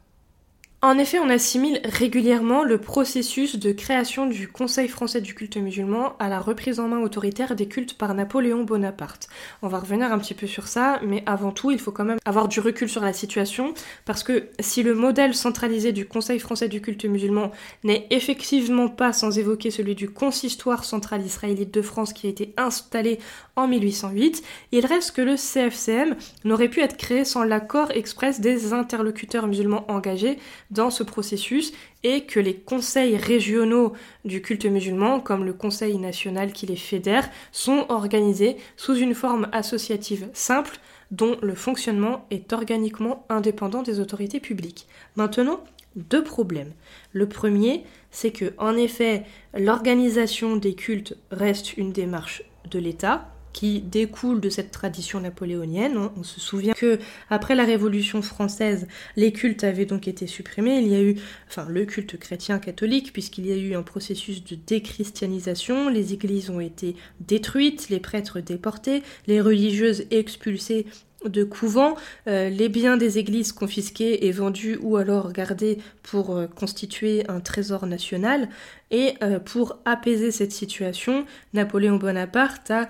En 0.80 0.96
effet, 0.96 1.18
on 1.18 1.28
assimile 1.28 1.80
régulièrement 1.82 2.62
le 2.62 2.78
processus 2.78 3.58
de 3.58 3.72
création 3.72 4.26
du 4.26 4.46
Conseil 4.46 4.86
français 4.86 5.20
du 5.20 5.34
culte 5.34 5.56
musulman 5.56 6.12
à 6.20 6.28
la 6.28 6.38
reprise 6.38 6.78
en 6.78 6.86
main 6.86 7.00
autoritaire 7.00 7.56
des 7.56 7.66
cultes 7.66 7.94
par 7.94 8.14
Napoléon 8.14 8.62
Bonaparte. 8.62 9.28
On 9.62 9.66
va 9.66 9.80
revenir 9.80 10.12
un 10.12 10.18
petit 10.20 10.34
peu 10.34 10.46
sur 10.46 10.68
ça, 10.68 11.00
mais 11.04 11.24
avant 11.26 11.50
tout, 11.50 11.72
il 11.72 11.80
faut 11.80 11.90
quand 11.90 12.04
même 12.04 12.20
avoir 12.24 12.46
du 12.46 12.60
recul 12.60 12.88
sur 12.88 13.02
la 13.02 13.12
situation, 13.12 13.74
parce 14.04 14.22
que 14.22 14.50
si 14.60 14.84
le 14.84 14.94
modèle 14.94 15.34
centralisé 15.34 15.90
du 15.90 16.06
Conseil 16.06 16.38
français 16.38 16.68
du 16.68 16.80
culte 16.80 17.06
musulman 17.06 17.50
n'est 17.82 18.06
effectivement 18.10 18.86
pas 18.86 19.12
sans 19.12 19.36
évoquer 19.36 19.72
celui 19.72 19.96
du 19.96 20.08
consistoire 20.08 20.84
central 20.84 21.26
israélite 21.26 21.74
de 21.74 21.82
France 21.82 22.12
qui 22.12 22.28
a 22.28 22.30
été 22.30 22.54
installé 22.56 23.18
en 23.56 23.66
1808, 23.66 24.44
il 24.70 24.86
reste 24.86 25.10
que 25.10 25.22
le 25.22 25.34
CFCM 25.34 26.14
n'aurait 26.44 26.68
pu 26.68 26.82
être 26.82 26.96
créé 26.96 27.24
sans 27.24 27.42
l'accord 27.42 27.90
express 27.90 28.40
des 28.40 28.72
interlocuteurs 28.72 29.48
musulmans 29.48 29.84
engagés 29.88 30.38
dans 30.70 30.90
ce 30.90 31.02
processus 31.02 31.72
et 32.02 32.24
que 32.24 32.40
les 32.40 32.54
conseils 32.54 33.16
régionaux 33.16 33.92
du 34.24 34.42
culte 34.42 34.66
musulman, 34.66 35.20
comme 35.20 35.44
le 35.44 35.52
conseil 35.52 35.98
national 35.98 36.52
qui 36.52 36.66
les 36.66 36.76
fédère, 36.76 37.28
sont 37.52 37.86
organisés 37.88 38.56
sous 38.76 38.96
une 38.96 39.14
forme 39.14 39.48
associative 39.52 40.28
simple 40.32 40.78
dont 41.10 41.36
le 41.40 41.54
fonctionnement 41.54 42.26
est 42.30 42.52
organiquement 42.52 43.24
indépendant 43.28 43.82
des 43.82 44.00
autorités 44.00 44.40
publiques. 44.40 44.86
Maintenant, 45.16 45.60
deux 45.96 46.22
problèmes. 46.22 46.72
Le 47.12 47.28
premier, 47.28 47.84
c'est 48.10 48.30
que 48.30 48.52
en 48.58 48.76
effet, 48.76 49.24
l'organisation 49.54 50.56
des 50.56 50.74
cultes 50.74 51.16
reste 51.30 51.76
une 51.76 51.92
démarche 51.92 52.42
de 52.70 52.78
l'État, 52.78 53.32
qui 53.58 53.80
découle 53.80 54.40
de 54.40 54.50
cette 54.50 54.70
tradition 54.70 55.18
napoléonienne. 55.18 55.98
On, 56.16 56.22
se 56.22 56.38
souvient 56.38 56.74
que 56.74 57.00
après 57.28 57.56
la 57.56 57.64
Révolution 57.64 58.22
française, 58.22 58.86
les 59.16 59.32
cultes 59.32 59.64
avaient 59.64 59.84
donc 59.84 60.06
été 60.06 60.28
supprimés. 60.28 60.78
Il 60.78 60.86
y 60.86 60.94
a 60.94 61.02
eu, 61.02 61.16
enfin, 61.48 61.66
le 61.68 61.84
culte 61.84 62.16
chrétien 62.20 62.60
catholique, 62.60 63.12
puisqu'il 63.12 63.46
y 63.46 63.52
a 63.52 63.56
eu 63.56 63.74
un 63.74 63.82
processus 63.82 64.44
de 64.44 64.54
déchristianisation. 64.54 65.88
Les 65.88 66.12
églises 66.12 66.50
ont 66.50 66.60
été 66.60 66.94
détruites, 67.18 67.88
les 67.88 67.98
prêtres 67.98 68.38
déportés, 68.38 69.02
les 69.26 69.40
religieuses 69.40 70.04
expulsées 70.12 70.86
de 71.24 71.44
couvents, 71.44 71.96
euh, 72.26 72.48
les 72.48 72.68
biens 72.68 72.96
des 72.96 73.18
églises 73.18 73.52
confisqués 73.52 74.26
et 74.26 74.32
vendus 74.32 74.78
ou 74.80 74.96
alors 74.96 75.32
gardés 75.32 75.78
pour 76.02 76.36
euh, 76.36 76.46
constituer 76.46 77.28
un 77.28 77.40
trésor 77.40 77.86
national. 77.86 78.48
Et 78.90 79.14
euh, 79.22 79.38
pour 79.38 79.78
apaiser 79.84 80.30
cette 80.30 80.52
situation, 80.52 81.26
Napoléon 81.54 81.96
Bonaparte 81.96 82.70
a 82.70 82.88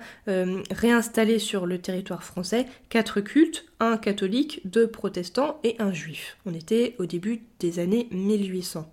réinstallé 0.71 1.39
sur 1.39 1.65
le 1.65 1.79
territoire 1.79 2.23
français 2.23 2.65
quatre 2.89 3.19
cultes, 3.19 3.65
un 3.79 3.97
catholique, 3.97 4.61
deux 4.65 4.87
protestants 4.87 5.59
et 5.63 5.75
un 5.79 5.91
juif. 5.91 6.37
On 6.45 6.53
était 6.53 6.95
au 6.99 7.05
début 7.05 7.41
des 7.59 7.79
années 7.79 8.07
1800. 8.11 8.89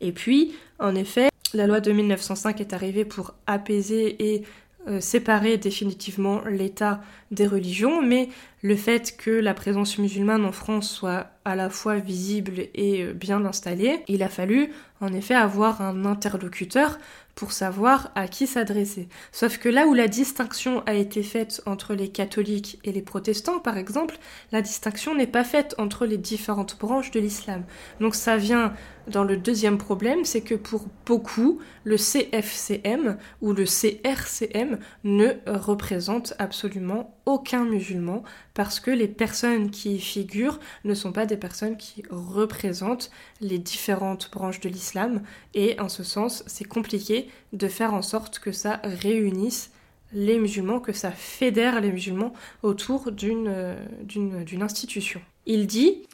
Et 0.00 0.12
puis, 0.12 0.54
en 0.78 0.94
effet, 0.94 1.28
la 1.54 1.66
loi 1.66 1.80
de 1.80 1.92
1905 1.92 2.60
est 2.60 2.72
arrivée 2.72 3.04
pour 3.04 3.34
apaiser 3.46 4.34
et 4.34 4.42
euh, 4.88 5.00
séparer 5.00 5.58
définitivement 5.58 6.40
l'État 6.48 7.00
des 7.30 7.46
religions, 7.46 8.00
mais 8.00 8.30
le 8.62 8.74
fait 8.74 9.16
que 9.18 9.30
la 9.30 9.52
présence 9.52 9.98
musulmane 9.98 10.44
en 10.44 10.52
France 10.52 10.90
soit 10.90 11.26
à 11.44 11.54
la 11.56 11.68
fois 11.68 11.96
visible 11.96 12.68
et 12.74 13.02
euh, 13.02 13.12
bien 13.12 13.44
installée, 13.44 14.02
il 14.08 14.22
a 14.22 14.28
fallu 14.28 14.72
en 15.00 15.12
effet 15.12 15.34
avoir 15.34 15.82
un 15.82 16.06
interlocuteur 16.06 16.98
pour 17.34 17.52
savoir 17.52 18.10
à 18.14 18.26
qui 18.26 18.46
s'adresser. 18.46 19.08
Sauf 19.30 19.58
que 19.58 19.68
là 19.68 19.86
où 19.86 19.94
la 19.94 20.08
distinction 20.08 20.82
a 20.86 20.94
été 20.94 21.22
faite 21.22 21.62
entre 21.66 21.94
les 21.94 22.08
catholiques 22.08 22.80
et 22.82 22.90
les 22.90 23.02
protestants, 23.02 23.60
par 23.60 23.76
exemple, 23.76 24.18
la 24.50 24.62
distinction 24.62 25.14
n'est 25.14 25.28
pas 25.28 25.44
faite 25.44 25.74
entre 25.78 26.04
les 26.04 26.18
différentes 26.18 26.78
branches 26.78 27.12
de 27.12 27.20
l'islam. 27.20 27.62
Donc 28.00 28.14
ça 28.16 28.36
vient 28.36 28.72
dans 29.10 29.24
le 29.24 29.36
deuxième 29.36 29.78
problème, 29.78 30.24
c'est 30.24 30.40
que 30.40 30.54
pour 30.54 30.86
beaucoup, 31.06 31.60
le 31.84 31.96
CFCM 31.96 33.18
ou 33.40 33.52
le 33.52 33.64
CRCM 33.64 34.78
ne 35.04 35.32
représente 35.46 36.34
absolument 36.38 37.16
aucun 37.26 37.64
musulman 37.64 38.22
parce 38.54 38.80
que 38.80 38.90
les 38.90 39.08
personnes 39.08 39.70
qui 39.70 39.96
y 39.96 40.00
figurent 40.00 40.60
ne 40.84 40.94
sont 40.94 41.12
pas 41.12 41.26
des 41.26 41.36
personnes 41.36 41.76
qui 41.76 42.02
représentent 42.10 43.10
les 43.40 43.58
différentes 43.58 44.30
branches 44.30 44.60
de 44.60 44.68
l'islam 44.68 45.22
et 45.54 45.78
en 45.80 45.88
ce 45.88 46.02
sens 46.02 46.42
c'est 46.46 46.64
compliqué 46.64 47.28
de 47.52 47.68
faire 47.68 47.94
en 47.94 48.02
sorte 48.02 48.38
que 48.38 48.52
ça 48.52 48.80
réunisse 48.82 49.70
les 50.12 50.38
musulmans, 50.38 50.80
que 50.80 50.92
ça 50.92 51.10
fédère 51.10 51.80
les 51.80 51.92
musulmans 51.92 52.32
autour 52.62 53.12
d'une, 53.12 53.76
d'une, 54.04 54.62
institution. 54.62 55.20
Il 55.46 55.66
dit 55.66 56.06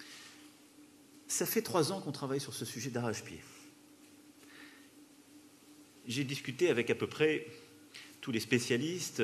Ça 1.28 1.46
fait 1.46 1.62
trois 1.62 1.92
ans 1.92 2.00
qu'on 2.00 2.12
travaille 2.12 2.40
sur 2.40 2.54
ce 2.54 2.64
sujet 2.64 2.90
d'arrache-pied. 2.90 3.40
J'ai 6.06 6.24
discuté 6.24 6.68
avec 6.68 6.90
à 6.90 6.94
peu 6.94 7.06
près 7.06 7.46
tous 8.20 8.30
les 8.30 8.40
spécialistes, 8.40 9.22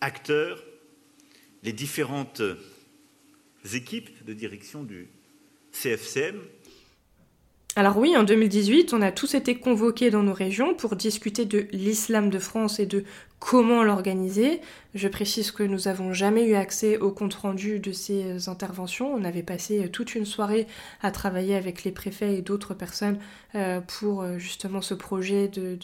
acteurs, 0.00 0.62
les 1.62 1.72
différentes 1.72 2.42
équipes 3.72 4.24
de 4.24 4.32
direction 4.32 4.82
du 4.82 5.08
CFCM. 5.72 6.40
Alors 7.76 7.96
oui, 7.96 8.16
en 8.16 8.24
2018, 8.24 8.92
on 8.92 9.02
a 9.02 9.12
tous 9.12 9.34
été 9.34 9.54
convoqués 9.54 10.10
dans 10.10 10.22
nos 10.22 10.32
régions 10.32 10.74
pour 10.74 10.96
discuter 10.96 11.44
de 11.44 11.68
l'islam 11.70 12.28
de 12.28 12.38
France 12.38 12.80
et 12.80 12.86
de 12.86 13.04
comment 13.38 13.82
l'organiser. 13.82 14.60
Je 14.94 15.08
précise 15.08 15.50
que 15.50 15.62
nous 15.62 15.80
n'avons 15.86 16.12
jamais 16.12 16.46
eu 16.46 16.54
accès 16.54 16.98
au 16.98 17.10
compte-rendu 17.10 17.78
de 17.78 17.92
ces 17.92 18.48
interventions. 18.48 19.14
On 19.14 19.24
avait 19.24 19.42
passé 19.42 19.88
toute 19.90 20.14
une 20.14 20.26
soirée 20.26 20.66
à 21.02 21.10
travailler 21.10 21.54
avec 21.54 21.84
les 21.84 21.92
préfets 21.92 22.36
et 22.36 22.42
d'autres 22.42 22.74
personnes 22.74 23.18
euh, 23.54 23.80
pour 23.80 24.22
euh, 24.22 24.38
justement 24.38 24.82
ce 24.82 24.94
projet 24.94 25.48
de, 25.48 25.78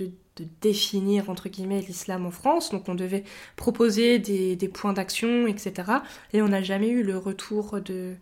définir 0.60 1.30
entre 1.30 1.48
guillemets 1.48 1.80
l'islam 1.80 2.26
en 2.26 2.32
France. 2.32 2.70
Donc 2.70 2.88
on 2.88 2.96
devait 2.96 3.22
proposer 3.54 4.18
des, 4.18 4.56
des 4.56 4.68
points 4.68 4.92
d'action, 4.92 5.46
etc. 5.46 5.92
Et 6.32 6.42
on 6.42 6.48
n'a 6.48 6.62
jamais 6.62 6.88
eu 6.88 7.04
le 7.04 7.16
retour 7.16 7.80
de, 7.80 8.16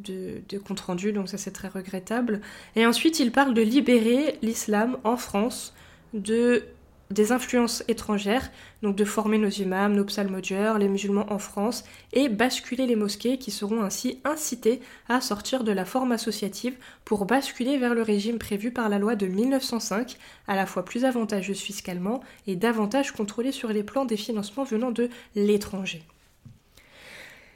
de, 0.00 0.58
compte 0.58 0.80
rendu, 0.80 1.12
donc 1.12 1.28
ça 1.28 1.38
c'est 1.38 1.50
très 1.50 1.68
regrettable. 1.68 2.40
Et 2.76 2.86
ensuite, 2.86 3.20
il 3.20 3.32
parle 3.32 3.54
de 3.54 3.62
libérer 3.62 4.38
l'islam 4.42 4.96
en 5.04 5.16
France 5.16 5.74
de 6.14 6.64
des 7.10 7.32
influences 7.32 7.82
étrangères, 7.88 8.50
donc 8.82 8.96
de 8.96 9.04
former 9.04 9.38
nos 9.38 9.48
imams, 9.48 9.94
nos 9.94 10.04
psalmodieurs, 10.04 10.78
les 10.78 10.88
musulmans 10.88 11.26
en 11.32 11.38
France, 11.38 11.84
et 12.12 12.28
basculer 12.28 12.86
les 12.86 12.96
mosquées 12.96 13.38
qui 13.38 13.50
seront 13.50 13.82
ainsi 13.82 14.20
incitées 14.24 14.80
à 15.08 15.20
sortir 15.20 15.64
de 15.64 15.72
la 15.72 15.84
forme 15.84 16.12
associative 16.12 16.76
pour 17.04 17.24
basculer 17.24 17.78
vers 17.78 17.94
le 17.94 18.02
régime 18.02 18.38
prévu 18.38 18.70
par 18.70 18.88
la 18.88 18.98
loi 18.98 19.16
de 19.16 19.26
1905, 19.26 20.16
à 20.46 20.54
la 20.54 20.66
fois 20.66 20.84
plus 20.84 21.04
avantageuse 21.04 21.60
fiscalement 21.60 22.20
et 22.46 22.56
davantage 22.56 23.12
contrôlée 23.12 23.52
sur 23.52 23.70
les 23.70 23.82
plans 23.82 24.04
des 24.04 24.16
financements 24.16 24.64
venant 24.64 24.90
de 24.92 25.08
l'étranger. 25.34 26.02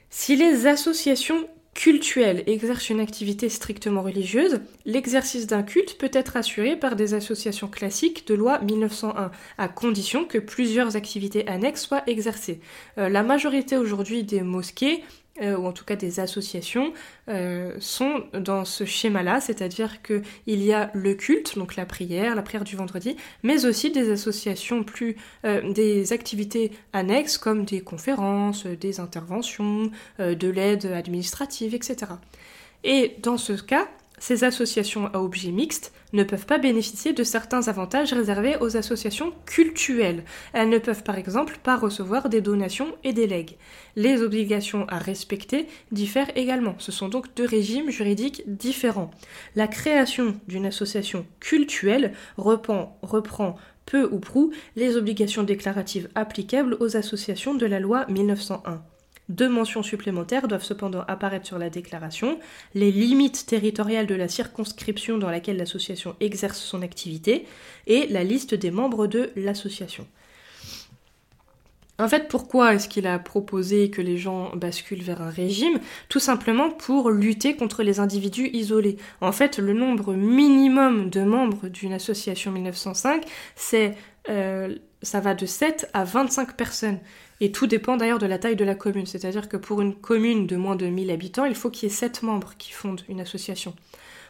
Si 0.09 0.35
les 0.35 0.67
associations 0.67 1.47
cultuel 1.75 2.41
exerce 2.47 2.89
une 2.89 3.01
activité 3.01 3.49
strictement 3.49 4.01
religieuse, 4.01 4.61
l'exercice 4.85 5.45
d'un 5.45 5.61
culte 5.61 5.97
peut 5.99 6.09
être 6.13 6.37
assuré 6.37 6.75
par 6.75 6.95
des 6.95 7.13
associations 7.13 7.67
classiques 7.67 8.25
de 8.27 8.33
loi 8.33 8.59
1901, 8.61 9.29
à 9.59 9.67
condition 9.67 10.25
que 10.25 10.39
plusieurs 10.39 10.95
activités 10.95 11.47
annexes 11.47 11.83
soient 11.83 12.01
exercées. 12.07 12.61
Euh, 12.97 13.09
la 13.09 13.21
majorité 13.21 13.77
aujourd'hui 13.77 14.23
des 14.23 14.41
mosquées 14.41 15.03
euh, 15.41 15.57
ou 15.57 15.65
en 15.65 15.73
tout 15.73 15.83
cas 15.83 15.97
des 15.97 16.21
associations, 16.21 16.93
euh, 17.27 17.75
sont 17.79 18.23
dans 18.33 18.63
ce 18.63 18.85
schéma-là, 18.85 19.41
c'est-à-dire 19.41 20.01
qu'il 20.01 20.23
y 20.63 20.71
a 20.71 20.91
le 20.93 21.13
culte, 21.13 21.57
donc 21.57 21.75
la 21.75 21.85
prière, 21.85 22.35
la 22.35 22.41
prière 22.41 22.63
du 22.63 22.77
vendredi, 22.77 23.17
mais 23.43 23.65
aussi 23.65 23.91
des 23.91 24.11
associations 24.11 24.83
plus, 24.83 25.17
euh, 25.43 25.73
des 25.73 26.13
activités 26.13 26.71
annexes 26.93 27.37
comme 27.37 27.65
des 27.65 27.81
conférences, 27.81 28.65
des 28.65 29.01
interventions, 29.01 29.91
de 30.19 30.47
l'aide 30.47 30.85
administrative, 30.85 31.75
etc. 31.75 32.13
Et 32.85 33.15
dans 33.21 33.37
ce 33.37 33.53
cas, 33.53 33.89
ces 34.19 34.43
associations 34.43 35.07
à 35.13 35.19
objet 35.19 35.51
mixte 35.51 35.93
ne 36.13 36.23
peuvent 36.23 36.45
pas 36.45 36.57
bénéficier 36.57 37.13
de 37.13 37.23
certains 37.23 37.67
avantages 37.67 38.13
réservés 38.13 38.57
aux 38.61 38.77
associations 38.77 39.33
cultuelles. 39.45 40.23
Elles 40.53 40.69
ne 40.69 40.77
peuvent 40.77 41.03
par 41.03 41.17
exemple 41.17 41.59
pas 41.61 41.75
recevoir 41.75 42.29
des 42.29 42.41
donations 42.41 42.95
et 43.03 43.13
des 43.13 43.27
legs. 43.27 43.57
Les 43.95 44.21
obligations 44.21 44.85
à 44.87 44.97
respecter 44.97 45.67
diffèrent 45.91 46.31
également. 46.35 46.75
Ce 46.77 46.91
sont 46.91 47.09
donc 47.09 47.33
deux 47.35 47.45
régimes 47.45 47.91
juridiques 47.91 48.43
différents. 48.47 49.11
La 49.55 49.67
création 49.67 50.35
d'une 50.47 50.65
association 50.65 51.25
cultuelle 51.39 52.13
reprend, 52.37 52.97
reprend 53.01 53.55
peu 53.85 54.09
ou 54.11 54.19
prou 54.19 54.51
les 54.75 54.97
obligations 54.97 55.43
déclaratives 55.43 56.09
applicables 56.15 56.77
aux 56.79 56.97
associations 56.97 57.53
de 57.53 57.65
la 57.65 57.79
loi 57.79 58.05
1901. 58.07 58.81
Deux 59.29 59.49
mentions 59.49 59.81
supplémentaires 59.81 60.47
doivent 60.47 60.63
cependant 60.63 61.03
apparaître 61.07 61.47
sur 61.47 61.57
la 61.57 61.69
déclaration, 61.69 62.39
les 62.75 62.91
limites 62.91 63.45
territoriales 63.47 64.05
de 64.05 64.15
la 64.15 64.27
circonscription 64.27 65.17
dans 65.17 65.31
laquelle 65.31 65.57
l'association 65.57 66.15
exerce 66.19 66.59
son 66.59 66.83
activité 66.83 67.45
et 67.87 68.07
la 68.07 68.23
liste 68.23 68.53
des 68.53 68.71
membres 68.71 69.07
de 69.07 69.31
l'association. 69.35 70.07
En 71.97 72.09
fait, 72.09 72.27
pourquoi 72.27 72.75
est-ce 72.75 72.89
qu'il 72.89 73.07
a 73.07 73.17
proposé 73.19 73.89
que 73.89 74.01
les 74.01 74.17
gens 74.17 74.51
basculent 74.53 75.01
vers 75.01 75.21
un 75.21 75.29
régime? 75.29 75.79
Tout 76.09 76.19
simplement 76.19 76.69
pour 76.69 77.09
lutter 77.09 77.55
contre 77.55 77.83
les 77.83 78.01
individus 78.01 78.49
isolés. 78.51 78.97
En 79.21 79.31
fait, 79.31 79.59
le 79.59 79.71
nombre 79.71 80.13
minimum 80.13 81.09
de 81.09 81.21
membres 81.21 81.69
d'une 81.69 81.93
association 81.93 82.51
1905, 82.51 83.23
c'est 83.55 83.95
euh, 84.27 84.75
ça 85.05 85.19
va 85.19 85.33
de 85.33 85.45
7 85.45 85.89
à 85.93 86.03
25 86.03 86.55
personnes. 86.57 86.99
Et 87.41 87.51
tout 87.51 87.67
dépend 87.67 87.97
d'ailleurs 87.97 88.19
de 88.19 88.25
la 88.25 88.39
taille 88.39 88.55
de 88.55 88.65
la 88.65 88.75
commune. 88.75 89.05
C'est-à-dire 89.05 89.49
que 89.49 89.57
pour 89.57 89.81
une 89.81 89.95
commune 89.95 90.47
de 90.47 90.55
moins 90.55 90.75
de 90.75 90.87
1000 90.87 91.11
habitants, 91.11 91.45
il 91.45 91.55
faut 91.55 91.69
qu'il 91.69 91.89
y 91.89 91.91
ait 91.91 91.95
7 91.95 92.23
membres 92.23 92.53
qui 92.57 92.71
fondent 92.71 93.01
une 93.09 93.19
association. 93.19 93.73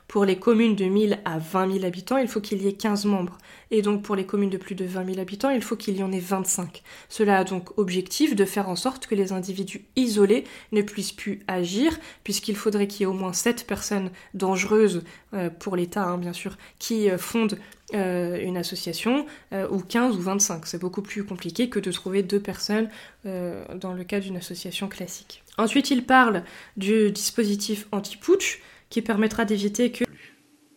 Pour 0.07 0.23
les 0.23 0.37
communes 0.37 0.75
de 0.75 0.85
1000 0.85 1.19
à 1.25 1.39
20 1.39 1.73
000 1.73 1.85
habitants, 1.85 2.17
il 2.17 2.27
faut 2.27 2.39
qu'il 2.39 2.61
y 2.61 2.67
ait 2.67 2.73
15 2.73 3.05
membres. 3.05 3.37
Et 3.71 3.81
donc 3.81 4.03
pour 4.03 4.15
les 4.15 4.25
communes 4.25 4.51
de 4.51 4.57
plus 4.57 4.75
de 4.75 4.85
20 4.85 5.05
000 5.05 5.19
habitants, 5.19 5.49
il 5.49 5.61
faut 5.61 5.75
qu'il 5.75 5.97
y 5.97 6.03
en 6.03 6.11
ait 6.11 6.19
25. 6.19 6.83
Cela 7.09 7.39
a 7.39 7.43
donc 7.43 7.77
objectif 7.79 8.35
de 8.35 8.45
faire 8.45 8.69
en 8.69 8.75
sorte 8.75 9.07
que 9.07 9.15
les 9.15 9.31
individus 9.31 9.85
isolés 9.95 10.43
ne 10.71 10.83
puissent 10.83 11.11
plus 11.11 11.41
agir, 11.47 11.97
puisqu'il 12.23 12.55
faudrait 12.55 12.87
qu'il 12.87 13.01
y 13.01 13.03
ait 13.03 13.07
au 13.07 13.13
moins 13.13 13.33
7 13.33 13.65
personnes 13.65 14.11
dangereuses 14.35 15.03
euh, 15.33 15.49
pour 15.49 15.75
l'État, 15.75 16.03
hein, 16.03 16.19
bien 16.19 16.33
sûr, 16.33 16.55
qui 16.77 17.09
euh, 17.09 17.17
fondent 17.17 17.57
euh, 17.93 18.39
une 18.41 18.57
association, 18.57 19.25
ou 19.71 19.79
15 19.79 20.17
ou 20.17 20.21
25. 20.21 20.64
C'est 20.65 20.79
beaucoup 20.79 21.01
plus 21.01 21.23
compliqué 21.23 21.69
que 21.69 21.79
de 21.79 21.91
trouver 21.91 22.23
deux 22.23 22.39
personnes 22.39 22.89
dans 23.23 23.93
le 23.93 24.03
cas 24.03 24.19
d'une 24.19 24.37
association 24.37 24.87
classique. 24.87 25.43
Ensuite, 25.57 25.91
il 25.91 26.05
parle 26.05 26.43
du 26.75 27.11
dispositif 27.11 27.87
anti-putsch, 27.91 28.61
qui 28.89 29.01
permettra 29.01 29.45
d'éviter 29.45 29.91
que... 29.91 30.03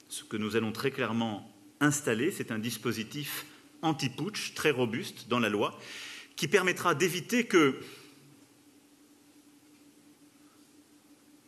Ce 0.08 0.24
que 0.24 0.36
nous 0.36 0.56
allons 0.56 0.72
très 0.72 0.90
clairement 0.90 1.50
installer, 1.80 2.30
c'est 2.30 2.50
un 2.52 2.58
dispositif 2.58 3.46
anti-putsch 3.82 4.54
très 4.54 4.70
robuste 4.70 5.28
dans 5.28 5.38
la 5.38 5.48
loi, 5.48 5.78
qui 6.36 6.48
permettra 6.48 6.94
d'éviter 6.94 7.44
que 7.44 7.80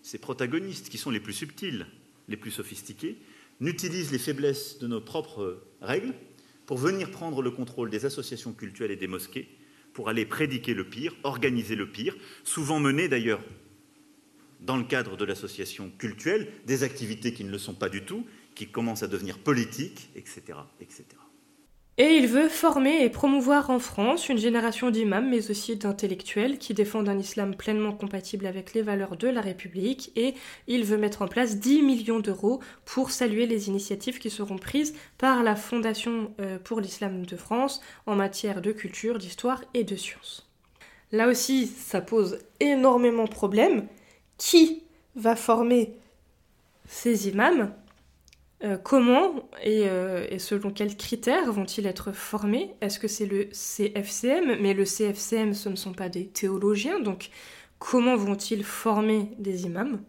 ces 0.02 0.18
protagonistes, 0.18 0.88
qui 0.88 0.98
sont 0.98 1.10
les 1.10 1.20
plus 1.20 1.32
subtils, 1.32 1.86
les 2.28 2.36
plus 2.36 2.50
sophistiqués, 2.50 3.18
n'utilisent 3.60 4.10
les 4.10 4.18
faiblesses 4.18 4.78
de 4.78 4.86
nos 4.86 5.00
propres 5.00 5.62
règles 5.80 6.14
pour 6.70 6.78
venir 6.78 7.10
prendre 7.10 7.42
le 7.42 7.50
contrôle 7.50 7.90
des 7.90 8.06
associations 8.06 8.52
cultuelles 8.52 8.92
et 8.92 8.96
des 8.96 9.08
mosquées, 9.08 9.48
pour 9.92 10.08
aller 10.08 10.24
prédiquer 10.24 10.72
le 10.72 10.84
pire, 10.84 11.16
organiser 11.24 11.74
le 11.74 11.90
pire, 11.90 12.14
souvent 12.44 12.78
mené 12.78 13.08
d'ailleurs 13.08 13.42
dans 14.60 14.76
le 14.76 14.84
cadre 14.84 15.16
de 15.16 15.24
l'association 15.24 15.90
cultuelle, 15.98 16.46
des 16.66 16.84
activités 16.84 17.34
qui 17.34 17.42
ne 17.42 17.50
le 17.50 17.58
sont 17.58 17.74
pas 17.74 17.88
du 17.88 18.04
tout, 18.04 18.24
qui 18.54 18.68
commencent 18.68 19.02
à 19.02 19.08
devenir 19.08 19.40
politiques, 19.40 20.10
etc. 20.14 20.58
Et 22.02 22.16
il 22.16 22.28
veut 22.28 22.48
former 22.48 23.04
et 23.04 23.10
promouvoir 23.10 23.68
en 23.68 23.78
France 23.78 24.30
une 24.30 24.38
génération 24.38 24.90
d'imams, 24.90 25.28
mais 25.28 25.50
aussi 25.50 25.76
d'intellectuels 25.76 26.56
qui 26.56 26.72
défendent 26.72 27.10
un 27.10 27.18
islam 27.18 27.54
pleinement 27.54 27.92
compatible 27.92 28.46
avec 28.46 28.72
les 28.72 28.80
valeurs 28.80 29.18
de 29.18 29.28
la 29.28 29.42
République. 29.42 30.10
Et 30.16 30.32
il 30.66 30.86
veut 30.86 30.96
mettre 30.96 31.20
en 31.20 31.28
place 31.28 31.58
10 31.58 31.82
millions 31.82 32.20
d'euros 32.20 32.60
pour 32.86 33.10
saluer 33.10 33.44
les 33.44 33.68
initiatives 33.68 34.18
qui 34.18 34.30
seront 34.30 34.56
prises 34.56 34.94
par 35.18 35.42
la 35.42 35.56
Fondation 35.56 36.32
euh, 36.40 36.58
pour 36.58 36.80
l'islam 36.80 37.26
de 37.26 37.36
France 37.36 37.82
en 38.06 38.16
matière 38.16 38.62
de 38.62 38.72
culture, 38.72 39.18
d'histoire 39.18 39.62
et 39.74 39.84
de 39.84 39.94
sciences. 39.94 40.48
Là 41.12 41.28
aussi, 41.28 41.66
ça 41.66 42.00
pose 42.00 42.38
énormément 42.60 43.24
de 43.24 43.28
problèmes 43.28 43.86
qui 44.38 44.84
va 45.16 45.36
former 45.36 45.98
ces 46.88 47.28
imams, 47.28 47.74
euh, 48.62 48.76
comment 48.76 49.48
euh, 49.66 50.26
et, 50.28 50.38
selon 50.38 50.70
quels 50.70 50.96
critères 50.96 51.50
vont-ils 51.50 51.86
être 51.86 52.12
formés? 52.12 52.74
Est-ce 52.82 52.98
que 52.98 53.08
c'est 53.08 53.24
le 53.24 53.48
CFCM 53.52 54.60
Mais 54.60 54.74
le 54.74 54.84
CFCM, 54.84 55.54
ce 55.54 55.70
ne 55.70 55.76
sont 55.76 55.94
pas 55.94 56.10
des 56.10 56.26
théologiens, 56.26 57.00
donc 57.00 57.30
comment 57.78 58.16
vont-ils 58.16 58.62
former 58.62 59.30
des 59.38 59.64
imams? 59.64 60.02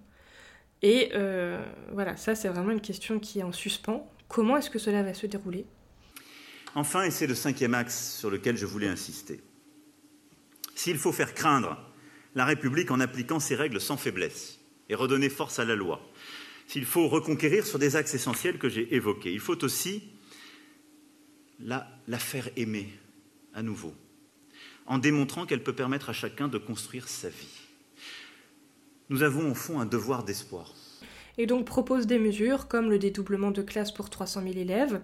Et 0.81 1.11
euh, 1.13 1.63
voilà, 1.93 2.17
ça 2.17 2.35
c'est 2.35 2.49
vraiment 2.49 2.71
une 2.71 2.81
question 2.81 3.19
qui 3.19 3.39
est 3.39 3.43
en 3.43 3.53
suspens. 3.53 4.05
Comment 4.27 4.57
est-ce 4.57 4.69
que 4.69 4.79
cela 4.79 5.01
va 5.01 5.13
se 5.13 5.27
dérouler? 5.27 5.65
Enfin, 6.75 7.03
et 7.03 7.11
c'est 7.11 7.27
le 7.27 7.35
cinquième 7.35 7.73
axe 7.73 8.17
sur 8.17 8.29
lequel 8.29 8.57
je 8.57 8.65
voulais 8.65 8.87
insister, 8.87 9.41
s'il 10.75 10.97
faut 10.97 11.11
faire 11.13 11.33
craindre 11.33 11.77
la 12.35 12.45
République 12.45 12.91
en 12.91 12.99
appliquant 12.99 13.39
ses 13.39 13.55
règles 13.55 13.79
sans 13.79 13.97
faiblesse 13.97 14.59
et 14.89 14.95
redonner 14.95 15.29
force 15.29 15.59
à 15.59 15.65
la 15.65 15.75
loi. 15.75 16.01
S'il 16.71 16.85
faut 16.85 17.09
reconquérir 17.09 17.65
sur 17.67 17.79
des 17.79 17.97
axes 17.97 18.13
essentiels 18.13 18.57
que 18.57 18.69
j'ai 18.69 18.95
évoqués, 18.95 19.33
il 19.33 19.41
faut 19.41 19.61
aussi 19.61 20.03
la, 21.59 21.85
faire 22.17 22.47
aimer 22.55 22.87
à 23.53 23.61
nouveau, 23.61 23.93
en 24.85 24.97
démontrant 24.97 25.45
qu'elle 25.45 25.63
peut 25.63 25.75
permettre 25.75 26.09
à 26.09 26.13
chacun 26.13 26.47
de 26.47 26.57
construire 26.57 27.09
sa 27.09 27.27
vie. 27.27 27.59
Nous 29.09 29.21
avons 29.21 29.51
au 29.51 29.53
fond 29.53 29.81
un 29.81 29.85
devoir 29.85 30.23
d'espoir 30.23 30.73
et 31.37 31.45
donc 31.45 31.65
propose 31.65 32.07
des 32.07 32.19
mesures 32.19 32.67
comme 32.67 32.89
le 32.89 32.99
dédoublement 32.99 33.51
de 33.51 33.61
classe 33.61 33.91
pour 33.91 34.09
300 34.09 34.43
000 34.43 34.53
élèves, 34.57 35.01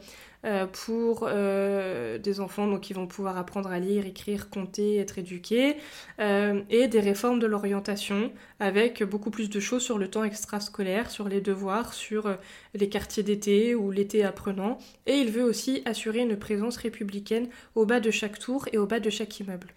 pour 0.72 1.28
euh, 1.28 2.18
des 2.18 2.40
enfants 2.40 2.68
donc, 2.68 2.82
qui 2.82 2.94
vont 2.94 3.08
pouvoir 3.08 3.38
apprendre 3.38 3.70
à 3.70 3.80
lire, 3.80 4.06
écrire, 4.06 4.50
compter, 4.50 4.98
être 4.98 5.18
éduqués, 5.18 5.78
euh, 6.20 6.62
et 6.70 6.88
des 6.88 7.00
réformes 7.00 7.40
de 7.40 7.48
l'orientation 7.48 8.32
avec 8.60 9.04
beaucoup 9.04 9.30
plus 9.30 9.50
de 9.50 9.60
choses 9.60 9.84
sur 9.84 9.98
le 9.98 10.10
temps 10.10 10.24
extrascolaire, 10.24 11.10
sur 11.12 11.28
les 11.28 11.42
devoirs, 11.42 11.94
sur 11.94 12.36
les 12.74 12.90
quartiers 12.90 13.24
d'été 13.24 13.76
ou 13.76 13.92
l'été 13.92 14.24
apprenant. 14.24 14.78
Et 15.06 15.16
il 15.16 15.32
veut 15.32 15.44
aussi 15.44 15.82
assurer 15.86 16.20
une 16.20 16.38
présence 16.38 16.78
républicaine 16.78 17.48
au 17.76 17.86
bas 17.86 18.00
de 18.00 18.12
chaque 18.12 18.40
tour 18.40 18.68
et 18.72 18.78
au 18.78 18.86
bas 18.86 19.00
de 19.00 19.10
chaque 19.10 19.40
immeuble. 19.40 19.68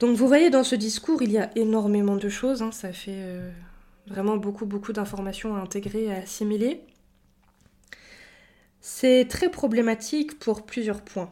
Donc 0.00 0.16
vous 0.16 0.28
voyez 0.28 0.50
dans 0.50 0.64
ce 0.64 0.76
discours, 0.76 1.22
il 1.22 1.32
y 1.32 1.38
a 1.38 1.50
énormément 1.56 2.16
de 2.16 2.28
choses, 2.28 2.62
hein. 2.62 2.70
ça 2.70 2.92
fait 2.92 3.18
Vraiment 4.08 4.38
beaucoup, 4.38 4.64
beaucoup 4.64 4.92
d'informations 4.92 5.54
à 5.54 5.58
intégrer 5.58 6.10
à 6.12 6.18
assimiler. 6.18 6.80
C'est 8.90 9.26
très 9.28 9.50
problématique 9.50 10.38
pour 10.38 10.64
plusieurs 10.64 11.02
points. 11.02 11.30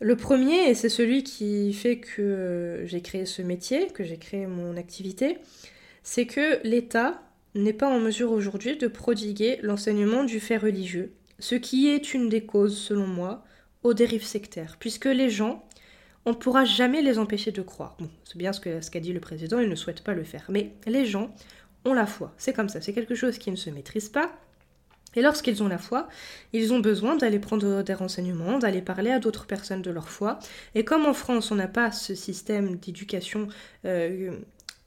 Le 0.00 0.16
premier, 0.16 0.70
et 0.70 0.74
c'est 0.74 0.88
celui 0.88 1.22
qui 1.22 1.74
fait 1.74 1.98
que 1.98 2.80
j'ai 2.86 3.02
créé 3.02 3.26
ce 3.26 3.42
métier, 3.42 3.88
que 3.88 4.04
j'ai 4.04 4.16
créé 4.16 4.46
mon 4.46 4.78
activité, 4.78 5.36
c'est 6.02 6.24
que 6.24 6.58
l'État 6.66 7.22
n'est 7.54 7.74
pas 7.74 7.90
en 7.90 8.00
mesure 8.00 8.32
aujourd'hui 8.32 8.78
de 8.78 8.88
prodiguer 8.88 9.58
l'enseignement 9.60 10.24
du 10.24 10.40
fait 10.40 10.56
religieux, 10.56 11.12
ce 11.40 11.56
qui 11.56 11.88
est 11.88 12.14
une 12.14 12.30
des 12.30 12.46
causes, 12.46 12.78
selon 12.78 13.06
moi, 13.06 13.44
aux 13.82 13.92
dérives 13.92 14.24
sectaires, 14.24 14.78
puisque 14.80 15.04
les 15.04 15.28
gens, 15.28 15.62
on 16.24 16.30
ne 16.30 16.36
pourra 16.36 16.64
jamais 16.64 17.02
les 17.02 17.18
empêcher 17.18 17.52
de 17.52 17.62
croire. 17.62 17.98
C'est 18.24 18.38
bien 18.38 18.54
ce 18.54 18.60
qu'a 18.62 18.80
ce 18.80 18.98
dit 18.98 19.12
le 19.12 19.20
président, 19.20 19.60
il 19.60 19.68
ne 19.68 19.76
souhaite 19.76 20.02
pas 20.02 20.14
le 20.14 20.24
faire, 20.24 20.46
mais 20.48 20.72
les 20.86 21.04
gens 21.04 21.34
ont 21.84 21.92
la 21.92 22.06
foi. 22.06 22.34
C'est 22.38 22.54
comme 22.54 22.70
ça, 22.70 22.80
c'est 22.80 22.94
quelque 22.94 23.14
chose 23.14 23.36
qui 23.36 23.50
ne 23.50 23.56
se 23.56 23.68
maîtrise 23.68 24.08
pas. 24.08 24.32
Et 25.16 25.22
lorsqu'ils 25.22 25.62
ont 25.62 25.68
la 25.68 25.78
foi, 25.78 26.08
ils 26.52 26.72
ont 26.72 26.78
besoin 26.78 27.16
d'aller 27.16 27.38
prendre 27.38 27.82
des 27.82 27.94
renseignements, 27.94 28.58
d'aller 28.58 28.82
parler 28.82 29.10
à 29.10 29.18
d'autres 29.18 29.46
personnes 29.46 29.82
de 29.82 29.90
leur 29.90 30.08
foi. 30.08 30.38
Et 30.74 30.84
comme 30.84 31.06
en 31.06 31.14
France, 31.14 31.50
on 31.50 31.56
n'a 31.56 31.68
pas 31.68 31.90
ce 31.90 32.14
système 32.14 32.76
d'éducation 32.76 33.48
euh, 33.84 34.30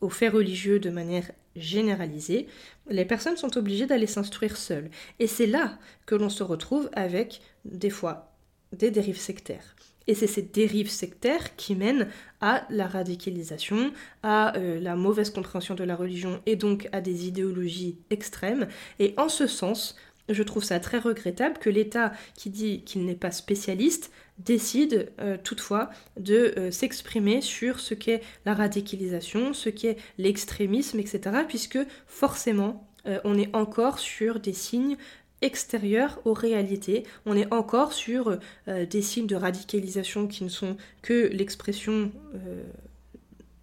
aux 0.02 0.10
faits 0.10 0.34
religieux 0.34 0.80
de 0.80 0.90
manière 0.90 1.32
généralisée, 1.56 2.48
les 2.90 3.06
personnes 3.06 3.38
sont 3.38 3.58
obligées 3.58 3.86
d'aller 3.86 4.08
s'instruire 4.08 4.56
seules. 4.56 4.90
Et 5.20 5.28
c'est 5.28 5.48
là 5.48 5.78
que 6.06 6.16
l'on 6.16 6.30
se 6.30 6.44
retrouve 6.44 6.90
avec, 6.94 7.42
des 7.66 7.90
fois, 7.90 8.34
des 8.72 8.92
dérives 8.92 9.20
sectaires. 9.20 9.76
Et 10.08 10.16
c'est 10.16 10.26
ces 10.26 10.42
dérives 10.42 10.90
sectaires 10.90 11.56
qui 11.56 11.76
mènent 11.76 12.08
à 12.42 12.66
la 12.72 12.88
radicalisation, 12.88 13.92
à 14.24 14.58
euh, 14.58 14.80
la 14.80 14.96
mauvaise 14.96 15.30
compréhension 15.30 15.76
de 15.76 15.84
la 15.84 15.96
religion 15.96 16.42
et 16.48 16.56
donc 16.56 16.90
à 16.92 17.00
des 17.00 17.28
idéologies 17.28 18.00
extrêmes. 18.10 18.68
Et 18.98 19.14
en 19.18 19.30
ce 19.30 19.46
sens, 19.46 19.96
je 20.30 20.44
trouve 20.44 20.64
ça 20.64 20.80
très 20.80 21.00
regrettable 21.00 21.58
que 21.58 21.70
l'État, 21.70 22.14
qui 22.36 22.50
dit 22.50 22.84
qu'il 22.84 23.06
n'est 23.06 23.16
pas 23.16 23.32
spécialiste, 23.32 24.12
décide 24.38 25.12
euh, 25.20 25.38
toutefois 25.44 25.90
de 26.20 26.54
euh, 26.58 26.72
s'exprimer 26.72 27.42
sur 27.42 27.80
ce 27.80 27.94
qu'est 27.94 28.22
la 28.46 28.54
radicalisation, 28.54 29.54
ce 29.54 29.70
qu'est 29.70 29.98
l'extrémisme, 30.18 31.00
etc. 31.00 31.22
Puisque 31.48 31.80
forcément, 32.08 32.86
on 33.24 33.38
est 33.40 33.56
encore 33.56 33.98
sur 33.98 34.40
des 34.40 34.54
signes 34.54 34.98
extérieur 35.42 36.20
aux 36.26 36.34
réalités. 36.34 37.04
On 37.26 37.36
est 37.36 37.52
encore 37.54 37.94
sur 37.94 38.38
euh, 38.68 38.86
des 38.86 39.02
signes 39.02 39.28
de 39.28 39.36
radicalisation 39.36 40.28
qui 40.28 40.44
ne 40.44 40.50
sont 40.50 40.78
que 41.02 41.30
l'expression 41.32 42.12
euh, 42.36 42.64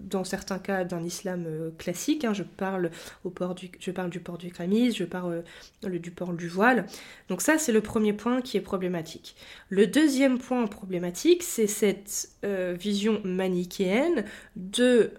dans 0.07 0.25
certains 0.25 0.59
cas 0.59 0.85
d'un 0.85 1.03
islam 1.05 1.45
euh, 1.47 1.71
classique. 1.77 2.25
Hein. 2.25 2.33
je, 2.33 2.43
parle 2.43 2.91
au 3.25 3.31
port 3.31 3.55
du, 3.55 3.71
je 3.79 3.91
parle 3.91 4.11
du 4.11 4.21
port 4.21 4.39
du 4.39 4.51
camis, 4.51 4.93
je 4.93 5.05
parle 5.05 5.45
euh, 5.85 5.99
du 5.99 6.11
port 6.11 6.33
du 6.33 6.49
voile. 6.49 6.87
Donc 7.29 7.43
ça, 7.43 7.59
c'est 7.59 7.73
le 7.73 7.81
premier 7.81 8.13
point 8.13 8.41
qui 8.41 8.57
est 8.57 8.63
problématique. 8.63 9.37
Le 9.69 9.87
deuxième 9.87 10.39
point 10.39 10.67
problématique, 10.67 11.43
c'est 11.43 11.67
cette 11.67 12.31
euh, 12.45 12.75
vision 12.79 13.21
manichéenne 13.25 14.25
de 14.55 15.11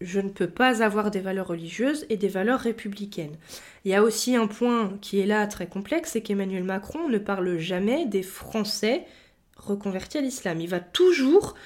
je 0.00 0.20
ne 0.20 0.28
peux 0.28 0.48
pas 0.48 0.84
avoir 0.84 1.10
des 1.10 1.18
valeurs 1.18 1.48
religieuses 1.48 2.06
et 2.08 2.16
des 2.16 2.28
valeurs 2.28 2.60
républicaines. 2.60 3.36
Il 3.84 3.90
y 3.90 3.94
a 3.94 4.02
aussi 4.04 4.36
un 4.36 4.46
point 4.46 4.96
qui 5.00 5.18
est 5.18 5.26
là 5.26 5.44
très 5.48 5.66
complexe, 5.66 6.10
c'est 6.12 6.20
qu'Emmanuel 6.20 6.62
Macron 6.62 7.08
ne 7.08 7.18
parle 7.18 7.58
jamais 7.58 8.06
des 8.06 8.22
Français 8.22 9.04
reconvertis 9.56 10.18
à 10.18 10.20
l'islam. 10.20 10.60
Il 10.60 10.68
va 10.68 10.78
toujours 10.78 11.56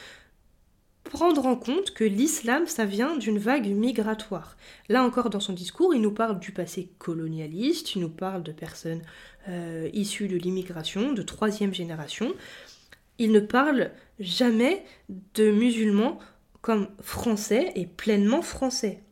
prendre 1.04 1.46
en 1.46 1.56
compte 1.56 1.92
que 1.92 2.04
l'islam, 2.04 2.66
ça 2.66 2.84
vient 2.84 3.16
d'une 3.16 3.38
vague 3.38 3.66
migratoire. 3.66 4.56
Là 4.88 5.04
encore, 5.04 5.30
dans 5.30 5.40
son 5.40 5.52
discours, 5.52 5.94
il 5.94 6.00
nous 6.00 6.12
parle 6.12 6.38
du 6.38 6.52
passé 6.52 6.90
colonialiste, 6.98 7.94
il 7.94 8.02
nous 8.02 8.08
parle 8.08 8.42
de 8.42 8.52
personnes 8.52 9.02
euh, 9.48 9.88
issues 9.92 10.28
de 10.28 10.36
l'immigration, 10.36 11.12
de 11.12 11.22
troisième 11.22 11.74
génération. 11.74 12.32
Il 13.18 13.32
ne 13.32 13.40
parle 13.40 13.90
jamais 14.20 14.84
de 15.34 15.50
musulmans 15.50 16.18
comme 16.60 16.88
français 17.00 17.72
et 17.74 17.86
pleinement 17.86 18.42
français 18.42 19.02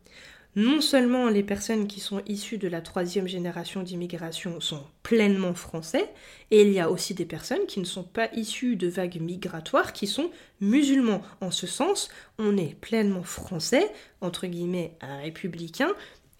non 0.57 0.81
seulement 0.81 1.29
les 1.29 1.45
personnes 1.45 1.87
qui 1.87 2.01
sont 2.01 2.23
issues 2.27 2.59
de 2.59 2.67
la 2.67 2.81
troisième 2.81 3.29
génération 3.29 3.83
d'immigration 3.83 4.61
sont 4.61 4.83
pleinement 5.03 5.55
français, 5.55 6.09
et 6.51 6.63
il 6.63 6.73
y 6.73 6.81
a 6.81 6.91
aussi 6.91 7.15
des 7.15 7.25
personnes 7.25 7.67
qui 7.69 7.79
ne 7.79 7.85
sont 7.85 8.03
pas 8.03 8.29
issues 8.35 8.77
de 8.77 8.89
vagues 8.89 9.21
migratoires 9.21 9.93
qui 9.93 10.07
sont 10.07 10.31
musulmans. 10.61 11.23
En 11.41 11.51
ce 11.51 11.67
sens, 11.67 12.09
on 12.39 12.57
est 12.57 12.75
pleinement 12.81 13.23
français, 13.23 13.91
entre 14.21 14.47
guillemets 14.47 14.97
républicain, 15.23 15.91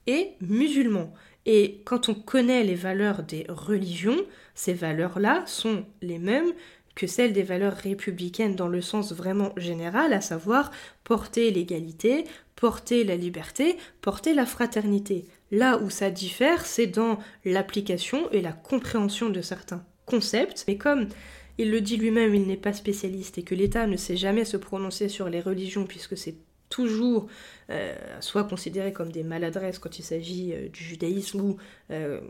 et 0.07 0.33
musulman. 0.41 1.13
Et 1.47 1.81
quand 1.85 2.09
on 2.09 2.15
connaît 2.15 2.65
les 2.65 2.75
valeurs 2.75 3.23
des 3.23 3.47
religions, 3.49 4.21
ces 4.55 4.75
valeurs-là 4.75 5.45
sont 5.47 5.85
les 6.03 6.19
mêmes 6.19 6.53
que 6.95 7.07
celles 7.07 7.33
des 7.33 7.43
valeurs 7.43 7.77
républicaines 7.77 8.57
dans 8.57 8.69
le 8.69 8.83
sens 8.83 9.13
vraiment 9.13 9.53
général, 9.57 10.13
à 10.13 10.21
savoir 10.21 10.71
porter 11.05 11.51
l'égalité, 11.51 12.25
porter 12.61 13.05
la 13.05 13.17
liberté, 13.17 13.79
porter 14.03 14.35
la 14.35 14.45
fraternité. 14.45 15.25
Là 15.51 15.79
où 15.79 15.89
ça 15.89 16.11
diffère, 16.11 16.67
c'est 16.67 16.87
dans 16.87 17.19
l'application 17.45 18.31
et 18.31 18.43
la 18.43 18.53
compréhension 18.53 19.31
de 19.31 19.41
certains 19.41 19.83
concepts. 20.05 20.65
Mais 20.69 20.77
comme 20.77 21.09
il 21.57 21.71
le 21.71 21.81
dit 21.81 21.97
lui-même, 21.97 22.35
il 22.35 22.47
n'est 22.47 22.57
pas 22.57 22.75
spécialiste 22.75 23.39
et 23.39 23.43
que 23.43 23.55
l'État 23.55 23.87
ne 23.87 23.97
sait 23.97 24.17
jamais 24.17 24.45
se 24.45 24.59
prononcer 24.59 25.09
sur 25.09 25.31
les 25.31 25.41
religions 25.41 25.87
puisque 25.87 26.19
c'est 26.19 26.37
toujours 26.69 27.27
euh, 27.71 27.95
soit 28.21 28.45
considéré 28.45 28.93
comme 28.93 29.11
des 29.11 29.25
maladresses 29.25 29.79
quand 29.79 29.99
il 29.99 30.03
s'agit 30.03 30.53
euh, 30.53 30.69
du 30.69 30.85
judaïsme 30.85 31.41
ou 31.41 31.57
euh, 31.91 32.21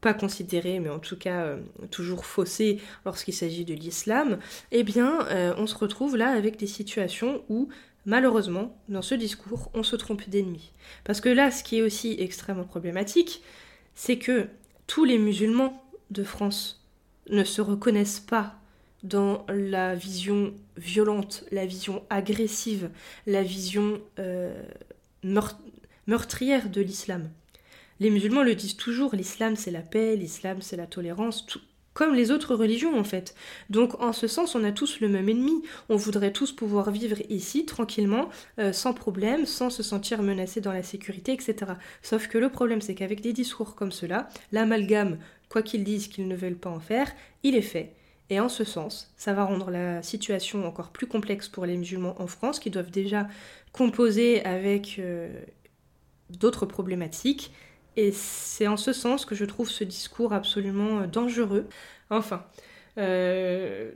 pas 0.00 0.12
considéré 0.12 0.80
mais 0.80 0.88
en 0.90 0.98
tout 0.98 1.16
cas 1.16 1.56
toujours 1.90 2.26
faussé 2.26 2.80
lorsqu'il 3.04 3.32
s'agit 3.32 3.64
de 3.64 3.74
l'islam, 3.74 4.38
eh 4.72 4.82
bien 4.82 5.26
on 5.56 5.66
se 5.66 5.74
retrouve 5.74 6.16
là 6.16 6.28
avec 6.28 6.58
des 6.58 6.66
situations 6.66 7.42
où 7.48 7.68
malheureusement, 8.06 8.80
dans 8.88 9.02
ce 9.02 9.14
discours, 9.14 9.70
on 9.74 9.82
se 9.82 9.96
trompe 9.96 10.28
d'ennemi. 10.28 10.72
Parce 11.04 11.20
que 11.20 11.28
là, 11.28 11.50
ce 11.50 11.62
qui 11.62 11.78
est 11.78 11.82
aussi 11.82 12.16
extrêmement 12.18 12.64
problématique, 12.64 13.42
c'est 13.94 14.18
que 14.18 14.48
tous 14.86 15.04
les 15.04 15.18
musulmans 15.18 15.84
de 16.10 16.22
France 16.22 16.86
ne 17.28 17.44
se 17.44 17.60
reconnaissent 17.60 18.20
pas 18.20 18.54
dans 19.02 19.44
la 19.48 19.94
vision 19.94 20.54
violente, 20.76 21.44
la 21.50 21.66
vision 21.66 22.02
agressive, 22.10 22.90
la 23.26 23.42
vision 23.42 24.00
euh, 24.18 24.62
meurtrière 26.06 26.70
de 26.70 26.80
l'islam. 26.80 27.28
Les 27.98 28.10
musulmans 28.10 28.42
le 28.42 28.54
disent 28.54 28.76
toujours, 28.76 29.14
l'islam 29.14 29.56
c'est 29.56 29.70
la 29.70 29.80
paix, 29.80 30.16
l'islam 30.16 30.60
c'est 30.60 30.76
la 30.76 30.86
tolérance, 30.86 31.46
comme 31.96 32.14
les 32.14 32.30
autres 32.30 32.54
religions 32.54 32.98
en 32.98 33.04
fait. 33.04 33.34
Donc 33.70 34.02
en 34.02 34.12
ce 34.12 34.26
sens, 34.26 34.54
on 34.54 34.64
a 34.64 34.70
tous 34.70 35.00
le 35.00 35.08
même 35.08 35.30
ennemi. 35.30 35.62
On 35.88 35.96
voudrait 35.96 36.30
tous 36.30 36.52
pouvoir 36.52 36.90
vivre 36.90 37.16
ici 37.30 37.64
tranquillement, 37.64 38.28
euh, 38.58 38.70
sans 38.70 38.92
problème, 38.92 39.46
sans 39.46 39.70
se 39.70 39.82
sentir 39.82 40.22
menacé 40.22 40.60
dans 40.60 40.72
la 40.72 40.82
sécurité, 40.82 41.32
etc. 41.32 41.72
Sauf 42.02 42.28
que 42.28 42.36
le 42.36 42.50
problème, 42.50 42.82
c'est 42.82 42.94
qu'avec 42.94 43.22
des 43.22 43.32
discours 43.32 43.74
comme 43.74 43.92
cela, 43.92 44.28
l'amalgame, 44.52 45.16
quoi 45.48 45.62
qu'ils 45.62 45.84
disent 45.84 46.08
qu'ils 46.08 46.28
ne 46.28 46.36
veulent 46.36 46.58
pas 46.58 46.68
en 46.68 46.80
faire, 46.80 47.10
il 47.42 47.56
est 47.56 47.62
fait. 47.62 47.94
Et 48.28 48.40
en 48.40 48.50
ce 48.50 48.64
sens, 48.64 49.10
ça 49.16 49.32
va 49.32 49.44
rendre 49.44 49.70
la 49.70 50.02
situation 50.02 50.66
encore 50.66 50.90
plus 50.90 51.06
complexe 51.06 51.48
pour 51.48 51.64
les 51.64 51.78
musulmans 51.78 52.20
en 52.20 52.26
France, 52.26 52.60
qui 52.60 52.68
doivent 52.68 52.90
déjà 52.90 53.26
composer 53.72 54.44
avec 54.44 54.96
euh, 54.98 55.32
d'autres 56.28 56.66
problématiques 56.66 57.52
et 57.96 58.12
c'est 58.12 58.66
en 58.66 58.76
ce 58.76 58.92
sens 58.92 59.24
que 59.24 59.34
je 59.34 59.44
trouve 59.44 59.70
ce 59.70 59.82
discours 59.82 60.32
absolument 60.32 61.00
euh, 61.00 61.06
dangereux. 61.06 61.66
Enfin, 62.10 62.44
euh, 62.98 63.90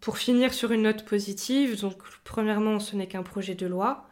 pour 0.00 0.18
finir 0.18 0.54
sur 0.54 0.72
une 0.72 0.82
note 0.82 1.04
positive, 1.04 1.80
donc 1.80 1.98
premièrement, 2.24 2.80
ce 2.80 2.96
n'est 2.96 3.06
qu'un 3.06 3.22
projet 3.22 3.54
de 3.54 3.66
loi. 3.66 4.06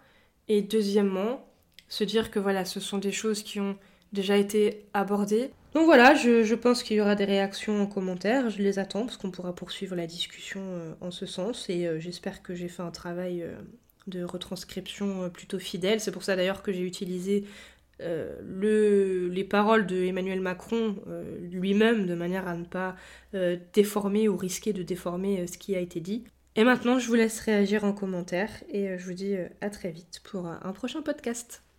Et 0.48 0.62
deuxièmement, 0.62 1.48
se 1.88 2.04
dire 2.04 2.30
que 2.30 2.38
voilà, 2.38 2.64
ce 2.64 2.78
sont 2.78 2.98
des 2.98 3.12
choses 3.12 3.42
qui 3.42 3.60
ont 3.60 3.76
déjà 4.12 4.36
été 4.36 4.86
abordées. 4.94 5.50
Donc 5.74 5.86
voilà, 5.86 6.14
je, 6.14 6.54
pense 6.54 6.82
qu'il 6.82 6.96
y 6.96 7.00
aura 7.00 7.16
des 7.16 7.24
réactions 7.24 7.82
en 7.82 7.86
commentaire, 7.86 8.48
je 8.50 8.62
les 8.62 8.78
attends 8.78 9.04
parce 9.04 9.16
qu'on 9.16 9.30
pourra 9.30 9.54
poursuivre 9.54 9.94
la 9.94 10.06
discussion 10.06 10.60
euh, 10.62 10.94
en 11.00 11.10
ce 11.10 11.26
sens 11.26 11.68
et 11.68 11.88
j'espère 12.00 12.42
que 12.42 12.54
j'ai 12.54 12.68
fait 12.68 12.82
un 12.82 12.90
travail 12.90 13.44
de 14.06 14.22
retranscription 14.22 15.28
plutôt 15.30 15.58
fidèle. 15.58 16.00
C'est 16.00 16.12
pour 16.12 16.22
ça 16.22 16.36
d'ailleurs 16.36 16.62
que 16.62 16.72
j'ai 16.72 16.82
utilisé 16.82 17.44
euh, 18.00 18.36
le, 18.42 19.28
les 19.28 19.44
paroles 19.44 19.86
de 19.86 19.96
Emmanuel 19.96 20.40
Macron 20.40 20.96
euh, 21.06 21.38
lui-même 21.50 22.06
de 22.06 22.14
manière 22.14 22.46
à 22.46 22.54
ne 22.54 22.64
pas 22.64 22.94
euh, 23.34 23.56
déformer 23.72 24.28
ou 24.28 24.36
risquer 24.36 24.72
de 24.72 24.82
déformer 24.82 25.46
ce 25.46 25.56
qui 25.56 25.74
a 25.74 25.80
été 25.80 26.00
dit. 26.00 26.24
Et 26.56 26.64
maintenant, 26.64 26.98
je 26.98 27.06
vous 27.08 27.14
laisse 27.14 27.40
réagir 27.40 27.84
en 27.84 27.92
commentaire 27.92 28.50
et 28.70 28.96
je 28.98 29.04
vous 29.04 29.12
dis 29.12 29.34
à 29.60 29.68
très 29.68 29.90
vite 29.90 30.20
pour 30.24 30.46
un 30.46 30.72
prochain 30.72 31.02
podcast. 31.02 31.65